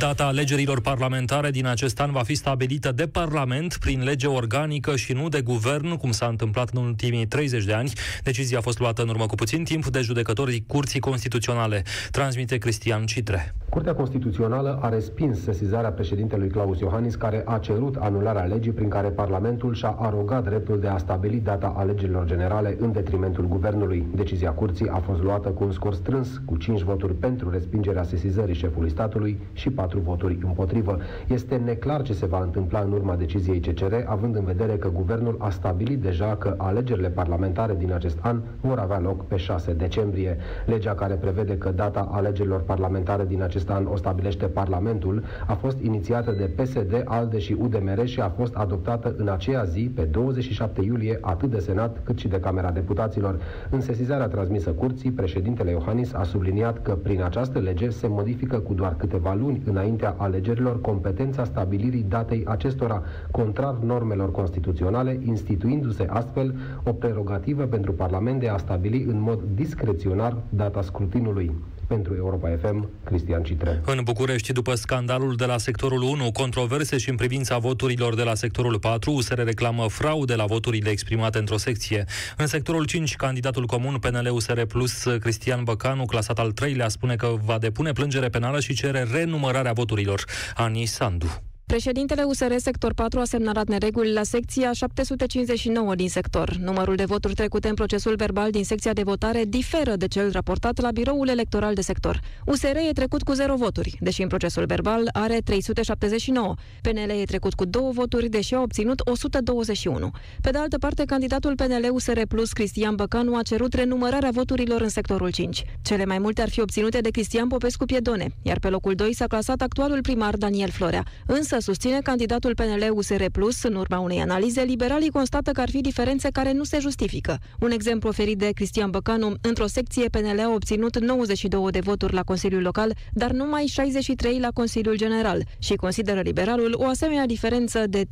Data 0.00 0.24
alegerilor 0.24 0.80
parlamentare 0.80 1.50
din 1.50 1.66
acest 1.66 2.00
an 2.00 2.12
va 2.12 2.22
fi 2.22 2.34
stabilită 2.34 2.92
de 2.92 3.06
Parlament 3.06 3.76
prin 3.80 4.02
lege 4.02 4.26
organică 4.26 4.96
și 4.96 5.12
nu 5.12 5.28
de 5.28 5.40
guvern, 5.40 5.96
cum 5.96 6.10
s-a 6.10 6.26
întâmplat 6.26 6.70
în 6.72 6.82
ultimii 6.82 7.26
30 7.26 7.64
de 7.64 7.72
ani. 7.72 7.92
Decizia 8.22 8.58
a 8.58 8.60
fost 8.60 8.78
luată 8.78 9.02
în 9.02 9.08
urmă 9.08 9.26
cu 9.26 9.34
puțin 9.34 9.64
timp 9.64 9.86
de 9.86 10.00
judecătorii 10.00 10.64
Curții 10.66 11.00
Constituționale. 11.00 11.82
Transmite 12.10 12.58
Cristian 12.58 13.04
Citre. 13.04 13.54
Curtea 13.68 13.94
Constituțională 13.94 14.78
a 14.82 14.88
respins 14.88 15.42
sesizarea 15.42 15.90
președintelui 15.90 16.48
Claus 16.48 16.80
Iohannis, 16.80 17.14
care 17.14 17.42
a 17.46 17.58
cerut 17.58 17.96
anularea 17.96 18.44
legii 18.44 18.72
prin 18.72 18.88
care 18.88 19.08
Parlamentul 19.08 19.74
și-a 19.74 19.96
arogat 19.98 20.44
dreptul 20.44 20.80
de 20.80 20.88
a 20.88 20.98
stabili 20.98 21.40
data 21.40 21.74
alegerilor 21.76 22.26
generale 22.26 22.76
în 22.78 22.92
detrimentul 22.92 23.48
guvernului. 23.48 24.06
Decizia 24.14 24.50
curții 24.50 24.88
a 24.88 24.98
fost 24.98 25.22
luată 25.22 25.48
cu 25.48 25.64
un 25.64 25.72
scor 25.72 25.94
strâns, 25.94 26.40
cu 26.44 26.56
5 26.56 26.80
voturi 26.80 27.14
pentru 27.14 27.50
respingerea 27.50 28.02
sesizării 28.04 28.54
șefului 28.54 28.90
statului 28.90 29.40
și 29.52 29.70
4 29.70 29.89
voturi 29.98 30.38
împotrivă. 30.44 30.98
Este 31.26 31.56
neclar 31.56 32.02
ce 32.02 32.12
se 32.12 32.26
va 32.26 32.42
întâmpla 32.42 32.80
în 32.80 32.92
urma 32.92 33.16
deciziei 33.16 33.60
CCR, 33.60 33.94
având 34.06 34.36
în 34.36 34.44
vedere 34.44 34.76
că 34.76 34.88
guvernul 34.90 35.36
a 35.38 35.50
stabilit 35.50 36.00
deja 36.00 36.36
că 36.36 36.54
alegerile 36.56 37.08
parlamentare 37.08 37.74
din 37.78 37.92
acest 37.92 38.18
an 38.20 38.40
vor 38.60 38.78
avea 38.78 39.00
loc 39.00 39.26
pe 39.26 39.36
6 39.36 39.72
decembrie. 39.72 40.36
Legea 40.66 40.94
care 40.94 41.14
prevede 41.14 41.58
că 41.58 41.70
data 41.70 42.08
alegerilor 42.12 42.60
parlamentare 42.60 43.24
din 43.24 43.42
acest 43.42 43.58
acest 43.60 43.70
an 43.70 43.86
o 43.92 43.96
stabilește 43.96 44.46
Parlamentul, 44.46 45.22
a 45.46 45.54
fost 45.54 45.78
inițiată 45.82 46.30
de 46.30 46.44
PSD, 46.44 47.02
ALDE 47.04 47.38
și 47.38 47.56
UDMR 47.60 48.06
și 48.06 48.20
a 48.20 48.28
fost 48.28 48.54
adoptată 48.54 49.14
în 49.16 49.28
aceea 49.28 49.64
zi, 49.64 49.90
pe 49.94 50.02
27 50.02 50.82
iulie, 50.82 51.18
atât 51.20 51.50
de 51.50 51.58
Senat 51.58 52.00
cât 52.02 52.18
și 52.18 52.28
de 52.28 52.40
Camera 52.40 52.70
Deputaților. 52.70 53.40
În 53.70 53.80
sesizarea 53.80 54.26
transmisă 54.28 54.70
curții, 54.70 55.10
președintele 55.10 55.70
Iohannis 55.70 56.12
a 56.12 56.22
subliniat 56.22 56.82
că 56.82 56.92
prin 56.92 57.22
această 57.22 57.58
lege 57.58 57.88
se 57.90 58.06
modifică 58.06 58.58
cu 58.58 58.74
doar 58.74 58.96
câteva 58.96 59.34
luni 59.34 59.62
înaintea 59.80 60.14
alegerilor 60.18 60.80
competența 60.80 61.44
stabilirii 61.44 62.02
datei 62.08 62.44
acestora, 62.46 63.02
contrar 63.30 63.74
normelor 63.78 64.30
constituționale, 64.30 65.20
instituindu-se 65.24 66.06
astfel 66.10 66.54
o 66.84 66.92
prerogativă 66.92 67.64
pentru 67.64 67.92
Parlament 67.92 68.40
de 68.40 68.48
a 68.48 68.56
stabili 68.56 69.02
în 69.02 69.20
mod 69.20 69.42
discreționar 69.54 70.36
data 70.48 70.82
scrutinului. 70.82 71.52
Pentru 71.90 72.14
Europa 72.14 72.48
FM, 72.62 72.88
Cristian 73.04 73.42
Citre. 73.42 73.80
În 73.84 74.00
București, 74.04 74.52
după 74.52 74.74
scandalul 74.74 75.36
de 75.36 75.44
la 75.44 75.58
sectorul 75.58 76.02
1, 76.02 76.32
controverse 76.32 76.98
și 76.98 77.10
în 77.10 77.16
privința 77.16 77.58
voturilor 77.58 78.14
de 78.14 78.22
la 78.22 78.34
sectorul 78.34 78.78
4, 78.78 79.12
USR 79.12 79.42
reclamă 79.44 79.88
fraude 79.88 80.34
la 80.34 80.44
voturile 80.44 80.90
exprimate 80.90 81.38
într-o 81.38 81.56
secție. 81.56 82.04
În 82.36 82.46
sectorul 82.46 82.84
5, 82.84 83.16
candidatul 83.16 83.66
comun 83.66 83.98
PNL-USR 83.98 84.60
Plus, 84.60 85.06
Cristian 85.20 85.64
Băcanu, 85.64 86.04
clasat 86.04 86.38
al 86.38 86.50
treilea, 86.50 86.88
spune 86.88 87.16
că 87.16 87.34
va 87.44 87.58
depune 87.58 87.92
plângere 87.92 88.28
penală 88.28 88.60
și 88.60 88.74
cere 88.74 89.06
renumărarea 89.12 89.72
voturilor. 89.72 90.24
Ani 90.54 90.84
Sandu. 90.84 91.49
Președintele 91.70 92.22
USR 92.22 92.52
Sector 92.56 92.92
4 92.92 93.20
a 93.20 93.24
semnalat 93.24 93.68
nereguli 93.68 94.12
la 94.12 94.22
secția 94.22 94.72
759 94.72 95.94
din 95.94 96.08
sector. 96.08 96.56
Numărul 96.56 96.94
de 96.94 97.04
voturi 97.04 97.34
trecute 97.34 97.68
în 97.68 97.74
procesul 97.74 98.16
verbal 98.16 98.50
din 98.50 98.64
secția 98.64 98.92
de 98.92 99.02
votare 99.02 99.44
diferă 99.48 99.96
de 99.96 100.06
cel 100.06 100.30
raportat 100.32 100.80
la 100.80 100.90
biroul 100.90 101.28
electoral 101.28 101.74
de 101.74 101.80
sector. 101.80 102.20
USR 102.46 102.76
e 102.88 102.92
trecut 102.92 103.22
cu 103.22 103.32
0 103.32 103.56
voturi, 103.56 103.96
deși 104.00 104.22
în 104.22 104.28
procesul 104.28 104.64
verbal 104.66 105.08
are 105.12 105.38
379. 105.44 106.54
PNL 106.82 107.10
e 107.20 107.24
trecut 107.24 107.54
cu 107.54 107.64
2 107.64 107.90
voturi, 107.92 108.28
deși 108.28 108.54
a 108.54 108.60
obținut 108.60 109.00
121. 109.04 110.10
Pe 110.40 110.50
de 110.50 110.58
altă 110.58 110.78
parte, 110.78 111.04
candidatul 111.04 111.54
PNL 111.54 111.88
USR 111.92 112.20
Plus 112.28 112.52
Cristian 112.52 112.94
Băcanu 112.94 113.36
a 113.36 113.42
cerut 113.42 113.72
renumărarea 113.72 114.30
voturilor 114.32 114.80
în 114.80 114.88
sectorul 114.88 115.30
5. 115.30 115.64
Cele 115.82 116.04
mai 116.04 116.18
multe 116.18 116.42
ar 116.42 116.48
fi 116.48 116.60
obținute 116.60 117.00
de 117.00 117.10
Cristian 117.10 117.48
Popescu 117.48 117.84
Piedone, 117.84 118.26
iar 118.42 118.58
pe 118.58 118.68
locul 118.68 118.94
2 118.94 119.14
s-a 119.14 119.26
clasat 119.26 119.60
actualul 119.60 120.00
primar 120.00 120.36
Daniel 120.36 120.70
Florea. 120.70 121.04
Însă 121.26 121.58
susține 121.60 122.00
candidatul 122.02 122.54
PNL 122.54 122.90
USR 122.92 123.24
Plus, 123.32 123.62
în 123.62 123.74
urma 123.74 123.98
unei 123.98 124.20
analize, 124.20 124.62
liberalii 124.62 125.10
constată 125.10 125.50
că 125.50 125.60
ar 125.60 125.70
fi 125.70 125.80
diferențe 125.80 126.28
care 126.32 126.52
nu 126.52 126.64
se 126.64 126.78
justifică. 126.80 127.38
Un 127.60 127.70
exemplu 127.70 128.08
oferit 128.08 128.38
de 128.38 128.50
Cristian 128.54 128.90
Băcanu, 128.90 129.34
într-o 129.40 129.66
secție 129.66 130.08
PNL 130.08 130.40
a 130.40 130.52
obținut 130.54 130.98
92 130.98 131.70
de 131.70 131.80
voturi 131.80 132.12
la 132.12 132.22
Consiliul 132.22 132.62
Local, 132.62 132.92
dar 133.12 133.30
numai 133.30 133.66
63 133.66 134.38
la 134.38 134.48
Consiliul 134.54 134.96
General 134.96 135.42
și 135.58 135.74
consideră 135.74 136.20
liberalul 136.20 136.74
o 136.78 136.86
asemenea 136.86 137.26
diferență 137.26 137.84
de 137.86 138.02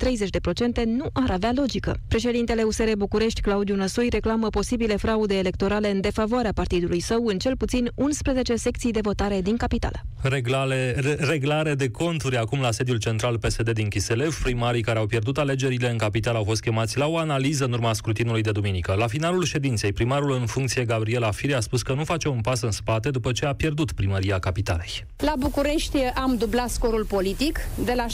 30% 0.82 0.84
nu 0.84 1.06
ar 1.12 1.30
avea 1.30 1.52
logică. 1.54 1.96
Președintele 2.08 2.62
USR 2.62 2.90
București, 2.96 3.40
Claudiu 3.40 3.74
Năsui, 3.74 4.08
reclamă 4.08 4.48
posibile 4.48 4.96
fraude 4.96 5.38
electorale 5.38 5.90
în 5.90 6.00
defavoarea 6.00 6.52
partidului 6.52 7.00
său 7.00 7.26
în 7.26 7.38
cel 7.38 7.56
puțin 7.56 7.90
11 7.94 8.56
secții 8.56 8.92
de 8.92 9.00
votare 9.02 9.40
din 9.40 9.56
capitală. 9.56 10.00
Reglale, 10.22 10.94
re, 11.00 11.16
reglare 11.20 11.74
de 11.74 11.90
conturi 11.90 12.36
acum 12.36 12.60
la 12.60 12.70
sediul 12.70 12.98
central 12.98 13.37
PSD 13.38 13.70
din 13.70 13.88
Chiselev. 13.88 14.42
Primarii 14.42 14.82
care 14.82 14.98
au 14.98 15.06
pierdut 15.06 15.38
alegerile 15.38 15.90
în 15.90 15.96
capital 15.96 16.34
au 16.34 16.44
fost 16.44 16.60
chemați 16.60 16.98
la 16.98 17.06
o 17.06 17.16
analiză 17.16 17.64
în 17.64 17.72
urma 17.72 17.92
scrutinului 17.92 18.42
de 18.42 18.50
duminică. 18.50 18.94
La 18.98 19.06
finalul 19.06 19.44
ședinței, 19.44 19.92
primarul 19.92 20.32
în 20.32 20.46
funcție 20.46 20.84
Gabriela 20.84 21.30
Fire 21.30 21.54
a 21.54 21.60
spus 21.60 21.82
că 21.82 21.92
nu 21.92 22.04
face 22.04 22.28
un 22.28 22.40
pas 22.40 22.60
în 22.60 22.70
spate 22.70 23.10
după 23.10 23.32
ce 23.32 23.46
a 23.46 23.54
pierdut 23.54 23.92
primăria 23.92 24.38
capitalei. 24.38 25.06
La 25.16 25.32
București 25.38 25.98
am 26.14 26.36
dublat 26.36 26.70
scorul 26.70 27.04
politic 27.04 27.58
de 27.84 27.92
la 27.96 28.06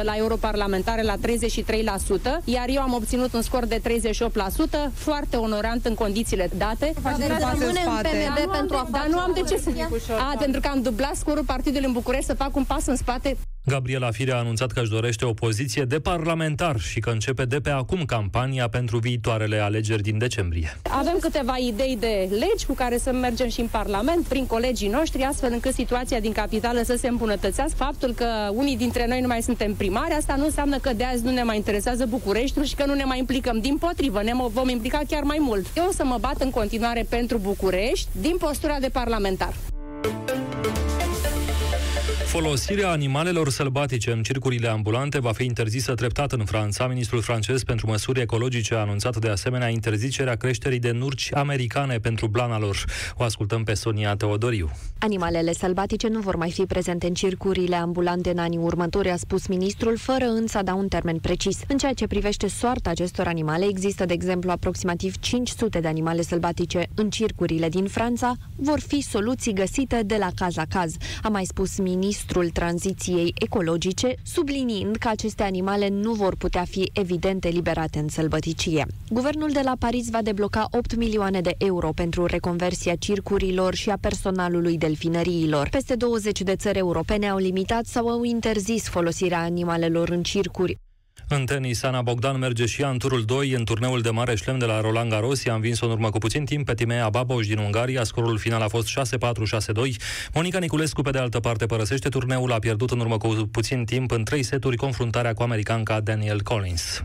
16% 0.00 0.02
la 0.02 0.16
europarlamentare 0.16 1.02
la 1.02 1.14
33%, 1.16 1.18
iar 2.44 2.68
eu 2.68 2.82
am 2.82 2.92
obținut 2.92 3.32
un 3.32 3.42
scor 3.42 3.66
de 3.66 3.80
38%, 3.80 3.82
foarte 4.94 5.36
onorant 5.36 5.84
în 5.84 5.94
condițiile 5.94 6.50
date. 6.56 6.92
Facem 7.02 7.28
pas 7.40 7.58
în 7.58 7.74
spate. 7.74 8.08
pentru 8.52 8.76
a 8.76 8.88
Dar 8.90 9.06
nu 9.10 9.18
am 9.18 9.30
de 9.34 9.40
ce 9.48 9.56
să... 9.56 9.70
A, 10.10 10.36
pentru 10.38 10.60
că 10.60 10.68
am 10.68 10.82
dublat 10.82 11.14
scorul 11.16 11.44
partidului 11.44 11.86
în 11.86 11.92
București 11.92 12.26
să 12.26 12.34
fac 12.34 12.56
un 12.56 12.64
pas 12.64 12.86
în 12.86 12.96
spate. 12.96 13.36
Gabriela 13.64 14.10
Firea 14.10 14.21
a 14.30 14.36
anunțat 14.36 14.72
că 14.72 14.80
își 14.80 14.90
dorește 14.90 15.24
o 15.24 15.32
poziție 15.32 15.82
de 15.82 16.00
parlamentar 16.00 16.80
și 16.80 17.00
că 17.00 17.10
începe 17.10 17.44
de 17.44 17.60
pe 17.60 17.70
acum 17.70 18.04
campania 18.04 18.68
pentru 18.68 18.98
viitoarele 18.98 19.58
alegeri 19.58 20.02
din 20.02 20.18
decembrie. 20.18 20.78
Avem 20.82 21.16
câteva 21.20 21.56
idei 21.56 21.96
de 22.00 22.28
legi 22.30 22.66
cu 22.66 22.72
care 22.72 22.98
să 22.98 23.12
mergem 23.12 23.48
și 23.48 23.60
în 23.60 23.66
Parlament, 23.66 24.26
prin 24.26 24.46
colegii 24.46 24.88
noștri, 24.88 25.22
astfel 25.22 25.52
încât 25.52 25.74
situația 25.74 26.20
din 26.20 26.32
capitală 26.32 26.80
să 26.84 26.96
se 26.96 27.08
îmbunătățească. 27.08 27.76
Faptul 27.76 28.12
că 28.12 28.26
unii 28.52 28.76
dintre 28.76 29.06
noi 29.06 29.20
nu 29.20 29.26
mai 29.26 29.42
suntem 29.42 29.74
primari, 29.74 30.14
asta 30.14 30.34
nu 30.36 30.44
înseamnă 30.44 30.78
că 30.78 30.92
de 30.92 31.04
azi 31.04 31.24
nu 31.24 31.30
ne 31.30 31.42
mai 31.42 31.56
interesează 31.56 32.06
Bucureștiul 32.06 32.64
și 32.64 32.74
că 32.74 32.86
nu 32.86 32.94
ne 32.94 33.04
mai 33.04 33.18
implicăm. 33.18 33.58
Din 33.60 33.76
potrivă, 33.76 34.22
ne 34.22 34.32
vom 34.52 34.68
implica 34.68 35.00
chiar 35.08 35.22
mai 35.22 35.38
mult. 35.40 35.66
Eu 35.76 35.86
o 35.88 35.92
să 35.92 36.04
mă 36.04 36.16
bat 36.20 36.40
în 36.40 36.50
continuare 36.50 37.06
pentru 37.08 37.38
București 37.38 38.08
din 38.20 38.36
postura 38.38 38.76
de 38.80 38.88
parlamentar. 38.88 39.52
Folosirea 42.32 42.90
animalelor 42.90 43.50
sălbatice 43.50 44.12
în 44.12 44.22
circurile 44.22 44.68
ambulante 44.68 45.20
va 45.20 45.32
fi 45.32 45.44
interzisă 45.44 45.94
treptat 45.94 46.32
în 46.32 46.44
Franța. 46.44 46.86
Ministrul 46.86 47.20
francez 47.20 47.62
pentru 47.62 47.86
măsuri 47.86 48.20
ecologice 48.20 48.74
a 48.74 48.78
anunțat 48.78 49.16
de 49.16 49.28
asemenea 49.28 49.68
interzicerea 49.68 50.34
creșterii 50.34 50.78
de 50.78 50.90
nurci 50.90 51.30
americane 51.34 51.98
pentru 51.98 52.26
blana 52.26 52.58
lor. 52.58 52.84
O 53.14 53.22
ascultăm 53.22 53.64
pe 53.64 53.74
Sonia 53.74 54.16
Teodoriu. 54.16 54.70
Animalele 54.98 55.52
sălbatice 55.52 56.08
nu 56.08 56.20
vor 56.20 56.36
mai 56.36 56.50
fi 56.50 56.62
prezente 56.62 57.06
în 57.06 57.14
circurile 57.14 57.76
ambulante 57.76 58.30
în 58.30 58.38
anii 58.38 58.58
următori, 58.58 59.10
a 59.10 59.16
spus 59.16 59.46
ministrul, 59.46 59.96
fără 59.96 60.24
însă 60.24 60.58
a 60.58 60.62
da 60.62 60.74
un 60.74 60.88
termen 60.88 61.18
precis. 61.18 61.58
În 61.68 61.78
ceea 61.78 61.92
ce 61.92 62.06
privește 62.06 62.48
soarta 62.48 62.90
acestor 62.90 63.26
animale, 63.26 63.66
există, 63.68 64.04
de 64.04 64.12
exemplu, 64.12 64.50
aproximativ 64.50 65.18
500 65.18 65.80
de 65.80 65.88
animale 65.88 66.22
sălbatice 66.22 66.88
în 66.94 67.10
circurile 67.10 67.68
din 67.68 67.86
Franța. 67.86 68.34
Vor 68.56 68.80
fi 68.80 69.00
soluții 69.00 69.52
găsite 69.52 70.02
de 70.06 70.16
la 70.18 70.28
caz 70.34 70.54
la 70.54 70.64
caz, 70.68 70.96
a 71.22 71.28
mai 71.28 71.44
spus 71.44 71.78
ministrul 71.78 72.20
ministrul 72.22 72.50
tranziției 72.50 73.34
ecologice, 73.38 74.14
subliniind 74.22 74.96
că 74.96 75.08
aceste 75.08 75.42
animale 75.42 75.88
nu 75.88 76.12
vor 76.12 76.36
putea 76.36 76.64
fi 76.64 76.90
evident 76.92 77.44
eliberate 77.44 77.98
în 77.98 78.08
sălbăticie. 78.08 78.86
Guvernul 79.08 79.50
de 79.52 79.60
la 79.64 79.72
Paris 79.78 80.10
va 80.10 80.22
debloca 80.22 80.66
8 80.70 80.96
milioane 80.96 81.40
de 81.40 81.54
euro 81.58 81.90
pentru 81.94 82.26
reconversia 82.26 82.94
circurilor 82.94 83.74
și 83.74 83.90
a 83.90 83.96
personalului 84.00 84.78
delfinăriilor. 84.78 85.68
Peste 85.68 85.94
20 85.94 86.42
de 86.42 86.56
țări 86.56 86.78
europene 86.78 87.28
au 87.28 87.38
limitat 87.38 87.86
sau 87.86 88.08
au 88.08 88.22
interzis 88.22 88.88
folosirea 88.88 89.42
animalelor 89.42 90.08
în 90.08 90.22
circuri. 90.22 90.78
În 91.34 91.44
tenis, 91.44 91.82
Ana 91.82 92.02
Bogdan 92.02 92.38
merge 92.38 92.66
și 92.66 92.82
ea 92.82 92.88
în 92.88 92.98
turul 92.98 93.24
2 93.24 93.50
în 93.50 93.64
turneul 93.64 94.00
de 94.00 94.10
mare 94.10 94.34
șlem 94.34 94.58
de 94.58 94.64
la 94.64 94.80
Roland 94.80 95.10
Garros. 95.10 95.44
I-a 95.44 95.54
învins-o 95.54 95.86
în 95.86 95.92
urmă 95.92 96.10
cu 96.10 96.18
puțin 96.18 96.44
timp 96.44 96.66
pe 96.66 96.74
Timea 96.74 97.08
Babos 97.08 97.46
din 97.46 97.58
Ungaria. 97.58 98.04
Scorul 98.04 98.38
final 98.38 98.60
a 98.60 98.68
fost 98.68 98.88
6-4-6-2. 98.88 98.92
Monica 100.34 100.58
Niculescu, 100.58 101.02
pe 101.02 101.10
de 101.10 101.18
altă 101.18 101.40
parte, 101.40 101.66
părăsește 101.66 102.08
turneul. 102.08 102.52
A 102.52 102.58
pierdut 102.58 102.90
în 102.90 103.00
urmă 103.00 103.18
cu 103.18 103.28
puțin 103.50 103.84
timp 103.84 104.10
în 104.10 104.24
trei 104.24 104.42
seturi 104.42 104.76
confruntarea 104.76 105.34
cu 105.34 105.42
americanca 105.42 106.00
Daniel 106.00 106.42
Collins. 106.42 107.02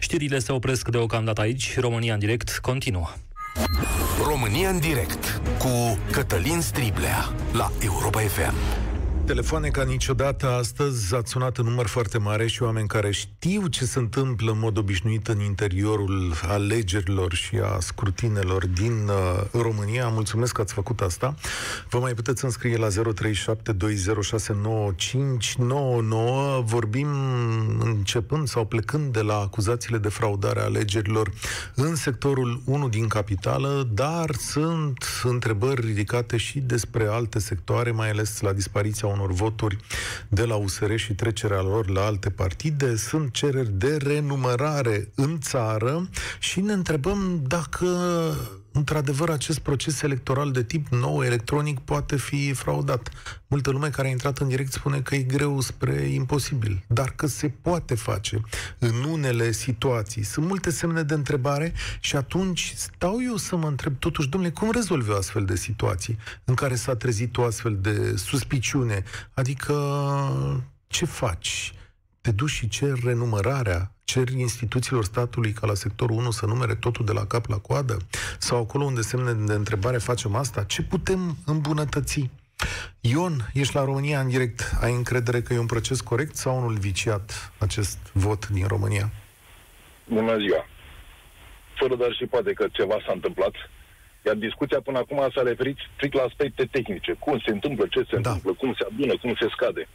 Știrile 0.00 0.38
se 0.38 0.52
opresc 0.52 0.88
deocamdată 0.88 1.40
aici. 1.40 1.78
România 1.78 2.12
în 2.12 2.18
direct 2.18 2.58
continuă. 2.62 3.12
România 4.26 4.68
în 4.68 4.78
direct 4.78 5.40
cu 5.58 5.98
Cătălin 6.10 6.60
Striblea 6.60 7.32
la 7.52 7.72
Europa 7.80 8.20
FM. 8.20 8.54
Telefoane 9.26 9.68
ca 9.68 9.82
niciodată 9.82 10.48
astăzi 10.48 11.14
ați 11.14 11.30
sunat 11.30 11.56
în 11.56 11.64
număr 11.64 11.86
foarte 11.86 12.18
mare 12.18 12.46
și 12.46 12.62
oameni 12.62 12.88
care 12.88 13.10
știu 13.10 13.66
ce 13.66 13.84
se 13.84 13.98
întâmplă 13.98 14.50
în 14.50 14.58
mod 14.58 14.78
obișnuit 14.78 15.28
în 15.28 15.40
interiorul 15.40 16.32
alegerilor 16.48 17.32
și 17.32 17.56
a 17.56 17.78
scrutinelor 17.80 18.66
din 18.66 19.08
uh, 19.08 19.42
România. 19.62 20.08
Mulțumesc 20.08 20.52
că 20.52 20.60
ați 20.60 20.72
făcut 20.72 21.00
asta. 21.00 21.34
Vă 21.90 21.98
mai 21.98 22.14
puteți 22.14 22.44
înscrie 22.44 22.76
la 22.76 22.88
0372069599. 22.88 22.94
Vorbim 26.64 27.08
începând 27.80 28.48
sau 28.48 28.64
plecând 28.64 29.12
de 29.12 29.20
la 29.20 29.34
acuzațiile 29.34 29.98
de 29.98 30.08
fraudare 30.08 30.60
a 30.60 30.64
alegerilor 30.64 31.30
în 31.74 31.94
sectorul 31.94 32.62
1 32.64 32.88
din 32.88 33.08
capitală, 33.08 33.88
dar 33.92 34.34
sunt 34.34 35.04
întrebări 35.22 35.86
ridicate 35.86 36.36
și 36.36 36.58
despre 36.58 37.06
alte 37.06 37.38
sectoare, 37.38 37.90
mai 37.90 38.10
ales 38.10 38.40
la 38.40 38.52
dispariția 38.52 39.08
unor 39.14 39.32
voturi 39.32 39.76
de 40.28 40.44
la 40.44 40.54
USR 40.54 40.94
și 40.94 41.14
trecerea 41.14 41.60
lor 41.60 41.88
la 41.90 42.04
alte 42.04 42.30
partide. 42.30 42.96
Sunt 42.96 43.32
cereri 43.32 43.70
de 43.72 43.96
renumărare 43.96 45.08
în 45.14 45.40
țară 45.40 46.08
și 46.38 46.60
ne 46.60 46.72
întrebăm 46.72 47.42
dacă 47.46 47.86
într-adevăr, 48.76 49.30
acest 49.30 49.58
proces 49.58 50.02
electoral 50.02 50.52
de 50.52 50.62
tip 50.62 50.88
nou 50.88 51.24
electronic 51.24 51.78
poate 51.78 52.16
fi 52.16 52.52
fraudat. 52.52 53.10
Multă 53.46 53.70
lume 53.70 53.88
care 53.88 54.08
a 54.08 54.10
intrat 54.10 54.38
în 54.38 54.48
direct 54.48 54.72
spune 54.72 55.00
că 55.00 55.14
e 55.14 55.22
greu 55.22 55.60
spre 55.60 56.02
imposibil, 56.02 56.84
dar 56.86 57.12
că 57.16 57.26
se 57.26 57.48
poate 57.48 57.94
face 57.94 58.40
în 58.78 59.04
unele 59.04 59.52
situații. 59.52 60.22
Sunt 60.22 60.46
multe 60.46 60.70
semne 60.70 61.02
de 61.02 61.14
întrebare 61.14 61.72
și 62.00 62.16
atunci 62.16 62.72
stau 62.76 63.16
eu 63.26 63.36
să 63.36 63.56
mă 63.56 63.66
întreb 63.66 63.98
totuși, 63.98 64.28
domnule, 64.28 64.52
cum 64.52 64.70
rezolvi 64.70 65.10
o 65.10 65.16
astfel 65.16 65.44
de 65.44 65.56
situații 65.56 66.18
în 66.44 66.54
care 66.54 66.74
s-a 66.74 66.96
trezit 66.96 67.36
o 67.36 67.44
astfel 67.44 67.78
de 67.80 68.16
suspiciune? 68.16 69.02
Adică 69.34 69.74
ce 70.86 71.04
faci? 71.04 71.74
te 72.24 72.30
duci 72.30 72.50
și 72.50 72.68
ceri 72.68 73.00
renumărarea, 73.04 73.93
ceri 74.04 74.40
instituțiilor 74.40 75.04
statului 75.04 75.52
ca 75.52 75.66
la 75.66 75.74
sectorul 75.74 76.16
1 76.16 76.30
să 76.30 76.46
numere 76.46 76.74
totul 76.74 77.04
de 77.04 77.12
la 77.12 77.26
cap 77.26 77.46
la 77.46 77.58
coadă? 77.58 77.96
Sau 78.38 78.60
acolo 78.60 78.84
unde 78.84 79.00
semne 79.00 79.32
de 79.32 79.52
întrebare 79.52 79.98
facem 79.98 80.34
asta? 80.34 80.62
Ce 80.62 80.82
putem 80.82 81.36
îmbunătăți? 81.46 82.30
Ion, 83.00 83.50
ești 83.52 83.74
la 83.74 83.84
România 83.84 84.20
în 84.20 84.28
direct. 84.28 84.72
Ai 84.80 84.92
încredere 84.92 85.40
că 85.42 85.52
e 85.52 85.58
un 85.58 85.66
proces 85.66 86.00
corect 86.00 86.34
sau 86.34 86.56
unul 86.56 86.78
viciat 86.78 87.52
acest 87.58 87.98
vot 88.12 88.48
din 88.48 88.66
România? 88.66 89.10
Bună 90.08 90.36
ziua! 90.38 90.66
Fără 91.78 91.96
dar 91.96 92.12
și 92.12 92.26
poate 92.26 92.52
că 92.52 92.66
ceva 92.72 92.96
s-a 93.06 93.12
întâmplat. 93.12 93.54
Iar 94.26 94.34
discuția 94.34 94.80
până 94.80 94.98
acum 94.98 95.30
s-a 95.34 95.42
referit 95.42 95.76
strict 95.94 96.14
la 96.14 96.22
aspecte 96.22 96.64
tehnice. 96.70 97.12
Cum 97.12 97.38
se 97.44 97.50
întâmplă, 97.50 97.86
ce 97.86 97.98
se 97.98 98.06
da. 98.10 98.16
întâmplă, 98.16 98.52
cum 98.52 98.74
se 98.78 98.86
adună, 98.90 99.16
cum 99.16 99.34
se 99.40 99.48
scade. 99.50 99.88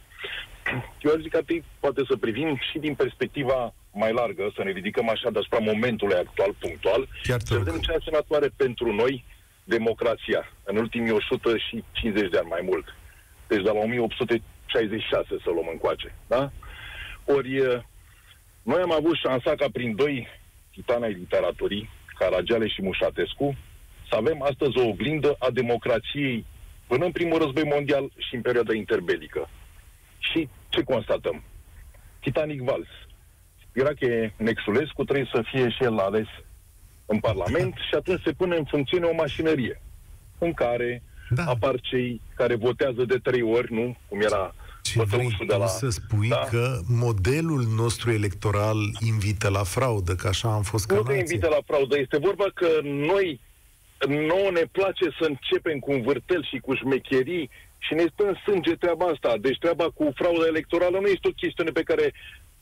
Eu 1.02 1.20
zic 1.20 1.30
că 1.30 1.42
poate 1.80 2.02
să 2.08 2.16
privim 2.16 2.58
și 2.70 2.78
din 2.78 2.94
perspectiva 2.94 3.74
mai 3.92 4.12
largă, 4.12 4.52
să 4.56 4.62
ne 4.64 4.70
ridicăm 4.70 5.08
așa 5.08 5.30
deasupra 5.30 5.58
momentului 5.58 6.16
actual, 6.16 6.54
punctual, 6.58 7.08
Chiar 7.22 7.40
să 7.40 7.58
vedem 7.58 7.78
ce 7.78 7.92
însemnătoare 7.92 8.48
pentru 8.56 8.92
noi 8.94 9.24
democrația 9.64 10.52
în 10.64 10.76
ultimii 10.76 11.10
150 11.10 12.30
de 12.30 12.38
ani 12.38 12.48
mai 12.48 12.60
mult. 12.64 12.86
Deci 13.48 13.62
de 13.62 13.70
la 13.70 13.78
1866 13.78 15.28
să 15.44 15.50
luăm 15.50 15.68
încoace. 15.70 16.14
Da? 16.26 16.52
Ori 17.24 17.82
noi 18.62 18.80
am 18.80 18.92
avut 18.92 19.16
șansa 19.16 19.54
ca 19.54 19.66
prin 19.72 19.96
doi 19.96 20.28
titani 20.72 21.04
ai 21.04 21.12
literaturii, 21.12 21.90
Caragiale 22.18 22.68
și 22.68 22.82
Mușatescu, 22.82 23.56
să 24.08 24.14
avem 24.16 24.42
astăzi 24.42 24.78
o 24.78 24.88
oglindă 24.88 25.36
a 25.38 25.50
democrației 25.50 26.44
până 26.86 27.04
în 27.04 27.12
primul 27.12 27.38
război 27.38 27.64
mondial 27.64 28.12
și 28.16 28.34
în 28.34 28.40
perioada 28.40 28.74
interbelică. 28.74 29.48
Și 30.18 30.48
ce 30.68 30.82
constatăm? 30.82 31.42
Titanic 32.20 32.60
Vals. 32.60 32.88
Irache 33.74 34.34
Nexulescu 34.36 35.04
trebuie 35.04 35.30
să 35.32 35.42
fie 35.50 35.70
și 35.70 35.82
el 35.82 35.98
ales 35.98 36.26
în 37.06 37.18
Parlament 37.18 37.74
și 37.74 37.94
atunci 37.94 38.22
se 38.24 38.32
pune 38.32 38.56
în 38.56 38.64
funcțiune 38.64 39.04
o 39.04 39.14
mașinărie 39.14 39.82
în 40.38 40.52
care 40.52 41.02
da. 41.30 41.44
apar 41.44 41.80
cei 41.80 42.20
care 42.34 42.54
votează 42.54 43.04
de 43.04 43.18
trei 43.22 43.42
ori, 43.42 43.72
nu? 43.72 43.96
Cum 44.08 44.20
era 44.20 44.54
ce 44.82 45.02
vrei 45.02 45.36
de 45.46 45.54
la... 45.54 45.66
să 45.66 45.88
spui 45.88 46.28
da. 46.28 46.46
că 46.50 46.78
modelul 46.86 47.62
nostru 47.76 48.10
electoral 48.10 48.76
invită 49.06 49.48
la 49.48 49.62
fraudă, 49.62 50.14
că 50.14 50.28
așa 50.28 50.52
am 50.52 50.62
fost 50.62 50.86
ca 50.86 50.94
Nu 50.94 51.02
că 51.02 51.12
invită 51.12 51.48
la 51.48 51.58
fraudă, 51.66 51.98
este 51.98 52.18
vorba 52.18 52.44
că 52.54 52.68
noi 52.82 53.40
nouă 54.08 54.50
ne 54.52 54.64
place 54.72 55.06
să 55.18 55.24
începem 55.28 55.78
cu 55.78 55.90
un 55.92 56.02
vârtel 56.02 56.44
și 56.44 56.58
cu 56.58 56.74
șmecherii 56.74 57.50
și 57.78 57.94
ne 57.94 58.04
stă 58.12 58.24
în 58.26 58.34
sânge 58.44 58.74
treaba 58.74 59.06
asta. 59.06 59.36
Deci 59.40 59.58
treaba 59.58 59.84
cu 59.94 60.12
frauda 60.14 60.46
electorală 60.46 60.98
nu 61.00 61.06
este 61.06 61.28
o 61.28 61.38
chestiune 61.42 61.70
pe 61.70 61.82
care 61.82 62.12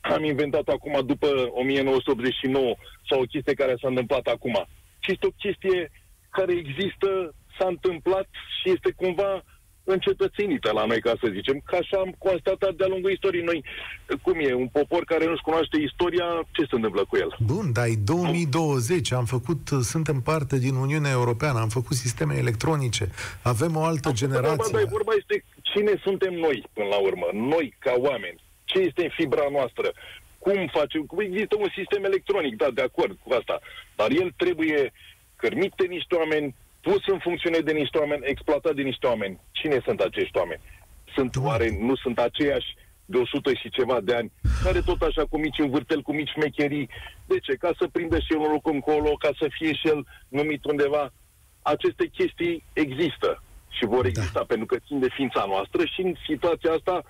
am 0.00 0.24
inventat 0.24 0.68
acum 0.68 1.02
după 1.06 1.26
1989 1.50 2.74
sau 3.08 3.20
o 3.20 3.30
chestie 3.32 3.54
care 3.54 3.74
s-a 3.80 3.88
întâmplat 3.88 4.26
acum. 4.26 4.66
Ci 4.98 5.06
este 5.06 5.26
o 5.26 5.38
chestie 5.38 5.90
care 6.30 6.52
există, 6.52 7.34
s-a 7.58 7.66
întâmplat 7.68 8.28
și 8.60 8.70
este 8.70 8.90
cumva 8.96 9.42
încetățenită 9.94 10.70
la 10.72 10.84
noi, 10.84 11.00
ca 11.00 11.12
să 11.20 11.28
zicem, 11.32 11.62
că 11.64 11.76
așa 11.76 11.98
am 11.98 12.14
constatat 12.18 12.74
de-a 12.74 12.86
lungul 12.86 13.10
istoriei. 13.10 13.44
Noi, 13.44 13.64
cum 14.22 14.36
e, 14.38 14.54
un 14.54 14.68
popor 14.68 15.04
care 15.04 15.24
nu-și 15.26 15.42
cunoaște 15.42 15.76
istoria, 15.80 16.24
ce 16.50 16.62
se 16.62 16.74
întâmplă 16.78 17.04
cu 17.08 17.16
el? 17.16 17.36
Bun, 17.40 17.72
dar 17.72 17.86
e 17.86 17.94
2020, 18.04 19.12
am 19.12 19.24
făcut, 19.24 19.62
suntem 19.82 20.20
parte 20.20 20.58
din 20.58 20.74
Uniunea 20.74 21.10
Europeană, 21.10 21.58
am 21.58 21.68
făcut 21.68 21.96
sisteme 21.96 22.34
electronice, 22.36 23.10
avem 23.42 23.76
o 23.76 23.82
altă 23.82 24.08
am 24.08 24.14
generație. 24.14 24.72
Dar 24.72 24.84
vorba 24.84 25.12
este 25.18 25.44
cine 25.62 25.92
suntem 26.02 26.34
noi, 26.34 26.64
până 26.72 26.86
la 26.86 26.98
urmă, 27.08 27.26
noi 27.32 27.76
ca 27.78 27.94
oameni, 27.96 28.40
ce 28.70 28.78
este 28.78 29.02
în 29.02 29.12
fibra 29.18 29.46
noastră, 29.50 29.88
cum 30.38 30.58
facem, 30.78 31.02
cum 31.02 31.20
există 31.20 31.54
un 31.58 31.70
sistem 31.78 32.04
electronic, 32.04 32.56
da, 32.56 32.68
de 32.70 32.82
acord 32.82 33.18
cu 33.22 33.32
asta, 33.32 33.60
dar 33.96 34.10
el 34.10 34.28
trebuie 34.36 34.92
cărmit 35.36 35.72
de 35.76 35.86
niște 35.86 36.14
oameni, 36.14 36.54
pus 36.80 37.02
în 37.06 37.18
funcțiune 37.18 37.58
de 37.58 37.72
niște 37.72 37.98
oameni, 37.98 38.22
exploatat 38.24 38.74
de 38.74 38.82
niște 38.82 39.06
oameni. 39.06 39.40
Cine 39.50 39.78
sunt 39.84 40.00
acești 40.00 40.36
oameni? 40.36 40.60
Sunt 41.14 41.36
oare, 41.36 41.76
nu 41.80 41.94
sunt 41.96 42.18
aceiași 42.18 42.70
de 43.04 43.18
100 43.18 43.54
și 43.54 43.70
ceva 43.70 44.00
de 44.00 44.14
ani, 44.14 44.32
care 44.62 44.80
tot 44.80 45.02
așa 45.02 45.24
cu 45.30 45.38
mici 45.38 45.58
învârteli, 45.58 46.02
cu 46.02 46.12
mici 46.12 46.36
mecherii. 46.36 46.88
De 47.26 47.38
ce? 47.38 47.52
Ca 47.54 47.70
să 47.78 47.88
prindă 47.92 48.18
și 48.18 48.32
el 48.32 48.38
un 48.38 48.50
loc 48.50 48.66
încolo, 48.66 49.10
ca 49.24 49.30
să 49.38 49.46
fie 49.58 49.72
și 49.74 49.88
el 49.88 50.06
numit 50.28 50.64
undeva. 50.64 51.12
Aceste 51.62 52.06
chestii 52.06 52.64
există 52.72 53.42
și 53.68 53.84
vor 53.84 54.02
da. 54.02 54.08
exista, 54.08 54.38
da. 54.38 54.44
pentru 54.44 54.66
că 54.66 54.76
țin 54.86 54.98
de 54.98 55.08
ființa 55.08 55.44
noastră 55.46 55.84
și 55.84 56.00
în 56.00 56.14
situația 56.26 56.72
asta 56.72 57.04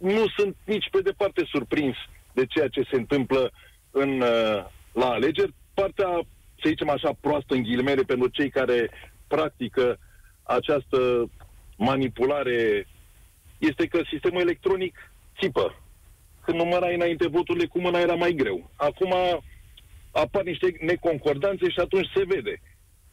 nu 0.00 0.28
sunt 0.36 0.56
nici 0.64 0.88
pe 0.90 1.00
departe 1.00 1.44
surprins 1.44 1.96
de 2.32 2.46
ceea 2.46 2.68
ce 2.68 2.82
se 2.90 2.96
întâmplă 2.96 3.50
în, 3.90 4.20
uh, 4.20 4.64
la 4.92 5.08
alegeri. 5.08 5.54
Partea, 5.74 6.08
să 6.62 6.68
zicem 6.68 6.88
așa, 6.88 7.10
proastă 7.20 7.54
în 7.54 7.62
ghilimele 7.62 8.02
pentru 8.02 8.28
cei 8.28 8.50
care 8.50 8.90
practică 9.26 9.98
această 10.42 11.30
manipulare 11.76 12.86
este 13.58 13.86
că 13.86 14.00
sistemul 14.10 14.40
electronic 14.40 15.12
țipă. 15.40 15.82
Când 16.44 16.58
numărai 16.58 16.94
înainte 16.94 17.28
voturile 17.28 17.66
cu 17.66 17.80
mâna 17.80 17.98
era 17.98 18.14
mai 18.14 18.32
greu. 18.32 18.70
Acum 18.76 19.14
apar 20.10 20.42
niște 20.42 20.76
neconcordanțe 20.80 21.70
și 21.70 21.80
atunci 21.80 22.10
se 22.14 22.24
vede. 22.26 22.60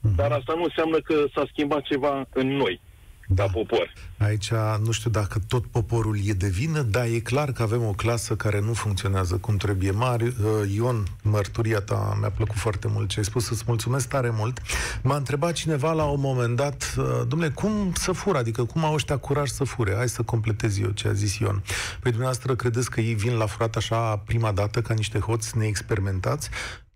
Mhm. 0.01 0.15
Dar 0.15 0.31
asta 0.31 0.53
nu 0.53 0.63
înseamnă 0.63 0.97
că 0.99 1.25
s-a 1.33 1.45
schimbat 1.51 1.81
ceva 1.81 2.27
în 2.33 2.47
noi 2.47 2.81
da. 3.27 3.43
ca 3.43 3.49
popor. 3.49 3.93
Aici 4.17 4.51
nu 4.83 4.91
știu 4.91 5.09
dacă 5.09 5.39
tot 5.47 5.65
poporul 5.65 6.17
e 6.25 6.33
de 6.33 6.47
vină, 6.47 6.81
dar 6.81 7.05
e 7.05 7.19
clar 7.19 7.51
că 7.51 7.61
avem 7.61 7.83
o 7.83 7.91
clasă 7.91 8.35
care 8.35 8.59
nu 8.59 8.73
funcționează 8.73 9.35
cum 9.35 9.57
trebuie. 9.57 9.91
Mari, 9.91 10.23
uh, 10.23 10.33
Ion, 10.75 11.03
mărturia 11.21 11.79
ta 11.79 12.17
mi-a 12.19 12.29
plăcut 12.29 12.55
foarte 12.55 12.87
mult 12.87 13.09
ce 13.09 13.19
ai 13.19 13.25
spus, 13.25 13.49
îți 13.49 13.63
mulțumesc 13.67 14.07
tare 14.07 14.29
mult. 14.33 14.61
M-a 15.01 15.15
întrebat 15.15 15.53
cineva 15.53 15.91
la 15.91 16.03
un 16.03 16.19
moment 16.19 16.55
dat, 16.55 16.95
uh, 16.97 17.05
domnule, 17.27 17.51
cum 17.51 17.91
să 17.95 18.11
fură? 18.11 18.37
Adică 18.37 18.63
cum 18.63 18.85
au 18.85 18.93
ăștia 18.93 19.17
curaj 19.17 19.49
să 19.49 19.63
fure? 19.63 19.93
Hai 19.95 20.09
să 20.09 20.21
completez 20.21 20.79
eu 20.79 20.89
ce 20.89 21.07
a 21.07 21.13
zis 21.13 21.37
Ion. 21.37 21.63
Păi 21.99 22.11
dumneavoastră 22.11 22.55
credeți 22.55 22.89
că 22.89 23.01
ei 23.01 23.13
vin 23.13 23.33
la 23.37 23.45
furat 23.45 23.75
așa 23.75 24.17
prima 24.17 24.51
dată 24.51 24.81
ca 24.81 24.93
niște 24.93 25.19
hoți 25.19 25.57
neexperimentați? 25.57 26.49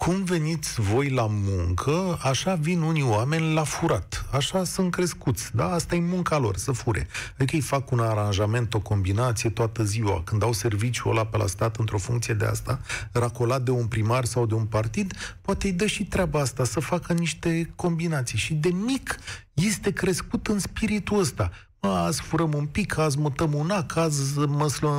Cum 0.05 0.23
veniți 0.23 0.81
voi 0.81 1.09
la 1.09 1.27
muncă, 1.29 2.19
așa 2.21 2.55
vin 2.55 2.81
unii 2.81 3.03
oameni 3.03 3.53
la 3.53 3.63
furat. 3.63 4.25
Așa 4.31 4.63
sunt 4.63 4.91
crescuți. 4.91 5.55
Da? 5.55 5.71
Asta 5.71 5.95
e 5.95 5.99
munca 5.99 6.37
lor, 6.37 6.57
să 6.57 6.71
fure. 6.71 7.07
Adică 7.33 7.55
îi 7.55 7.61
fac 7.61 7.91
un 7.91 7.99
aranjament, 7.99 8.73
o 8.73 8.79
combinație 8.79 9.49
toată 9.49 9.83
ziua. 9.83 10.21
Când 10.23 10.43
au 10.43 10.53
serviciul 10.53 11.11
ăla 11.11 11.25
pe 11.25 11.37
la 11.37 11.47
stat 11.47 11.75
într-o 11.75 11.97
funcție 11.97 12.33
de 12.33 12.45
asta, 12.45 12.79
racolat 13.11 13.61
de 13.61 13.71
un 13.71 13.87
primar 13.87 14.25
sau 14.25 14.45
de 14.45 14.53
un 14.53 14.65
partid, 14.65 15.37
poate 15.41 15.67
îi 15.67 15.73
dă 15.73 15.85
și 15.85 16.05
treaba 16.05 16.39
asta, 16.39 16.63
să 16.63 16.79
facă 16.79 17.13
niște 17.13 17.71
combinații. 17.75 18.37
Și 18.37 18.53
de 18.53 18.69
mic 18.69 19.17
este 19.53 19.91
crescut 19.91 20.47
în 20.47 20.59
spiritul 20.59 21.19
ăsta 21.19 21.51
azi 21.89 22.21
furăm 22.21 22.53
un 22.53 22.65
pic, 22.65 22.97
azi 22.97 23.19
mutăm 23.19 23.53
un 23.53 23.69
ac, 23.69 23.95
azi 23.95 24.39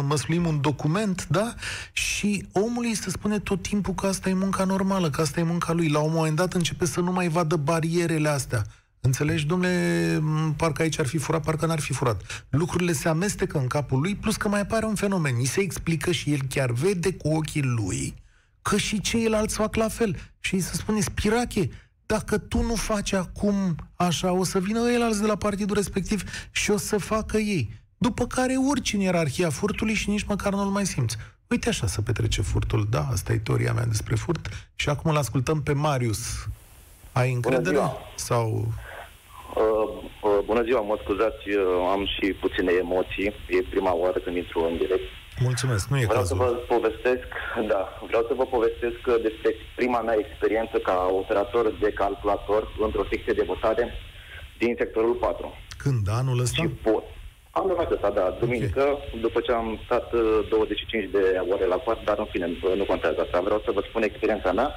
măsluim 0.07 0.47
un 0.47 0.61
document, 0.61 1.27
da? 1.29 1.55
Și 1.93 2.47
omul 2.53 2.85
îi 2.85 2.95
se 2.95 3.11
spune 3.11 3.39
tot 3.39 3.63
timpul 3.63 3.95
că 3.95 4.07
asta 4.07 4.29
e 4.29 4.35
munca 4.35 4.65
normală, 4.65 5.11
că 5.11 5.21
asta 5.21 5.41
e 5.41 5.43
munca 5.43 5.73
lui. 5.73 5.89
La 5.89 5.99
un 5.99 6.13
moment 6.13 6.37
dat 6.37 6.53
începe 6.53 6.85
să 6.85 7.01
nu 7.01 7.13
mai 7.13 7.29
vadă 7.29 7.57
barierele 7.57 8.29
astea. 8.29 8.63
Înțelegi, 9.01 9.47
domnule, 9.47 10.23
parcă 10.57 10.83
aici 10.83 10.99
ar 10.99 11.07
fi 11.07 11.19
furat, 11.19 11.45
parcă 11.45 11.67
n-ar 11.67 11.81
fi 11.81 11.93
furat. 11.93 12.47
Lucrurile 12.51 12.93
se 12.93 13.09
amestecă 13.09 13.59
în 13.59 13.67
capul 13.67 14.01
lui, 14.01 14.15
plus 14.15 14.37
că 14.37 14.49
mai 14.49 14.61
apare 14.61 14.87
un 14.87 14.95
fenomen. 14.95 15.35
Îi 15.39 15.47
se 15.47 15.61
explică 15.61 16.13
și 16.13 16.33
el 16.33 16.41
chiar 16.49 16.71
vede 16.71 17.13
cu 17.13 17.29
ochii 17.29 17.63
lui 17.63 18.15
că 18.63 18.77
și 18.77 19.01
ceilalți 19.01 19.55
fac 19.55 19.75
la 19.75 19.89
fel. 19.89 20.17
Și 20.41 20.55
îi 20.55 20.61
se 20.61 20.75
spune, 20.75 21.01
Spirache, 21.01 21.71
dacă 22.17 22.39
tu 22.39 22.63
nu 22.63 22.75
faci 22.75 23.13
acum 23.13 23.57
așa, 23.97 24.33
o 24.33 24.45
să 24.45 24.59
vină 24.59 24.81
alți 24.81 25.21
de 25.21 25.27
la 25.27 25.37
partidul 25.37 25.77
respectiv 25.77 26.23
și 26.51 26.71
o 26.71 26.77
să 26.77 26.99
facă 26.99 27.37
ei. 27.37 27.71
După 27.99 28.27
care 28.27 28.55
urci 28.57 28.93
în 28.93 29.01
ierarhia 29.01 29.51
furtului 29.51 29.95
și 29.95 30.11
nici 30.11 30.23
măcar 30.23 30.53
nu-l 30.53 30.71
mai 30.71 30.87
simți. 30.87 31.17
Uite 31.51 31.69
așa 31.69 31.87
să 31.87 32.03
petrece 32.03 32.43
furtul. 32.43 32.87
Da, 32.91 33.03
asta 33.13 33.33
e 33.33 33.39
teoria 33.39 33.73
mea 33.73 33.85
despre 33.85 34.15
furt. 34.15 34.49
Și 34.75 34.89
acum 34.89 35.11
îl 35.11 35.17
ascultăm 35.17 35.63
pe 35.63 35.73
Marius. 35.73 36.47
Ai 37.13 37.33
încredere? 37.33 37.79
Sau... 38.15 38.73
Uh, 39.55 39.89
uh, 40.23 40.39
bună 40.45 40.63
ziua, 40.63 40.81
mă 40.81 40.99
scuzați, 41.03 41.49
uh, 41.49 41.65
am 41.91 42.07
și 42.15 42.33
puține 42.33 42.73
emoții. 42.73 43.27
E 43.49 43.63
prima 43.71 43.95
oară 43.95 44.19
când 44.19 44.37
intru 44.37 44.61
în 44.71 44.77
direct. 44.77 45.09
Mulțumesc, 45.41 45.89
nu 45.89 45.99
e 45.99 46.05
vreau 46.05 46.21
cazul. 46.21 46.37
să 46.37 46.43
vă 46.43 46.51
povestesc, 46.75 47.27
da, 47.69 47.99
vreau 48.07 48.25
să 48.29 48.35
vă 48.35 48.45
povestesc 48.45 49.01
despre 49.23 49.51
prima 49.77 50.01
mea 50.01 50.17
experiență 50.19 50.79
ca 50.79 51.09
operator 51.13 51.75
de 51.81 51.91
calculator 51.93 52.69
într-o 52.81 53.05
secție 53.11 53.33
de 53.33 53.43
votare 53.47 53.93
din 54.59 54.75
sectorul 54.79 55.15
4. 55.15 55.55
Când? 55.77 56.09
Anul 56.11 56.41
ăsta? 56.41 56.63
Și 56.63 56.69
pot. 56.69 57.05
Anul 57.51 57.79
acesta, 57.79 58.11
da, 58.11 58.37
duminică, 58.41 58.83
okay. 58.83 59.21
după 59.21 59.41
ce 59.41 59.53
am 59.53 59.81
stat 59.85 60.13
25 60.49 61.05
uh, 61.05 61.11
de 61.11 61.43
ore 61.53 61.67
la 61.67 61.77
pat, 61.77 62.05
dar 62.05 62.19
în 62.19 62.25
fine, 62.25 62.47
nu 62.77 62.85
contează 62.85 63.21
asta. 63.21 63.41
Vreau 63.41 63.63
să 63.65 63.71
vă 63.71 63.83
spun 63.89 64.03
experiența 64.03 64.53
mea 64.53 64.75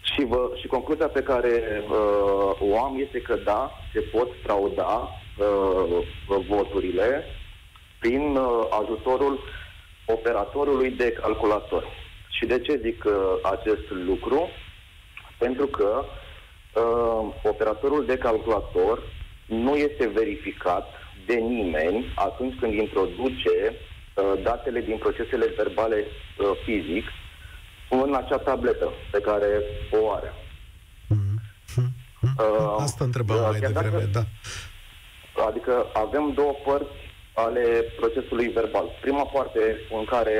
și, 0.00 0.24
vă, 0.24 0.50
și 0.60 0.66
concluzia 0.66 1.08
pe 1.08 1.22
care 1.22 1.82
uh, 1.88 2.70
o 2.70 2.84
am 2.84 3.00
este 3.04 3.20
că 3.20 3.34
da, 3.44 3.70
se 3.92 4.00
pot 4.00 4.28
frauda 4.42 5.08
uh, 5.38 6.38
voturile 6.48 7.24
prin 7.98 8.36
uh, 8.36 8.66
ajutorul 8.82 9.38
operatorului 10.06 10.90
de 10.90 11.12
calculator. 11.12 11.84
Și 12.28 12.46
de 12.46 12.60
ce 12.60 12.80
zic 12.82 13.04
uh, 13.04 13.12
acest 13.42 13.90
lucru? 13.90 14.48
Pentru 15.38 15.66
că 15.66 16.04
uh, 16.04 17.34
operatorul 17.42 18.06
de 18.06 18.16
calculator 18.16 19.02
nu 19.46 19.74
este 19.74 20.08
verificat 20.08 20.88
de 21.26 21.34
nimeni 21.34 22.12
atunci 22.14 22.58
când 22.58 22.72
introduce 22.72 23.74
uh, 24.14 24.42
datele 24.42 24.80
din 24.80 24.96
procesele 24.96 25.52
verbale 25.56 25.96
uh, 25.96 26.46
fizic 26.64 27.04
în 27.90 28.14
acea 28.14 28.38
tabletă 28.38 28.92
pe 29.10 29.20
care 29.20 29.48
o 29.90 30.12
are. 30.12 30.32
Mm-hmm. 31.08 31.36
Uh, 32.38 32.76
Asta 32.78 33.04
întrebam 33.04 33.36
uh, 33.36 33.48
mai 33.50 33.60
devreme, 33.60 33.88
dacă, 33.90 34.10
da. 34.12 34.24
Adică 35.46 35.86
avem 35.92 36.32
două 36.34 36.52
părți 36.64 37.05
ale 37.44 37.64
procesului 38.00 38.48
verbal. 38.48 38.86
Prima 39.00 39.24
parte 39.24 39.60
în 39.98 40.04
care 40.04 40.36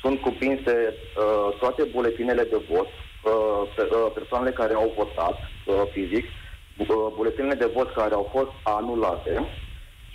sunt 0.00 0.20
cuprinse 0.20 0.74
uh, 0.94 1.58
toate 1.58 1.82
buletinele 1.94 2.42
de 2.42 2.60
vot, 2.70 2.86
uh, 2.86 3.62
pe, 3.76 3.82
uh, 3.82 4.10
persoanele 4.14 4.50
care 4.60 4.74
au 4.74 4.92
votat 4.96 5.36
uh, 5.40 5.82
fizic, 5.92 6.24
uh, 6.24 6.86
buletinele 7.16 7.54
de 7.54 7.70
vot 7.74 7.92
care 7.92 8.14
au 8.14 8.28
fost 8.32 8.50
anulate 8.62 9.34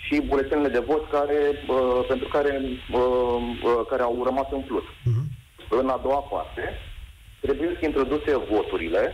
și 0.06 0.22
buletinele 0.22 0.68
de 0.68 0.80
vot 0.80 1.10
care, 1.10 1.39
uh, 1.68 2.06
pentru 2.08 2.28
care, 2.28 2.62
uh, 2.91 3.02
uh, 3.64 3.86
care 3.89 4.02
au 4.02 4.24
rămas 4.24 4.47
în 4.52 4.62
plus. 4.62 4.84
Uh-huh. 4.84 5.26
În 5.70 5.89
a 5.89 6.00
doua 6.04 6.20
parte, 6.20 6.64
trebuie 7.41 7.78
să 7.80 7.86
introduse 7.86 8.38
voturile 8.52 9.14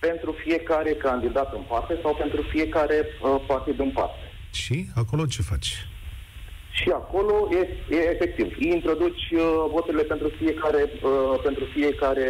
pentru 0.00 0.32
fiecare 0.32 0.92
candidat 0.92 1.54
în 1.54 1.62
parte 1.68 1.98
sau 2.02 2.14
pentru 2.14 2.42
fiecare 2.42 3.06
uh, 3.22 3.44
partid 3.46 3.78
în 3.78 3.90
parte. 3.90 4.32
Și 4.52 4.86
acolo 4.94 5.26
ce 5.26 5.42
faci? 5.42 5.86
Și 6.78 6.90
acolo 6.90 7.48
e, 7.60 7.94
e 7.96 8.10
efectiv. 8.14 8.56
Introduci 8.58 9.24
uh, 9.32 9.40
voturile 9.70 10.02
pentru 10.02 10.28
fiecare, 10.38 10.90
uh, 11.02 11.40
pentru 11.42 11.64
fiecare 11.64 12.26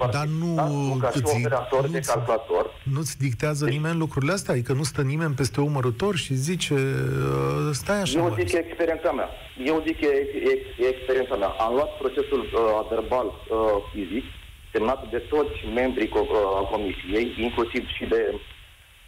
uh, 0.00 0.08
Dar 0.10 0.26
nu 0.40 0.54
da? 0.54 1.06
ca 1.06 1.10
și 1.10 1.20
operator 1.36 1.88
de 1.88 2.00
calculator. 2.00 2.64
Nu-ți 2.82 3.18
dictează 3.18 3.64
deci, 3.64 3.74
nimeni 3.74 3.98
lucrurile 3.98 4.32
astea? 4.32 4.54
Adică 4.54 4.72
nu 4.72 4.82
stă 4.82 5.02
nimeni 5.02 5.34
peste 5.34 5.60
umărul 5.60 5.92
tău 5.92 6.12
și 6.12 6.34
zice, 6.34 6.74
uh, 6.74 7.70
stai 7.72 8.00
așa. 8.00 8.18
Eu 8.18 8.34
zic 8.38 8.50
că 8.50 8.56
e 8.56 8.64
experiența 8.66 9.12
mea. 9.12 9.28
Eu 9.64 9.82
zic 9.86 10.00
că 10.00 10.06
e, 10.06 10.18
e, 10.50 10.84
e 10.84 10.88
experiența 10.88 11.34
mea. 11.36 11.48
Am 11.48 11.74
luat 11.74 11.96
procesul 11.98 12.40
uh, 12.40 12.86
verbal 12.90 13.26
uh, 13.26 13.58
fizic, 13.92 14.24
semnat 14.72 15.10
de 15.10 15.18
toți 15.18 15.56
membrii 15.74 16.08
co- 16.08 16.30
uh, 16.30 16.68
comisiei, 16.70 17.34
inclusiv 17.38 17.82
și 17.96 18.04
de, 18.04 18.40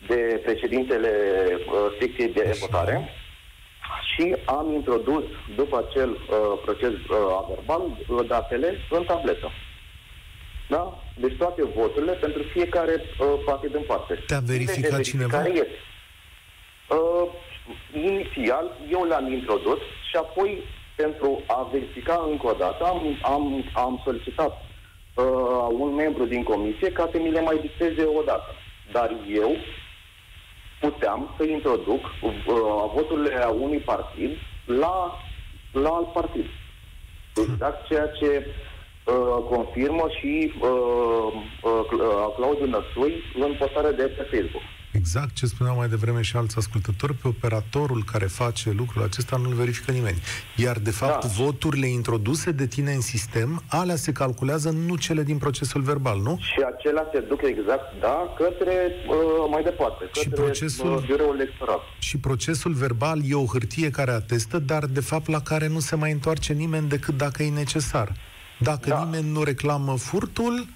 de 0.08 0.40
președintele 0.44 1.10
uh, 1.66 1.96
secției 2.00 2.28
de 2.28 2.46
așa. 2.48 2.66
votare 2.66 3.08
și 4.14 4.36
am 4.44 4.72
introdus, 4.72 5.22
după 5.56 5.86
acel 5.88 6.10
uh, 6.10 6.18
proces 6.64 6.90
uh, 6.90 7.46
verbal, 7.48 7.82
uh, 8.08 8.26
datele 8.26 8.78
în 8.90 9.04
tabletă. 9.04 9.50
Da? 10.68 10.98
Deci 11.16 11.36
toate 11.36 11.62
voturile 11.64 12.12
pentru 12.12 12.42
fiecare 12.42 12.92
uh, 12.92 13.26
partid 13.44 13.74
în 13.74 13.82
parte. 13.86 14.24
Te-a 14.26 14.38
verificat 14.38 15.00
cineva? 15.00 15.44
Este. 15.44 15.68
Uh, 16.88 17.28
inițial, 17.92 18.76
eu 18.90 19.04
le-am 19.04 19.32
introdus 19.32 19.78
și 20.10 20.16
apoi, 20.16 20.62
pentru 20.96 21.42
a 21.46 21.68
verifica 21.72 22.26
încă 22.30 22.46
o 22.46 22.52
dată, 22.58 22.84
am, 22.84 23.18
am, 23.22 23.64
am 23.74 24.00
solicitat 24.04 24.52
uh, 25.14 25.68
un 25.78 25.94
membru 25.94 26.24
din 26.24 26.42
comisie 26.42 26.92
ca 26.92 27.08
să 27.12 27.18
mi 27.18 27.30
le 27.30 27.40
mai 27.40 27.58
dicteze 27.60 28.04
o 28.04 28.22
dată. 28.22 28.54
Dar 28.92 29.16
eu 29.28 29.56
puteam 30.84 31.34
să 31.36 31.44
introduc 31.44 32.02
uh, 32.04 32.32
voturile 32.94 33.34
a 33.44 33.48
unui 33.48 33.78
partid 33.78 34.30
la, 34.64 34.96
la 35.72 35.88
alt 35.88 36.12
partid. 36.12 36.46
Exact 37.36 37.86
ceea 37.86 38.06
ce 38.06 38.46
uh, 38.46 39.44
confirmă 39.48 40.06
și 40.18 40.52
uh, 40.60 40.68
uh, 41.62 41.80
Claudiu 42.36 42.66
Năsui 42.66 43.14
în 43.34 43.54
postarea 43.58 43.92
de 43.92 44.02
pe 44.02 44.22
Facebook. 44.22 44.62
Exact 44.96 45.34
ce 45.34 45.46
spuneau 45.46 45.76
mai 45.76 45.88
devreme 45.88 46.22
și 46.22 46.36
alți 46.36 46.56
ascultători, 46.58 47.14
pe 47.14 47.28
operatorul 47.28 48.04
care 48.12 48.26
face 48.26 48.70
lucrul 48.70 49.02
acesta 49.02 49.36
nu-l 49.36 49.54
verifică 49.54 49.90
nimeni. 49.90 50.18
Iar, 50.56 50.78
de 50.78 50.90
fapt, 50.90 51.24
da. 51.24 51.28
voturile 51.44 51.86
introduse 51.86 52.50
de 52.50 52.66
tine 52.66 52.92
în 52.92 53.00
sistem, 53.00 53.62
alea 53.68 53.96
se 53.96 54.12
calculează, 54.12 54.70
nu 54.70 54.96
cele 54.96 55.22
din 55.22 55.38
procesul 55.38 55.80
verbal, 55.80 56.20
nu? 56.20 56.38
Și 56.40 56.60
acelea 56.74 57.08
se 57.12 57.20
duc 57.20 57.42
exact, 57.42 58.00
da, 58.00 58.34
către 58.36 58.72
uh, 59.08 59.16
mai 59.50 59.62
departe, 59.62 60.04
către 60.04 60.20
și 60.20 60.28
procesul, 60.28 60.96
uh, 60.96 61.04
biroul 61.06 61.34
electoral. 61.34 61.80
Și 61.98 62.18
procesul 62.18 62.72
verbal 62.72 63.20
e 63.28 63.34
o 63.34 63.44
hârtie 63.44 63.90
care 63.90 64.10
atestă, 64.10 64.58
dar, 64.58 64.84
de 64.84 65.00
fapt, 65.00 65.28
la 65.28 65.40
care 65.40 65.66
nu 65.68 65.78
se 65.78 65.96
mai 65.96 66.12
întoarce 66.12 66.52
nimeni 66.52 66.88
decât 66.88 67.16
dacă 67.16 67.42
e 67.42 67.50
necesar. 67.50 68.12
Dacă 68.58 68.88
da. 68.88 69.04
nimeni 69.04 69.30
nu 69.30 69.42
reclamă 69.42 69.96
furtul, 69.96 70.66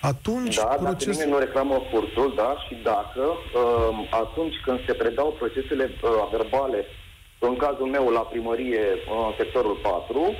atunci 0.00 0.56
da, 0.56 0.62
proces... 0.64 1.06
dacă 1.06 1.10
nimeni 1.10 1.30
nu 1.30 1.38
reclamă 1.38 1.82
furtul, 1.90 2.32
da, 2.36 2.56
și 2.66 2.74
dacă 2.82 3.22
uh, 3.22 4.08
atunci 4.10 4.54
când 4.64 4.78
se 4.86 4.92
predau 4.92 5.36
procesele 5.38 5.90
uh, 6.02 6.28
verbale, 6.30 6.86
în 7.38 7.56
cazul 7.56 7.86
meu 7.86 8.08
la 8.08 8.20
primărie, 8.20 8.84
în 9.10 9.16
uh, 9.16 9.34
sectorul 9.36 9.78
4, 9.82 10.18
uh, 10.18 10.34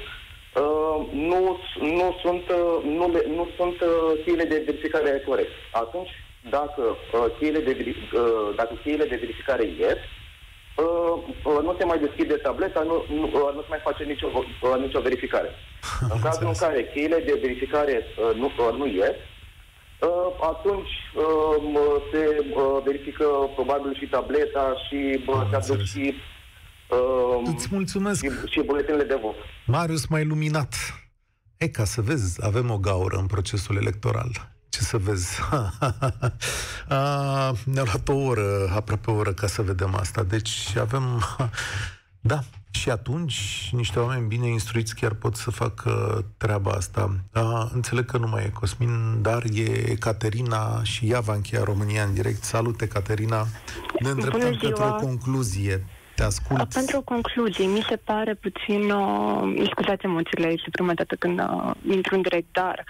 nu, 1.12 1.59
nu 1.80 2.16
sunt, 2.22 2.42
uh, 2.50 2.84
nu, 2.84 3.11
le, 3.12 3.24
nu 3.36 3.48
sunt 3.56 3.80
uh, 3.80 4.24
cheile 4.24 4.44
de 4.44 4.62
verificare 4.66 5.22
corect. 5.26 5.50
Atunci, 5.72 6.11
dacă 6.50 6.82
uh, 6.82 7.24
cheile 7.38 7.59
de, 7.59 7.94
uh, 8.14 8.54
dacă 8.56 8.74
cheile 8.82 9.04
de 9.04 9.16
verificare 9.16 9.64
ies, 9.64 10.00
uh, 10.76 11.14
uh, 11.44 11.59
nu 11.62 11.74
se 11.78 11.84
mai 11.84 11.98
deschide 11.98 12.34
tableta, 12.34 12.82
nu, 12.82 13.04
nu, 13.14 13.24
uh, 13.24 13.54
nu 13.54 13.61
se 13.61 13.68
mai 13.68 13.80
face 13.82 14.04
nicio, 14.04 14.26
uh, 14.26 14.76
nicio 14.80 15.00
verificare. 15.00 15.50
în 16.14 16.20
cazul 16.20 16.46
în 16.46 16.59
care 16.59 16.90
cheile 16.94 17.18
de 17.26 17.38
verificare 17.40 18.06
uh, 18.06 18.36
nu, 18.36 18.44
uh, 18.44 18.74
nu 18.78 18.86
ies, 18.86 19.16
Uh, 19.16 19.38
atunci 20.40 20.88
uh, 21.14 22.03
se 22.12 22.24
uh, 22.55 22.82
verifică 22.84 23.24
probabil 23.55 23.94
și 23.94 24.07
tableta 24.07 24.74
și 24.88 25.24
se 25.51 25.57
aduc 25.57 25.84
și 25.84 26.14
Îți 27.44 27.68
mulțumesc. 27.70 28.24
Și, 28.24 28.30
și 28.46 28.62
buletinele 28.62 29.05
de 29.05 29.18
vot. 29.22 29.34
Marius, 29.66 30.07
mai 30.07 30.24
luminat. 30.24 30.74
E, 31.57 31.68
ca 31.68 31.84
să 31.84 32.01
vezi, 32.01 32.46
avem 32.46 32.70
o 32.70 32.78
gaură 32.78 33.16
în 33.16 33.26
procesul 33.26 33.76
electoral. 33.76 34.30
Ce 34.68 34.80
să 34.80 34.96
vezi? 34.96 35.40
ne-a 37.72 37.82
luat 37.82 38.09
o 38.09 38.14
oră, 38.14 38.70
aproape 38.74 39.11
o 39.11 39.14
oră, 39.14 39.32
ca 39.32 39.46
să 39.46 39.62
vedem 39.62 39.94
asta. 39.94 40.22
Deci 40.22 40.76
avem... 40.76 41.03
Da, 42.20 42.38
și 42.70 42.90
atunci 42.90 43.68
niște 43.72 43.98
oameni 43.98 44.26
bine 44.26 44.46
instruiți 44.46 44.94
chiar 44.94 45.14
pot 45.14 45.36
să 45.36 45.50
facă 45.50 46.24
treaba 46.36 46.70
asta. 46.70 47.10
A, 47.32 47.70
înțeleg 47.74 48.04
că 48.04 48.18
nu 48.18 48.26
mai 48.26 48.44
e 48.44 48.48
Cosmin, 48.48 49.22
dar 49.22 49.42
e 49.54 49.94
Caterina 49.94 50.82
și 50.82 51.10
ea 51.10 51.20
va 51.20 51.34
încheia 51.34 51.64
România 51.64 52.02
în 52.02 52.14
direct. 52.14 52.42
Salut, 52.42 52.80
Caterina! 52.80 53.46
Ne 54.00 54.08
îndreptăm 54.08 54.56
către 54.56 54.84
o 54.84 54.94
concluzie. 54.94 55.86
Te 56.14 56.22
ascult. 56.22 56.72
Pentru 56.74 56.96
o 56.96 57.02
concluzie, 57.02 57.66
mi 57.66 57.86
se 57.88 57.96
pare 57.96 58.34
puțin... 58.34 58.90
Uh, 58.90 59.68
scuzați 59.70 60.04
emoțiile, 60.04 60.46
este 60.46 60.68
prima 60.70 60.94
dată 60.94 61.14
când 61.14 61.38
uh, 61.40 61.70
intru 61.90 62.14
în 62.14 62.22
direct, 62.22 62.46
dar 62.52 62.84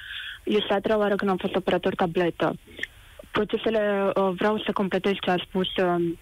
este 0.45 0.73
a 0.73 0.81
treia 0.81 0.99
oară 0.99 1.15
când 1.15 1.31
am 1.31 1.37
fost 1.37 1.55
operator 1.55 1.95
tabletă. 1.95 2.55
Procesele, 3.31 4.13
uh, 4.15 4.31
vreau 4.37 4.59
să 4.59 4.73
completez 4.73 5.13
ce 5.21 5.31
a 5.31 5.37
spus 5.37 5.77
uh, 5.77 6.13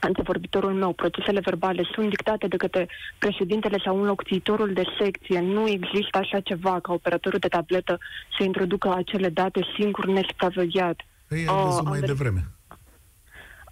antevorbitorul 0.00 0.72
meu, 0.72 0.92
procesele 0.92 1.40
verbale 1.40 1.88
sunt 1.94 2.08
dictate 2.08 2.46
de 2.46 2.56
către 2.56 2.88
președintele 3.18 3.78
sau 3.84 4.00
înlocuitorul 4.00 4.72
de 4.72 4.84
secție. 5.00 5.40
Nu 5.40 5.68
există 5.68 6.18
așa 6.18 6.40
ceva 6.40 6.80
ca 6.80 6.92
operatorul 6.92 7.38
de 7.38 7.48
tabletă 7.48 7.98
să 8.38 8.42
introducă 8.44 8.94
acele 8.94 9.28
date 9.28 9.60
singur 9.78 10.06
nesupravegheat. 10.06 11.00
Păi, 11.28 11.46
am 11.48 11.64
văzut 11.64 11.80
uh, 11.80 11.88
mai 11.88 11.98
am 11.98 12.06
devreme. 12.06 12.48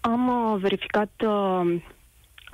Am 0.01 0.29
uh, 0.29 0.61
verificat 0.61 1.11
uh, 1.27 1.83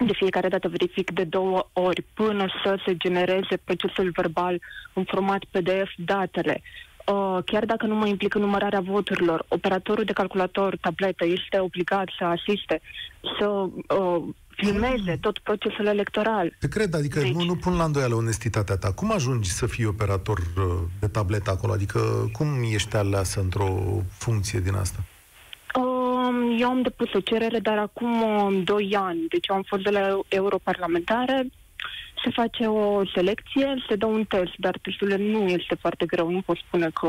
de 0.07 0.13
fiecare 0.13 0.49
dată 0.49 0.69
verific 0.69 1.11
de 1.11 1.25
două 1.25 1.69
ori 1.73 2.05
până 2.15 2.47
să 2.65 2.81
se 2.87 2.97
genereze 2.97 3.57
procesul 3.65 4.11
verbal 4.15 4.61
în 4.93 5.05
format 5.05 5.45
PDF 5.51 5.91
datele. 5.97 6.63
Uh, 7.07 7.39
chiar 7.45 7.65
dacă 7.65 7.87
nu 7.87 7.95
mă 7.95 8.07
implică 8.07 8.39
numărarea 8.39 8.81
voturilor, 8.81 9.45
operatorul 9.49 10.05
de 10.05 10.13
calculator, 10.13 10.77
tabletă, 10.81 11.25
este 11.27 11.59
obligat 11.59 12.09
să 12.19 12.25
asiste, 12.25 12.81
să 13.39 13.47
uh, 13.47 14.23
filmeze 14.57 15.17
tot 15.21 15.39
procesul 15.39 15.87
electoral. 15.87 16.57
Te 16.61 16.69
cred, 16.69 16.95
adică 16.95 17.21
deci... 17.21 17.33
nu, 17.33 17.45
nu 17.45 17.55
pun 17.55 17.77
la 17.77 17.85
îndoială 17.85 18.15
onestitatea 18.15 18.77
ta. 18.77 18.93
Cum 18.93 19.13
ajungi 19.13 19.51
să 19.51 19.67
fii 19.67 19.85
operator 19.85 20.39
uh, 20.39 20.65
de 21.01 21.09
tabletă 21.09 21.51
acolo? 21.51 21.73
Adică 21.73 21.99
cum 22.33 22.47
ești 22.73 22.97
aleasă 22.97 23.41
într-o 23.41 23.79
funcție 24.11 24.61
din 24.61 24.75
asta? 24.75 24.99
Uh, 25.75 26.57
eu 26.59 26.69
am 26.69 26.83
depus 26.83 27.13
o 27.13 27.21
cerere, 27.21 27.59
dar 27.59 27.79
acum 27.79 28.23
uh, 28.23 28.63
2 28.65 28.97
ani. 28.99 29.27
Deci 29.29 29.47
eu 29.49 29.57
am 29.57 29.65
fost 29.67 29.83
de 29.83 29.91
la 29.91 30.21
europarlamentare, 30.29 31.47
se 32.25 32.31
face 32.31 32.67
o 32.67 33.07
selecție, 33.15 33.75
se 33.89 33.97
dă 33.97 34.07
un 34.07 34.25
test, 34.25 34.53
dar 34.57 34.79
testul 34.83 35.17
nu 35.19 35.47
este 35.47 35.75
foarte 35.81 36.07
greu, 36.07 36.31
nu 36.31 36.41
pot 36.41 36.57
spune 36.57 36.91
că... 37.01 37.09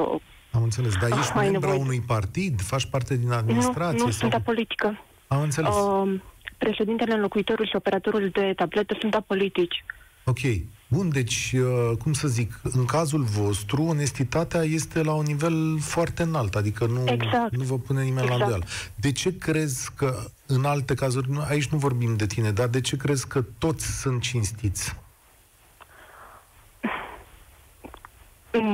Am 0.51 0.63
înțeles, 0.63 0.93
dar 0.95 1.19
ești 1.19 1.35
membru 1.35 1.59
nevoie... 1.59 1.79
unui 1.79 2.01
partid? 2.07 2.61
Faci 2.61 2.85
parte 2.85 3.17
din 3.17 3.31
administrație? 3.31 3.97
Nu, 3.97 4.05
nu 4.05 4.11
sau... 4.11 4.19
sunt 4.19 4.33
apolitică. 4.33 4.99
Am 5.27 5.41
înțeles. 5.41 5.75
Uh, 5.75 6.19
președintele, 6.57 7.13
înlocuitorul 7.13 7.65
și 7.65 7.75
operatorul 7.75 8.29
de 8.33 8.53
tabletă 8.55 8.95
sunt 8.99 9.15
apolitici. 9.15 9.85
Ok. 10.25 10.39
Bun, 10.87 11.09
deci, 11.09 11.53
uh, 11.55 11.97
cum 11.97 12.13
să 12.13 12.27
zic, 12.27 12.59
în 12.63 12.85
cazul 12.85 13.21
vostru, 13.21 13.83
onestitatea 13.83 14.61
este 14.61 15.03
la 15.03 15.13
un 15.13 15.23
nivel 15.23 15.79
foarte 15.79 16.23
înalt, 16.23 16.55
adică 16.55 16.85
nu, 16.85 17.03
exact. 17.05 17.55
nu 17.55 17.63
vă 17.63 17.77
pune 17.77 18.03
nimeni 18.03 18.23
exact. 18.23 18.39
la 18.39 18.45
îndoială. 18.45 18.65
De 18.95 19.11
ce 19.11 19.37
crezi 19.37 19.93
că, 19.95 20.15
în 20.45 20.65
alte 20.65 20.93
cazuri, 20.93 21.27
aici 21.49 21.67
nu 21.67 21.77
vorbim 21.77 22.15
de 22.15 22.25
tine, 22.25 22.51
dar 22.51 22.67
de 22.67 22.81
ce 22.81 22.97
crezi 22.97 23.27
că 23.27 23.41
toți 23.57 23.99
sunt 23.99 24.21
cinstiți? 24.21 24.95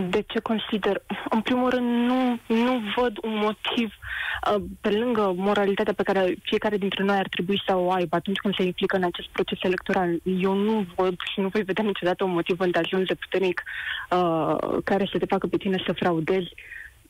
De 0.10 0.24
ce 0.28 0.40
consider? 0.40 1.02
În 1.30 1.42
primul 1.42 1.70
rând, 1.70 1.88
nu, 2.10 2.40
nu 2.48 2.82
văd 2.96 3.18
un 3.22 3.36
motiv 3.36 3.94
uh, 3.94 4.64
pe 4.82 4.90
lângă 4.90 5.34
moralitatea 5.36 5.94
pe 5.94 6.04
care 6.04 6.36
fiecare 6.42 6.78
dintre 6.78 7.04
noi 7.04 7.16
ar 7.16 7.28
trebui 7.28 7.62
să 7.68 7.76
o 7.76 7.92
aibă 7.92 8.16
atunci 8.16 8.38
când 8.38 8.56
se 8.56 8.64
implică 8.64 8.96
în 8.96 9.04
acest 9.04 9.28
proces 9.28 9.58
electoral. 9.62 10.20
Eu 10.24 10.54
nu 10.54 10.86
văd 10.96 11.16
și 11.32 11.40
nu 11.40 11.48
voi 11.48 11.64
vedea 11.64 11.84
niciodată 11.84 12.24
un 12.24 12.32
motiv 12.32 12.60
îndeajuns 12.60 13.08
de 13.08 13.16
puternic 13.16 13.64
uh, 14.10 14.78
care 14.84 15.10
să 15.12 15.18
te 15.18 15.26
facă 15.26 15.48
pe 15.48 15.58
tine 15.58 15.84
să 15.86 15.94
fraudezi 15.94 16.54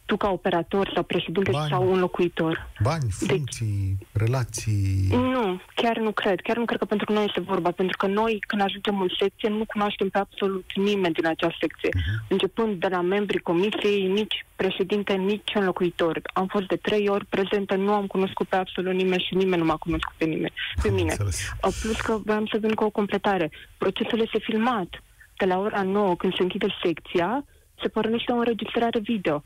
tu 0.10 0.18
ca 0.18 0.30
operator 0.30 0.92
sau 0.94 1.04
președinte 1.04 1.52
Bani. 1.52 1.70
sau 1.70 1.92
un 1.92 2.00
locuitor. 2.00 2.68
Bani, 2.84 3.08
deci- 3.20 3.30
funcții, 3.30 3.96
deci, 3.98 4.22
relații... 4.24 5.08
Nu, 5.10 5.62
chiar 5.76 5.98
nu 5.98 6.12
cred. 6.12 6.40
Chiar 6.40 6.58
nu 6.58 6.66
cred 6.66 6.80
că 6.80 6.86
pentru 6.86 7.14
noi 7.14 7.26
este 7.26 7.42
vorba. 7.42 7.72
Pentru 7.72 7.98
că 7.98 8.08
noi, 8.08 8.44
când 8.48 8.62
ajungem 8.62 9.02
în 9.02 9.10
secție, 9.20 9.50
nu 9.50 9.66
cunoaștem 9.66 10.10
pe 10.10 10.18
absolut 10.18 10.66
nimeni 10.76 11.14
din 11.14 11.26
acea 11.26 11.52
secție. 11.60 11.90
Uh-huh. 11.90 12.28
Începând 12.28 12.80
de 12.80 12.88
la 12.88 13.02
membrii 13.02 13.40
comisiei, 13.40 14.08
nici 14.08 14.46
președinte, 14.56 15.14
nici 15.14 15.54
un 15.56 15.66
locuitor. 15.66 16.22
Am 16.34 16.48
fost 16.48 16.68
de 16.68 16.76
trei 16.76 17.08
ori 17.08 17.26
prezentă, 17.26 17.76
nu 17.76 17.94
am 17.94 18.08
cunoscut 18.08 18.48
pe 18.48 18.56
absolut 18.56 18.94
nimeni 18.94 19.26
și 19.28 19.36
nimeni 19.36 19.62
nu 19.62 19.68
m-a 19.68 19.78
cunoscut 19.78 20.16
pe 20.18 20.26
nimeni. 20.26 20.54
Pe 20.82 20.90
mine. 20.90 21.12
Înțeles. 21.12 21.52
Plus 21.82 22.00
că 22.02 22.20
vreau 22.24 22.46
să 22.52 22.58
vin 22.62 22.74
cu 22.74 22.84
o 22.84 22.90
completare. 22.90 23.52
Procesul 23.78 24.20
este 24.20 24.40
filmat. 24.40 24.90
De 25.38 25.46
la 25.46 25.58
ora 25.60 25.82
9, 25.82 26.16
când 26.16 26.34
se 26.36 26.42
închide 26.42 26.68
secția, 26.84 27.46
se 27.82 27.88
pornește 27.88 28.32
o 28.32 28.36
înregistrare 28.36 29.00
video 29.00 29.44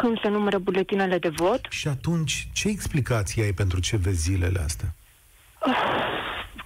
când 0.00 0.20
se 0.22 0.28
numără 0.28 0.58
buletinele 0.58 1.18
de 1.18 1.28
vot. 1.28 1.60
Și 1.68 1.88
atunci, 1.88 2.48
ce 2.52 2.68
explicație 2.68 3.42
ai 3.44 3.52
pentru 3.52 3.80
ce 3.80 3.96
vezi 3.96 4.20
zilele 4.20 4.60
astea? 4.60 4.94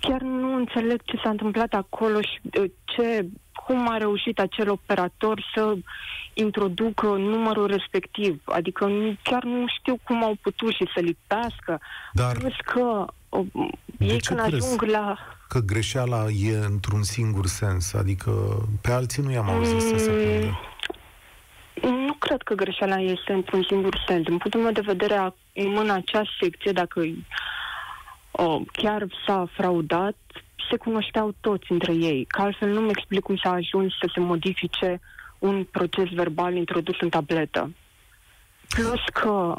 Chiar 0.01 0.20
nu 0.20 0.55
înțeleg 0.57 1.01
ce 1.05 1.20
s-a 1.22 1.31
întâmplat 1.31 1.72
acolo 1.72 2.20
și 2.20 2.41
uh, 2.61 2.70
ce, 2.85 3.26
cum 3.66 3.91
a 3.91 3.97
reușit 3.97 4.39
acel 4.39 4.70
operator 4.70 5.51
să 5.55 5.76
introducă 6.33 7.07
numărul 7.07 7.66
respectiv. 7.66 8.43
Adică 8.45 8.87
nu, 8.87 9.16
chiar 9.22 9.43
nu 9.43 9.64
știu 9.78 9.99
cum 10.03 10.24
au 10.24 10.37
putut 10.43 10.72
și 10.72 10.87
să 10.95 11.01
lipească. 11.01 11.81
Dar 12.12 12.37
Plus 12.37 12.57
că 12.64 13.07
o, 13.28 13.45
ei 13.99 14.20
când 14.20 14.41
ajung 14.41 14.83
la... 14.83 15.18
că 15.49 15.59
greșeala 15.59 16.24
e 16.28 16.57
într-un 16.57 17.03
singur 17.03 17.47
sens? 17.47 17.93
Adică 17.93 18.31
pe 18.81 18.91
alții 18.91 19.22
nu 19.22 19.31
i-am 19.31 19.49
auzit 19.49 19.74
mm, 19.74 19.81
să 19.81 19.97
se 19.97 20.11
plângă. 20.11 20.59
Nu 21.83 22.12
cred 22.12 22.43
că 22.43 22.55
greșeala 22.55 23.01
este 23.01 23.33
într-un 23.33 23.62
singur 23.68 24.05
sens. 24.07 24.24
Din 24.24 24.39
punctul 24.39 24.61
meu 24.61 24.72
de 24.72 24.81
vedere, 24.81 25.35
în 25.55 25.91
acea 25.91 26.22
secție, 26.41 26.72
dacă 26.72 27.03
o, 28.31 28.61
chiar 28.72 29.07
s-a 29.26 29.49
fraudat, 29.53 30.16
se 30.70 30.76
cunoșteau 30.76 31.35
toți 31.41 31.72
între 31.72 31.93
ei. 31.93 32.24
Că 32.24 32.43
altfel 32.43 32.68
nu-mi 32.68 32.91
explic 32.91 33.20
cum 33.20 33.37
s-a 33.37 33.51
ajuns 33.51 33.93
să 34.01 34.11
se 34.14 34.20
modifice 34.20 35.01
un 35.39 35.64
proces 35.64 36.09
verbal 36.09 36.55
introdus 36.55 37.01
în 37.01 37.09
tabletă. 37.09 37.72
Plus 38.68 39.01
că, 39.12 39.55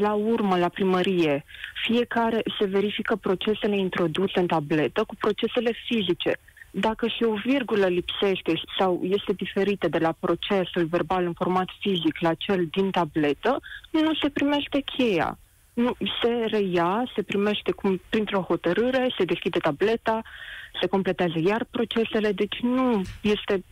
la 0.00 0.12
urmă, 0.12 0.56
la 0.56 0.68
primărie, 0.68 1.44
fiecare 1.86 2.42
se 2.58 2.66
verifică 2.66 3.16
procesele 3.16 3.76
introduse 3.76 4.38
în 4.38 4.46
tabletă 4.46 5.04
cu 5.04 5.14
procesele 5.14 5.72
fizice 5.86 6.36
dacă 6.70 7.06
și 7.06 7.22
o 7.22 7.34
virgulă 7.34 7.86
lipsește 7.86 8.60
sau 8.78 9.00
este 9.02 9.32
diferită 9.32 9.88
de 9.88 9.98
la 9.98 10.14
procesul 10.20 10.84
verbal 10.84 11.24
în 11.24 11.32
format 11.32 11.68
fizic 11.80 12.18
la 12.20 12.34
cel 12.34 12.66
din 12.70 12.90
tabletă, 12.90 13.60
nu 13.90 14.14
se 14.22 14.28
primește 14.28 14.80
cheia. 14.80 15.38
Nu, 15.72 15.96
se 16.22 16.44
reia, 16.46 17.10
se 17.14 17.22
primește 17.22 17.70
cum, 17.70 18.00
printr-o 18.08 18.40
hotărâre, 18.40 19.14
se 19.18 19.24
deschide 19.24 19.58
tableta, 19.58 20.22
se 20.80 20.86
completează 20.86 21.38
iar 21.44 21.66
procesele, 21.70 22.32
deci 22.32 22.58
nu 22.60 23.02
este 23.20 23.64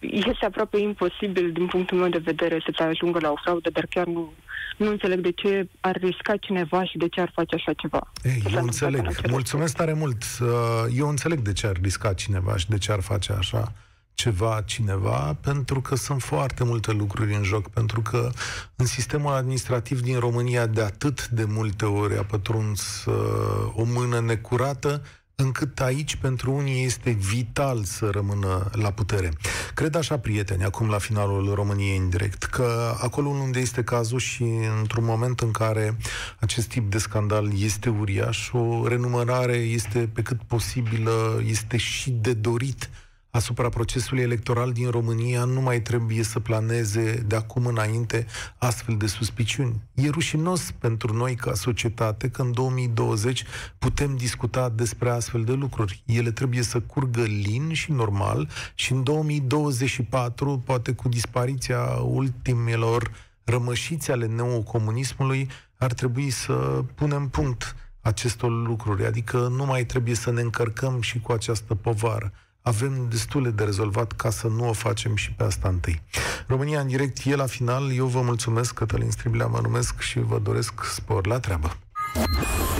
este 0.00 0.44
aproape 0.44 0.78
imposibil 0.78 1.52
din 1.52 1.66
punctul 1.66 1.98
meu 1.98 2.08
de 2.08 2.18
vedere 2.18 2.60
să 2.64 2.72
te 2.76 2.82
ajungă 2.82 3.18
la 3.22 3.30
o 3.30 3.34
fraudă, 3.42 3.70
dar 3.70 3.86
chiar 3.90 4.06
nu, 4.06 4.32
nu 4.76 4.90
înțeleg 4.90 5.20
de 5.20 5.32
ce 5.32 5.68
ar 5.80 5.96
risca 5.96 6.36
cineva 6.36 6.84
și 6.84 6.96
de 6.96 7.08
ce 7.08 7.20
ar 7.20 7.30
face 7.34 7.54
așa 7.54 7.72
ceva. 7.72 8.12
Ei, 8.22 8.42
eu 8.54 8.62
înțeleg. 8.62 9.30
Mulțumesc 9.30 9.76
tare 9.76 9.92
mult. 9.92 10.22
Uh, 10.40 10.48
eu 10.96 11.08
înțeleg 11.08 11.38
de 11.38 11.52
ce 11.52 11.66
ar 11.66 11.76
risca 11.82 12.12
cineva 12.12 12.56
și 12.56 12.68
de 12.68 12.78
ce 12.78 12.92
ar 12.92 13.00
face 13.00 13.32
așa 13.32 13.72
ceva 14.14 14.62
cineva, 14.64 15.36
pentru 15.40 15.80
că 15.80 15.94
sunt 15.94 16.22
foarte 16.22 16.64
multe 16.64 16.92
lucruri 16.92 17.34
în 17.34 17.42
joc, 17.42 17.68
pentru 17.68 18.00
că 18.00 18.30
în 18.76 18.86
sistemul 18.86 19.32
administrativ 19.32 20.00
din 20.00 20.18
România 20.18 20.66
de 20.66 20.82
atât 20.82 21.28
de 21.28 21.44
multe 21.44 21.84
ori 21.84 22.18
a 22.18 22.22
pătruns 22.22 23.04
uh, 23.04 23.72
o 23.74 23.84
mână 23.84 24.20
necurată 24.20 25.02
încât 25.40 25.80
aici 25.80 26.16
pentru 26.16 26.52
unii 26.52 26.84
este 26.84 27.10
vital 27.10 27.84
să 27.84 28.08
rămână 28.12 28.70
la 28.72 28.90
putere. 28.90 29.30
Cred 29.74 29.94
așa, 29.94 30.18
prieteni, 30.18 30.64
acum 30.64 30.88
la 30.88 30.98
finalul 30.98 31.54
României 31.54 31.96
în 31.96 32.08
direct, 32.08 32.42
că 32.44 32.94
acolo 33.00 33.28
unde 33.28 33.60
este 33.60 33.82
cazul 33.82 34.18
și 34.18 34.44
într-un 34.80 35.04
moment 35.04 35.40
în 35.40 35.50
care 35.50 35.96
acest 36.38 36.68
tip 36.68 36.90
de 36.90 36.98
scandal 36.98 37.50
este 37.62 37.88
uriaș, 37.88 38.50
o 38.52 38.86
renumărare 38.86 39.56
este 39.56 40.10
pe 40.12 40.22
cât 40.22 40.42
posibilă, 40.42 41.42
este 41.46 41.76
și 41.76 42.10
de 42.10 42.32
dorit 42.32 42.90
asupra 43.30 43.68
procesului 43.68 44.22
electoral 44.22 44.72
din 44.72 44.90
România 44.90 45.44
nu 45.44 45.60
mai 45.60 45.80
trebuie 45.80 46.22
să 46.22 46.40
planeze 46.40 47.24
de 47.26 47.36
acum 47.36 47.66
înainte 47.66 48.26
astfel 48.56 48.96
de 48.96 49.06
suspiciuni. 49.06 49.80
E 49.94 50.08
rușinos 50.08 50.70
pentru 50.78 51.16
noi 51.16 51.34
ca 51.34 51.54
societate 51.54 52.28
că 52.28 52.42
în 52.42 52.52
2020 52.52 53.44
putem 53.78 54.16
discuta 54.16 54.68
despre 54.68 55.10
astfel 55.10 55.44
de 55.44 55.52
lucruri. 55.52 56.02
Ele 56.06 56.30
trebuie 56.30 56.62
să 56.62 56.80
curgă 56.80 57.22
lin 57.22 57.72
și 57.72 57.92
normal 57.92 58.48
și 58.74 58.92
în 58.92 59.02
2024, 59.02 60.62
poate 60.64 60.92
cu 60.92 61.08
dispariția 61.08 61.80
ultimelor 62.02 63.10
rămășiți 63.44 64.10
ale 64.10 64.26
neocomunismului, 64.26 65.48
ar 65.76 65.92
trebui 65.92 66.30
să 66.30 66.84
punem 66.94 67.28
punct 67.28 67.76
acestor 68.00 68.50
lucruri. 68.50 69.06
Adică 69.06 69.38
nu 69.38 69.64
mai 69.64 69.84
trebuie 69.84 70.14
să 70.14 70.30
ne 70.30 70.40
încărcăm 70.40 71.00
și 71.00 71.20
cu 71.20 71.32
această 71.32 71.74
povară 71.74 72.32
avem 72.62 73.06
destule 73.10 73.50
de 73.50 73.64
rezolvat 73.64 74.12
ca 74.12 74.30
să 74.30 74.46
nu 74.46 74.68
o 74.68 74.72
facem 74.72 75.16
și 75.16 75.32
pe 75.32 75.44
asta 75.44 75.68
întâi. 75.68 76.02
România 76.46 76.80
în 76.80 76.86
direct 76.86 77.18
e 77.24 77.34
la 77.34 77.46
final. 77.46 77.96
Eu 77.96 78.06
vă 78.06 78.20
mulțumesc, 78.20 78.74
Cătălin 78.74 79.10
Striblea 79.10 79.46
mă 79.46 79.58
numesc 79.62 80.00
și 80.00 80.20
vă 80.20 80.38
doresc 80.38 80.84
spor 80.84 81.26
la 81.26 81.40
treabă. 81.40 81.76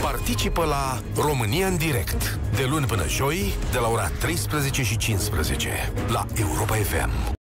Participă 0.01 0.65
la 0.65 1.01
România 1.15 1.67
în 1.67 1.77
direct, 1.77 2.39
de 2.55 2.65
luni 2.69 2.85
până 2.85 3.07
joi, 3.07 3.53
de 3.71 3.77
la 3.77 3.87
ora 3.87 4.07
13 4.07 4.83
și 4.83 4.97
15, 4.97 5.69
la 6.07 6.25
Europa 6.35 6.75
FM. 6.75 7.39